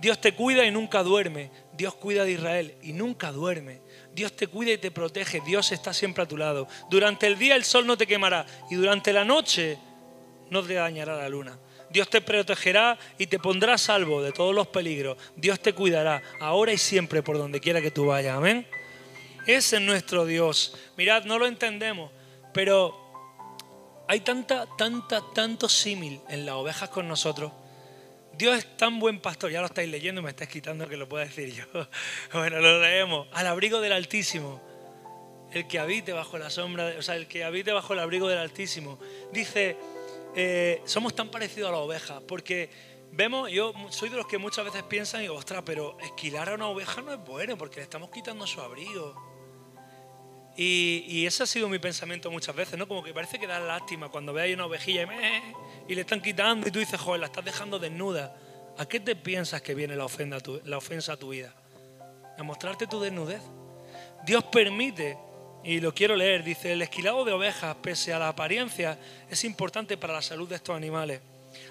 Dios 0.00 0.18
te 0.20 0.32
cuida 0.32 0.64
y 0.64 0.70
nunca 0.70 1.02
duerme. 1.02 1.50
Dios 1.74 1.94
cuida 1.94 2.24
de 2.24 2.32
Israel 2.32 2.74
y 2.82 2.94
nunca 2.94 3.32
duerme. 3.32 3.82
Dios 4.14 4.34
te 4.34 4.46
cuida 4.46 4.72
y 4.72 4.78
te 4.78 4.90
protege. 4.90 5.42
Dios 5.42 5.72
está 5.72 5.92
siempre 5.92 6.22
a 6.22 6.28
tu 6.28 6.38
lado. 6.38 6.66
Durante 6.88 7.26
el 7.26 7.38
día 7.38 7.54
el 7.54 7.64
sol 7.64 7.86
no 7.86 7.98
te 7.98 8.06
quemará 8.06 8.46
y 8.70 8.76
durante 8.76 9.12
la 9.12 9.24
noche 9.24 9.78
no 10.48 10.62
te 10.62 10.74
dañará 10.74 11.16
la 11.16 11.28
luna. 11.28 11.58
Dios 11.90 12.08
te 12.08 12.20
protegerá 12.20 12.98
y 13.18 13.26
te 13.26 13.38
pondrá 13.38 13.74
a 13.74 13.78
salvo 13.78 14.22
de 14.22 14.32
todos 14.32 14.54
los 14.54 14.68
peligros. 14.68 15.18
Dios 15.36 15.60
te 15.60 15.74
cuidará 15.74 16.22
ahora 16.40 16.72
y 16.72 16.78
siempre 16.78 17.22
por 17.22 17.36
donde 17.36 17.60
quiera 17.60 17.82
que 17.82 17.90
tú 17.90 18.06
vayas. 18.06 18.36
Amén. 18.36 18.66
Ese 19.46 19.76
es 19.76 19.82
nuestro 19.82 20.26
Dios. 20.26 20.76
Mirad, 20.96 21.24
no 21.24 21.38
lo 21.38 21.46
entendemos, 21.46 22.10
pero 22.52 23.00
hay 24.08 24.20
tanta, 24.20 24.66
tanta, 24.76 25.22
tanto 25.32 25.68
símil 25.68 26.20
en 26.28 26.44
las 26.44 26.56
ovejas 26.56 26.88
con 26.88 27.06
nosotros. 27.06 27.52
Dios 28.32 28.58
es 28.58 28.76
tan 28.76 28.98
buen 28.98 29.20
pastor, 29.20 29.50
ya 29.50 29.60
lo 29.60 29.66
estáis 29.66 29.88
leyendo, 29.88 30.22
me 30.22 30.30
estáis 30.30 30.50
quitando 30.50 30.88
que 30.88 30.96
lo 30.96 31.08
pueda 31.08 31.24
decir 31.24 31.54
yo. 31.54 31.64
Bueno, 32.32 32.58
lo 32.58 32.80
leemos. 32.80 33.28
Al 33.32 33.46
abrigo 33.46 33.80
del 33.80 33.92
Altísimo, 33.92 34.60
el 35.52 35.68
que 35.68 35.78
habite 35.78 36.12
bajo 36.12 36.38
la 36.38 36.50
sombra, 36.50 36.94
o 36.98 37.02
sea, 37.02 37.16
el 37.16 37.28
que 37.28 37.44
habite 37.44 37.72
bajo 37.72 37.92
el 37.92 37.98
abrigo 37.98 38.28
del 38.28 38.38
Altísimo. 38.38 38.98
Dice, 39.32 39.76
eh, 40.34 40.82
somos 40.86 41.14
tan 41.14 41.30
parecidos 41.30 41.68
a 41.68 41.72
la 41.72 41.78
oveja, 41.78 42.20
porque 42.26 42.70
vemos, 43.12 43.50
yo 43.50 43.74
soy 43.90 44.08
de 44.08 44.16
los 44.16 44.26
que 44.26 44.38
muchas 44.38 44.64
veces 44.64 44.82
piensan, 44.84 45.22
y 45.22 45.28
ostras, 45.28 45.62
pero 45.64 45.98
esquilar 46.00 46.48
a 46.48 46.54
una 46.54 46.66
oveja 46.66 47.02
no 47.02 47.12
es 47.12 47.20
bueno 47.24 47.56
porque 47.58 47.76
le 47.76 47.82
estamos 47.82 48.10
quitando 48.10 48.44
su 48.46 48.60
abrigo. 48.60 49.29
Y, 50.56 51.24
ese 51.26 51.44
ha 51.44 51.46
sido 51.46 51.68
mi 51.68 51.78
pensamiento 51.78 52.30
muchas 52.30 52.54
veces, 52.54 52.78
¿no? 52.78 52.86
Como 52.86 53.02
que 53.02 53.14
parece 53.14 53.38
que 53.38 53.46
da 53.46 53.60
lástima 53.60 54.08
cuando 54.08 54.32
veis 54.32 54.54
una 54.54 54.66
ovejilla 54.66 55.08
y, 55.88 55.94
le 55.94 56.00
están 56.02 56.20
quitando 56.20 56.68
y 56.68 56.70
tú 56.70 56.78
dices, 56.78 57.00
joder, 57.00 57.20
la 57.20 57.26
estás 57.26 57.44
dejando 57.44 57.78
desnuda. 57.78 58.36
¿A 58.78 58.86
qué 58.86 59.00
te 59.00 59.16
piensas 59.16 59.62
que 59.62 59.74
viene 59.74 59.96
la, 59.96 60.04
ofensa 60.04 60.38
la 60.64 60.78
ofensa 60.78 61.14
a 61.14 61.16
tu 61.16 61.30
vida? 61.30 61.54
¿A 62.38 62.42
mostrarte 62.42 62.86
tu 62.86 63.00
desnudez? 63.00 63.42
Dios 64.24 64.44
permite, 64.44 65.16
y 65.64 65.80
lo 65.80 65.94
quiero 65.94 66.16
leer, 66.16 66.44
dice, 66.44 66.72
el 66.72 66.82
esquilado 66.82 67.24
de 67.24 67.32
ovejas, 67.32 67.76
pese 67.82 68.12
a 68.12 68.18
la 68.18 68.28
apariencia, 68.28 68.98
es 69.28 69.44
importante 69.44 69.96
para 69.96 70.14
la 70.14 70.22
salud 70.22 70.48
de 70.48 70.56
estos 70.56 70.76
animales. 70.76 71.20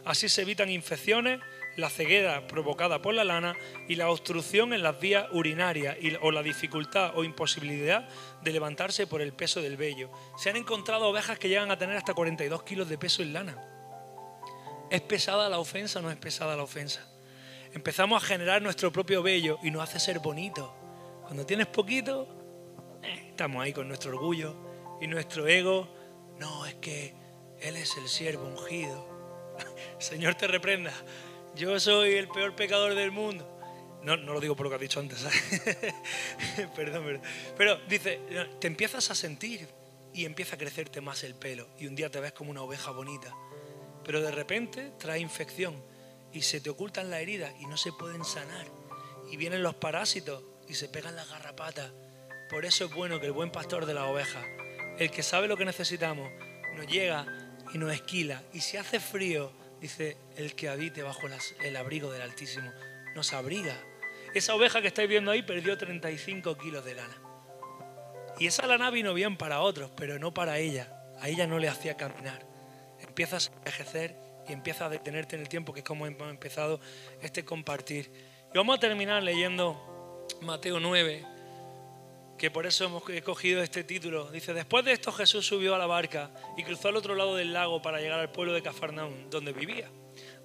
Así 0.05 0.29
se 0.29 0.41
evitan 0.41 0.69
infecciones, 0.69 1.39
la 1.75 1.89
ceguera 1.89 2.47
provocada 2.47 3.01
por 3.01 3.13
la 3.13 3.23
lana 3.23 3.55
y 3.87 3.95
la 3.95 4.09
obstrucción 4.09 4.73
en 4.73 4.83
las 4.83 4.99
vías 4.99 5.27
urinarias 5.31 5.97
o 6.21 6.31
la 6.31 6.43
dificultad 6.43 7.13
o 7.15 7.23
imposibilidad 7.23 8.07
de 8.41 8.51
levantarse 8.51 9.07
por 9.07 9.21
el 9.21 9.33
peso 9.33 9.61
del 9.61 9.77
vello. 9.77 10.11
Se 10.37 10.49
han 10.49 10.57
encontrado 10.57 11.07
ovejas 11.07 11.39
que 11.39 11.49
llegan 11.49 11.71
a 11.71 11.77
tener 11.77 11.97
hasta 11.97 12.13
42 12.13 12.63
kilos 12.63 12.89
de 12.89 12.97
peso 12.97 13.21
en 13.21 13.33
lana. 13.33 13.57
¿Es 14.89 15.01
pesada 15.01 15.49
la 15.49 15.59
ofensa 15.59 15.99
o 15.99 16.01
no 16.01 16.11
es 16.11 16.17
pesada 16.17 16.55
la 16.55 16.63
ofensa? 16.63 17.07
Empezamos 17.73 18.21
a 18.21 18.25
generar 18.25 18.61
nuestro 18.61 18.91
propio 18.91 19.21
vello 19.21 19.59
y 19.61 19.69
nos 19.69 19.83
hace 19.83 19.99
ser 19.99 20.19
bonito. 20.19 20.73
Cuando 21.21 21.45
tienes 21.45 21.67
poquito, 21.67 22.27
eh, 23.03 23.27
estamos 23.29 23.63
ahí 23.63 23.71
con 23.71 23.87
nuestro 23.87 24.11
orgullo 24.11 24.55
y 24.99 25.07
nuestro 25.07 25.47
ego. 25.47 25.87
No, 26.39 26.65
es 26.65 26.75
que 26.75 27.13
Él 27.59 27.75
es 27.75 27.95
el 27.97 28.09
siervo 28.09 28.45
ungido. 28.45 29.07
Señor 29.99 30.33
te 30.35 30.47
reprenda 30.47 30.91
yo 31.55 31.79
soy 31.79 32.13
el 32.13 32.27
peor 32.27 32.55
pecador 32.55 32.95
del 32.95 33.11
mundo. 33.11 33.59
No, 34.03 34.15
no 34.15 34.33
lo 34.33 34.39
digo 34.39 34.55
por 34.55 34.65
lo 34.65 34.69
que 34.69 34.75
has 34.75 34.81
dicho 34.81 34.99
antes, 34.99 35.19
perdón, 36.75 37.03
perdón. 37.03 37.21
Pero 37.57 37.77
dice, 37.87 38.19
te 38.59 38.67
empiezas 38.67 39.11
a 39.11 39.15
sentir 39.15 39.67
y 40.13 40.25
empieza 40.25 40.55
a 40.55 40.57
crecerte 40.57 41.01
más 41.01 41.23
el 41.23 41.35
pelo 41.35 41.67
y 41.77 41.87
un 41.87 41.95
día 41.95 42.09
te 42.09 42.19
ves 42.19 42.31
como 42.31 42.51
una 42.51 42.61
oveja 42.61 42.91
bonita. 42.91 43.35
Pero 44.03 44.21
de 44.21 44.31
repente 44.31 44.93
trae 44.97 45.19
infección 45.19 45.75
y 46.31 46.41
se 46.41 46.61
te 46.61 46.69
ocultan 46.69 47.09
las 47.09 47.19
heridas 47.21 47.53
y 47.59 47.65
no 47.65 47.77
se 47.77 47.91
pueden 47.91 48.23
sanar. 48.23 48.65
Y 49.31 49.37
vienen 49.37 49.63
los 49.63 49.75
parásitos 49.75 50.43
y 50.67 50.75
se 50.75 50.87
pegan 50.87 51.15
las 51.15 51.29
garrapatas. 51.29 51.91
Por 52.49 52.65
eso 52.65 52.85
es 52.85 52.93
bueno 52.93 53.19
que 53.19 53.27
el 53.27 53.31
buen 53.31 53.51
pastor 53.51 53.85
de 53.85 53.93
las 53.93 54.05
ovejas, 54.05 54.43
el 54.97 55.11
que 55.11 55.23
sabe 55.23 55.47
lo 55.47 55.57
que 55.57 55.65
necesitamos, 55.65 56.31
nos 56.75 56.87
llega 56.87 57.27
y 57.73 57.77
nos 57.77 57.93
esquila. 57.93 58.41
Y 58.53 58.61
si 58.61 58.77
hace 58.77 58.99
frío, 58.99 59.51
Dice, 59.81 60.17
el 60.35 60.55
que 60.55 60.69
habite 60.69 61.03
bajo 61.03 61.27
el 61.61 61.75
abrigo 61.75 62.11
del 62.11 62.21
Altísimo 62.21 62.71
nos 63.15 63.33
abriga. 63.33 63.75
Esa 64.33 64.55
oveja 64.55 64.81
que 64.81 64.87
estáis 64.87 65.09
viendo 65.09 65.31
ahí 65.31 65.41
perdió 65.41 65.77
35 65.77 66.57
kilos 66.57 66.85
de 66.85 66.95
lana. 66.95 67.17
Y 68.39 68.47
esa 68.47 68.67
lana 68.67 68.89
vino 68.89 69.13
bien 69.13 69.37
para 69.37 69.61
otros, 69.61 69.91
pero 69.95 70.19
no 70.19 70.33
para 70.33 70.59
ella. 70.59 70.95
A 71.19 71.29
ella 71.29 71.47
no 71.47 71.59
le 71.59 71.67
hacía 71.67 71.97
caminar. 71.97 72.45
Empiezas 73.01 73.49
a 73.49 73.57
envejecer 73.57 74.15
y 74.47 74.53
empiezas 74.53 74.83
a 74.83 74.89
detenerte 74.89 75.35
en 75.35 75.41
el 75.41 75.49
tiempo, 75.49 75.73
que 75.73 75.79
es 75.79 75.85
como 75.85 76.05
hemos 76.07 76.29
empezado 76.29 76.79
este 77.21 77.43
compartir. 77.43 78.11
Y 78.53 78.57
vamos 78.57 78.77
a 78.77 78.79
terminar 78.79 79.23
leyendo 79.23 80.25
Mateo 80.41 80.79
9, 80.79 81.25
que 82.39 82.49
por 82.49 82.65
eso 82.65 82.85
hemos 82.85 83.07
escogido 83.09 83.61
este 83.61 83.83
título. 83.83 84.31
Dice, 84.31 84.53
después 84.53 84.85
de 84.85 84.93
esto 84.93 85.11
Jesús 85.11 85.45
subió 85.45 85.75
a 85.75 85.77
la 85.77 85.85
barca 85.85 86.31
y 86.57 86.63
cruzó 86.63 86.87
al 86.87 86.95
otro 86.95 87.13
lado 87.13 87.35
del 87.35 87.51
lago 87.51 87.81
para 87.81 87.99
llegar 87.99 88.19
al 88.19 88.31
pueblo 88.31 88.53
de 88.53 88.63
Cafarnaún, 88.63 89.29
donde 89.29 89.51
vivía. 89.51 89.91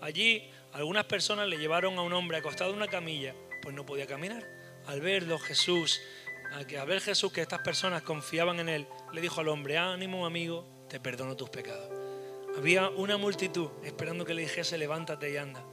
Allí 0.00 0.50
algunas 0.72 1.04
personas 1.04 1.48
le 1.48 1.56
llevaron 1.56 1.96
a 1.96 2.02
un 2.02 2.12
hombre 2.12 2.36
acostado 2.38 2.70
en 2.70 2.78
una 2.78 2.88
camilla, 2.88 3.32
pues 3.62 3.74
no 3.76 3.86
podía 3.86 4.08
caminar. 4.08 4.44
Al 4.86 5.00
verlo 5.00 5.38
Jesús, 5.38 6.00
al 6.52 6.66
ver 6.66 7.00
Jesús 7.00 7.32
que 7.32 7.40
estas 7.40 7.60
personas 7.60 8.02
confiaban 8.02 8.58
en 8.58 8.68
él, 8.68 8.86
le 9.12 9.20
dijo 9.20 9.40
al 9.40 9.48
hombre, 9.48 9.78
ánimo 9.78 10.26
amigo, 10.26 10.86
te 10.88 10.98
perdono 10.98 11.36
tus 11.36 11.48
pecados. 11.48 11.90
Había 12.58 12.88
una 12.88 13.16
multitud 13.16 13.70
esperando 13.84 14.24
que 14.24 14.34
le 14.34 14.42
dijese, 14.42 14.76
levántate 14.78 15.30
y 15.32 15.36
anda. 15.36 15.64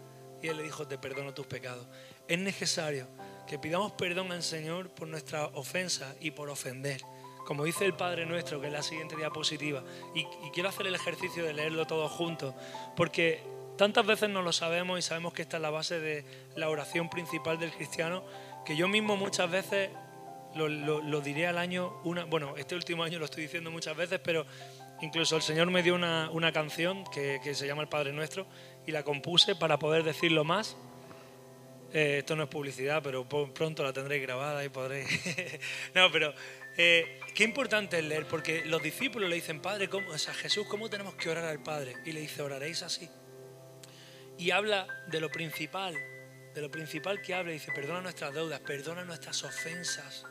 Y 0.41 0.49
él 0.49 0.57
le 0.57 0.63
dijo, 0.63 0.87
te 0.87 0.99
perdono 0.99 1.33
tus 1.33 1.47
pecados. 1.47 1.87
Es 2.27 2.37
necesario 2.37 3.07
que 3.51 3.59
pidamos 3.59 3.91
perdón 3.91 4.31
al 4.31 4.43
Señor 4.43 4.91
por 4.91 5.09
nuestra 5.09 5.47
ofensa 5.47 6.15
y 6.21 6.31
por 6.31 6.49
ofender. 6.49 7.01
Como 7.45 7.65
dice 7.65 7.83
el 7.83 7.93
Padre 7.93 8.25
Nuestro, 8.25 8.61
que 8.61 8.67
es 8.67 8.73
la 8.73 8.81
siguiente 8.81 9.17
diapositiva. 9.17 9.83
Y, 10.15 10.23
quiero 10.53 10.69
hacer 10.69 10.87
el 10.87 10.95
ejercicio 10.95 11.43
de 11.43 11.51
leerlo 11.51 11.85
todo 11.85 12.07
juntos, 12.07 12.55
porque 12.95 13.43
tantas 13.77 14.05
veces 14.05 14.29
no 14.29 14.41
lo 14.41 14.53
sabemos 14.53 14.99
y 14.99 15.01
sabemos 15.01 15.33
que 15.33 15.41
esta 15.41 15.57
es 15.57 15.61
la 15.61 15.69
base 15.69 15.99
de 15.99 16.23
la 16.55 16.69
oración 16.69 17.09
principal 17.09 17.59
del 17.59 17.71
cristiano, 17.71 18.23
que 18.65 18.77
yo 18.77 18.87
mismo 18.87 19.17
muchas 19.17 19.51
veces 19.51 19.89
lo, 20.55 21.19
diré 21.19 21.47
al 21.47 21.57
año, 21.57 21.99
una, 22.05 22.23
bueno, 22.23 22.55
este 22.55 22.75
último 22.75 23.03
año 23.03 23.19
lo 23.19 23.25
estoy 23.25 23.43
diciendo 23.43 23.69
muchas 23.69 23.97
veces, 23.97 24.21
pero 24.23 24.45
incluso 25.01 25.35
el 25.35 25.41
Señor 25.41 25.69
me 25.71 25.83
dio 25.83 25.93
una, 25.93 26.51
canción 26.53 27.03
que, 27.11 27.41
que 27.43 27.53
se 27.53 27.67
llama 27.67 27.81
El 27.81 27.89
Padre 27.89 28.13
Nuestro 28.13 28.47
y 28.87 28.93
la 28.93 29.03
compuse 29.03 29.57
para 29.57 29.77
poder 29.77 30.03
decirlo 30.03 30.45
más 30.45 30.77
eh, 31.93 32.19
esto 32.19 32.35
no 32.35 32.43
es 32.43 32.49
publicidad, 32.49 33.01
pero 33.03 33.27
pronto 33.27 33.83
la 33.83 33.91
tendréis 33.91 34.21
grabada 34.21 34.63
y 34.63 34.69
podréis... 34.69 35.07
no, 35.93 36.11
pero 36.11 36.33
eh, 36.77 37.19
qué 37.35 37.43
importante 37.43 37.99
es 37.99 38.05
leer, 38.05 38.25
porque 38.27 38.63
los 38.65 38.81
discípulos 38.81 39.29
le 39.29 39.35
dicen, 39.35 39.61
Padre, 39.61 39.89
¿cómo, 39.89 40.11
Jesús, 40.11 40.65
¿cómo 40.67 40.89
tenemos 40.89 41.15
que 41.15 41.29
orar 41.29 41.45
al 41.45 41.61
Padre? 41.61 41.95
Y 42.05 42.13
le 42.13 42.21
dice, 42.21 42.41
oraréis 42.41 42.81
así. 42.81 43.09
Y 44.37 44.51
habla 44.51 44.87
de 45.07 45.19
lo 45.19 45.29
principal, 45.29 45.95
de 46.53 46.61
lo 46.61 46.71
principal 46.71 47.21
que 47.21 47.33
habla, 47.33 47.51
dice, 47.51 47.71
perdona 47.73 48.01
nuestras 48.01 48.33
deudas, 48.33 48.61
perdona 48.61 49.03
nuestras 49.03 49.43
ofensas, 49.43 50.25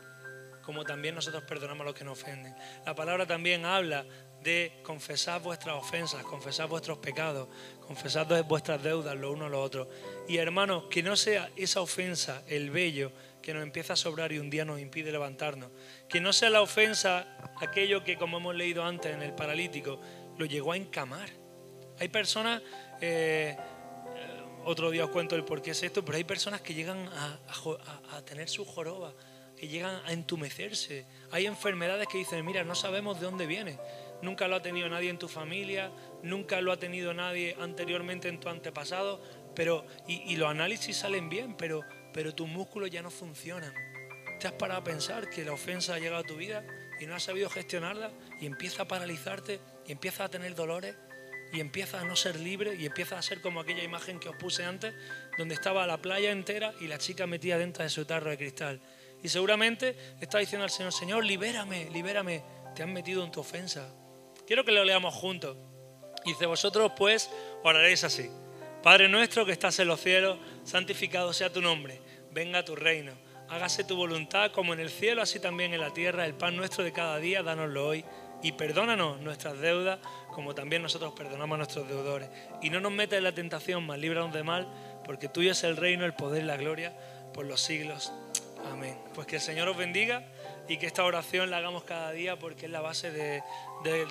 como 0.63 0.83
también 0.83 1.15
nosotros 1.15 1.43
perdonamos 1.43 1.81
a 1.81 1.85
los 1.85 1.95
que 1.95 2.03
nos 2.03 2.21
ofenden. 2.21 2.55
La 2.85 2.95
palabra 2.95 3.27
también 3.27 3.65
habla 3.65 4.05
de 4.43 4.79
confesar 4.83 5.41
vuestras 5.41 5.75
ofensas, 5.75 6.23
confesar 6.23 6.67
vuestros 6.67 6.97
pecados, 6.97 7.47
confesar 7.85 8.27
vuestras 8.43 8.81
deudas 8.81 9.15
los 9.15 9.31
unos 9.31 9.47
a 9.47 9.49
los 9.49 9.65
otros. 9.65 9.87
Y 10.27 10.37
hermanos, 10.37 10.85
que 10.89 11.03
no 11.03 11.15
sea 11.15 11.49
esa 11.55 11.81
ofensa 11.81 12.43
el 12.47 12.71
vello 12.71 13.11
que 13.41 13.53
nos 13.53 13.63
empieza 13.63 13.93
a 13.93 13.95
sobrar 13.95 14.31
y 14.31 14.39
un 14.39 14.49
día 14.49 14.65
nos 14.65 14.79
impide 14.79 15.11
levantarnos. 15.11 15.71
Que 16.07 16.19
no 16.19 16.33
sea 16.33 16.49
la 16.49 16.61
ofensa 16.61 17.37
aquello 17.59 18.03
que, 18.03 18.17
como 18.17 18.37
hemos 18.37 18.55
leído 18.55 18.83
antes 18.83 19.13
en 19.13 19.21
el 19.21 19.33
paralítico, 19.33 19.99
lo 20.37 20.45
llegó 20.45 20.71
a 20.71 20.77
encamar. 20.77 21.29
Hay 21.99 22.07
personas, 22.07 22.61
eh, 22.99 23.55
otro 24.65 24.89
día 24.89 25.05
os 25.05 25.11
cuento 25.11 25.35
el 25.35 25.43
por 25.43 25.61
qué 25.61 25.71
es 25.71 25.83
esto, 25.83 26.03
pero 26.03 26.17
hay 26.17 26.23
personas 26.23 26.61
que 26.61 26.73
llegan 26.73 27.09
a, 27.09 27.39
a 28.15 28.21
tener 28.23 28.49
su 28.49 28.65
joroba, 28.65 29.13
que 29.55 29.67
llegan 29.67 30.01
a 30.05 30.13
entumecerse. 30.13 31.05
Hay 31.31 31.45
enfermedades 31.45 32.07
que 32.07 32.17
dicen, 32.17 32.43
mira, 32.45 32.63
no 32.63 32.73
sabemos 32.73 33.19
de 33.19 33.25
dónde 33.25 33.45
viene 33.45 33.77
nunca 34.21 34.47
lo 34.47 34.55
ha 34.55 34.61
tenido 34.61 34.89
nadie 34.89 35.09
en 35.09 35.17
tu 35.17 35.27
familia, 35.27 35.91
nunca 36.23 36.61
lo 36.61 36.71
ha 36.71 36.77
tenido 36.77 37.13
nadie 37.13 37.55
anteriormente 37.59 38.29
en 38.29 38.39
tu 38.39 38.49
antepasado, 38.49 39.21
pero, 39.55 39.85
y, 40.07 40.35
los 40.37 40.49
análisis 40.49 40.97
salen 40.97 41.29
bien, 41.29 41.55
pero, 41.55 41.83
pero 42.13 42.33
tus 42.33 42.47
músculos 42.47 42.89
ya 42.89 43.01
no 43.01 43.11
funcionan. 43.11 43.73
¿Te 44.39 44.47
has 44.47 44.53
parado 44.53 44.81
a 44.81 44.83
pensar 44.83 45.29
que 45.29 45.43
la 45.43 45.53
ofensa 45.53 45.95
ha 45.95 45.99
llegado 45.99 46.23
a 46.23 46.27
tu 46.27 46.35
vida 46.35 46.65
y 46.99 47.05
no 47.05 47.15
has 47.15 47.23
sabido 47.23 47.49
gestionarla 47.49 48.11
y 48.39 48.45
empieza 48.45 48.83
a 48.83 48.87
paralizarte 48.87 49.59
y 49.85 49.91
empieza 49.91 50.23
a 50.23 50.29
tener 50.29 50.55
dolores 50.55 50.95
y 51.53 51.59
empieza 51.59 51.99
a 51.99 52.05
no 52.05 52.15
ser 52.15 52.39
libre 52.39 52.75
y 52.75 52.85
empieza 52.85 53.17
a 53.17 53.21
ser 53.21 53.41
como 53.41 53.59
aquella 53.59 53.83
imagen 53.83 54.19
que 54.19 54.29
os 54.29 54.35
puse 54.35 54.63
antes, 54.63 54.93
donde 55.37 55.55
estaba 55.55 55.85
la 55.85 56.01
playa 56.01 56.31
entera 56.31 56.73
y 56.79 56.87
la 56.87 56.97
chica 56.97 57.27
metida 57.27 57.57
dentro 57.57 57.83
de 57.83 57.89
su 57.89 58.05
tarro 58.05 58.29
de 58.29 58.37
cristal. 58.37 58.81
Y 59.21 59.29
seguramente 59.29 59.95
está 60.21 60.39
diciendo 60.39 60.63
al 60.63 60.71
Señor, 60.71 60.93
Señor, 60.93 61.25
libérame, 61.25 61.89
libérame, 61.91 62.43
te 62.75 62.83
han 62.83 62.93
metido 62.93 63.23
en 63.23 63.31
tu 63.31 63.41
ofensa, 63.41 63.93
Quiero 64.45 64.65
que 64.65 64.71
lo 64.71 64.83
leamos 64.83 65.13
juntos. 65.13 65.57
Dice, 66.25 66.45
vosotros 66.45 66.91
pues 66.97 67.29
oraréis 67.63 68.03
así. 68.03 68.29
Padre 68.83 69.07
nuestro 69.09 69.45
que 69.45 69.51
estás 69.51 69.77
en 69.79 69.87
los 69.87 70.01
cielos, 70.01 70.37
santificado 70.63 71.33
sea 71.33 71.51
tu 71.51 71.61
nombre, 71.61 72.01
venga 72.31 72.65
tu 72.65 72.75
reino, 72.75 73.13
hágase 73.47 73.83
tu 73.83 73.95
voluntad 73.95 74.51
como 74.51 74.73
en 74.73 74.79
el 74.79 74.89
cielo, 74.89 75.21
así 75.21 75.39
también 75.39 75.73
en 75.73 75.81
la 75.81 75.93
tierra, 75.93 76.25
el 76.25 76.33
pan 76.33 76.57
nuestro 76.57 76.83
de 76.83 76.91
cada 76.91 77.17
día, 77.17 77.43
dánoslo 77.43 77.87
hoy, 77.87 78.03
y 78.41 78.53
perdónanos 78.53 79.19
nuestras 79.21 79.59
deudas, 79.59 79.99
como 80.33 80.55
también 80.55 80.81
nosotros 80.81 81.13
perdonamos 81.13 81.55
a 81.55 81.57
nuestros 81.57 81.87
deudores. 81.87 82.29
Y 82.63 82.71
no 82.71 82.79
nos 82.79 82.91
metas 82.91 83.17
en 83.17 83.23
la 83.23 83.33
tentación, 83.33 83.85
mas 83.85 83.99
líbranos 83.99 84.33
de 84.33 84.41
mal, 84.41 84.67
porque 85.05 85.27
tuyo 85.27 85.51
es 85.51 85.63
el 85.63 85.77
reino, 85.77 86.05
el 86.05 86.13
poder 86.13 86.43
y 86.43 86.47
la 86.47 86.57
gloria 86.57 86.93
por 87.33 87.45
los 87.45 87.61
siglos. 87.61 88.11
Amén. 88.71 88.97
Pues 89.13 89.27
que 89.27 89.35
el 89.35 89.41
Señor 89.41 89.67
os 89.67 89.77
bendiga 89.77 90.25
y 90.71 90.77
que 90.77 90.85
esta 90.85 91.03
oración 91.03 91.51
la 91.51 91.57
hagamos 91.57 91.83
cada 91.83 92.11
día 92.11 92.39
porque 92.39 92.67
es 92.67 92.71
la 92.71 92.79
base 92.79 93.11
de, 93.11 93.43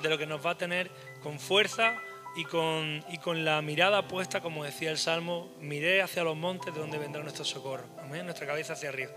lo 0.02 0.18
que 0.18 0.26
nos 0.26 0.44
va 0.44 0.50
a 0.50 0.58
tener 0.58 0.90
con 1.22 1.40
fuerza 1.40 1.96
y 2.36 2.44
con, 2.44 3.02
y 3.08 3.16
con 3.16 3.46
la 3.46 3.62
mirada 3.62 4.06
puesta, 4.06 4.42
como 4.42 4.62
decía 4.62 4.90
el 4.90 4.98
Salmo, 4.98 5.50
miré 5.58 6.02
hacia 6.02 6.22
los 6.22 6.36
montes 6.36 6.74
de 6.74 6.78
donde 6.78 6.98
vendrá 6.98 7.22
nuestro 7.22 7.46
socorro. 7.46 7.84
Amén, 8.02 8.26
nuestra 8.26 8.46
cabeza 8.46 8.74
hacia 8.74 8.90
arriba. 8.90 9.10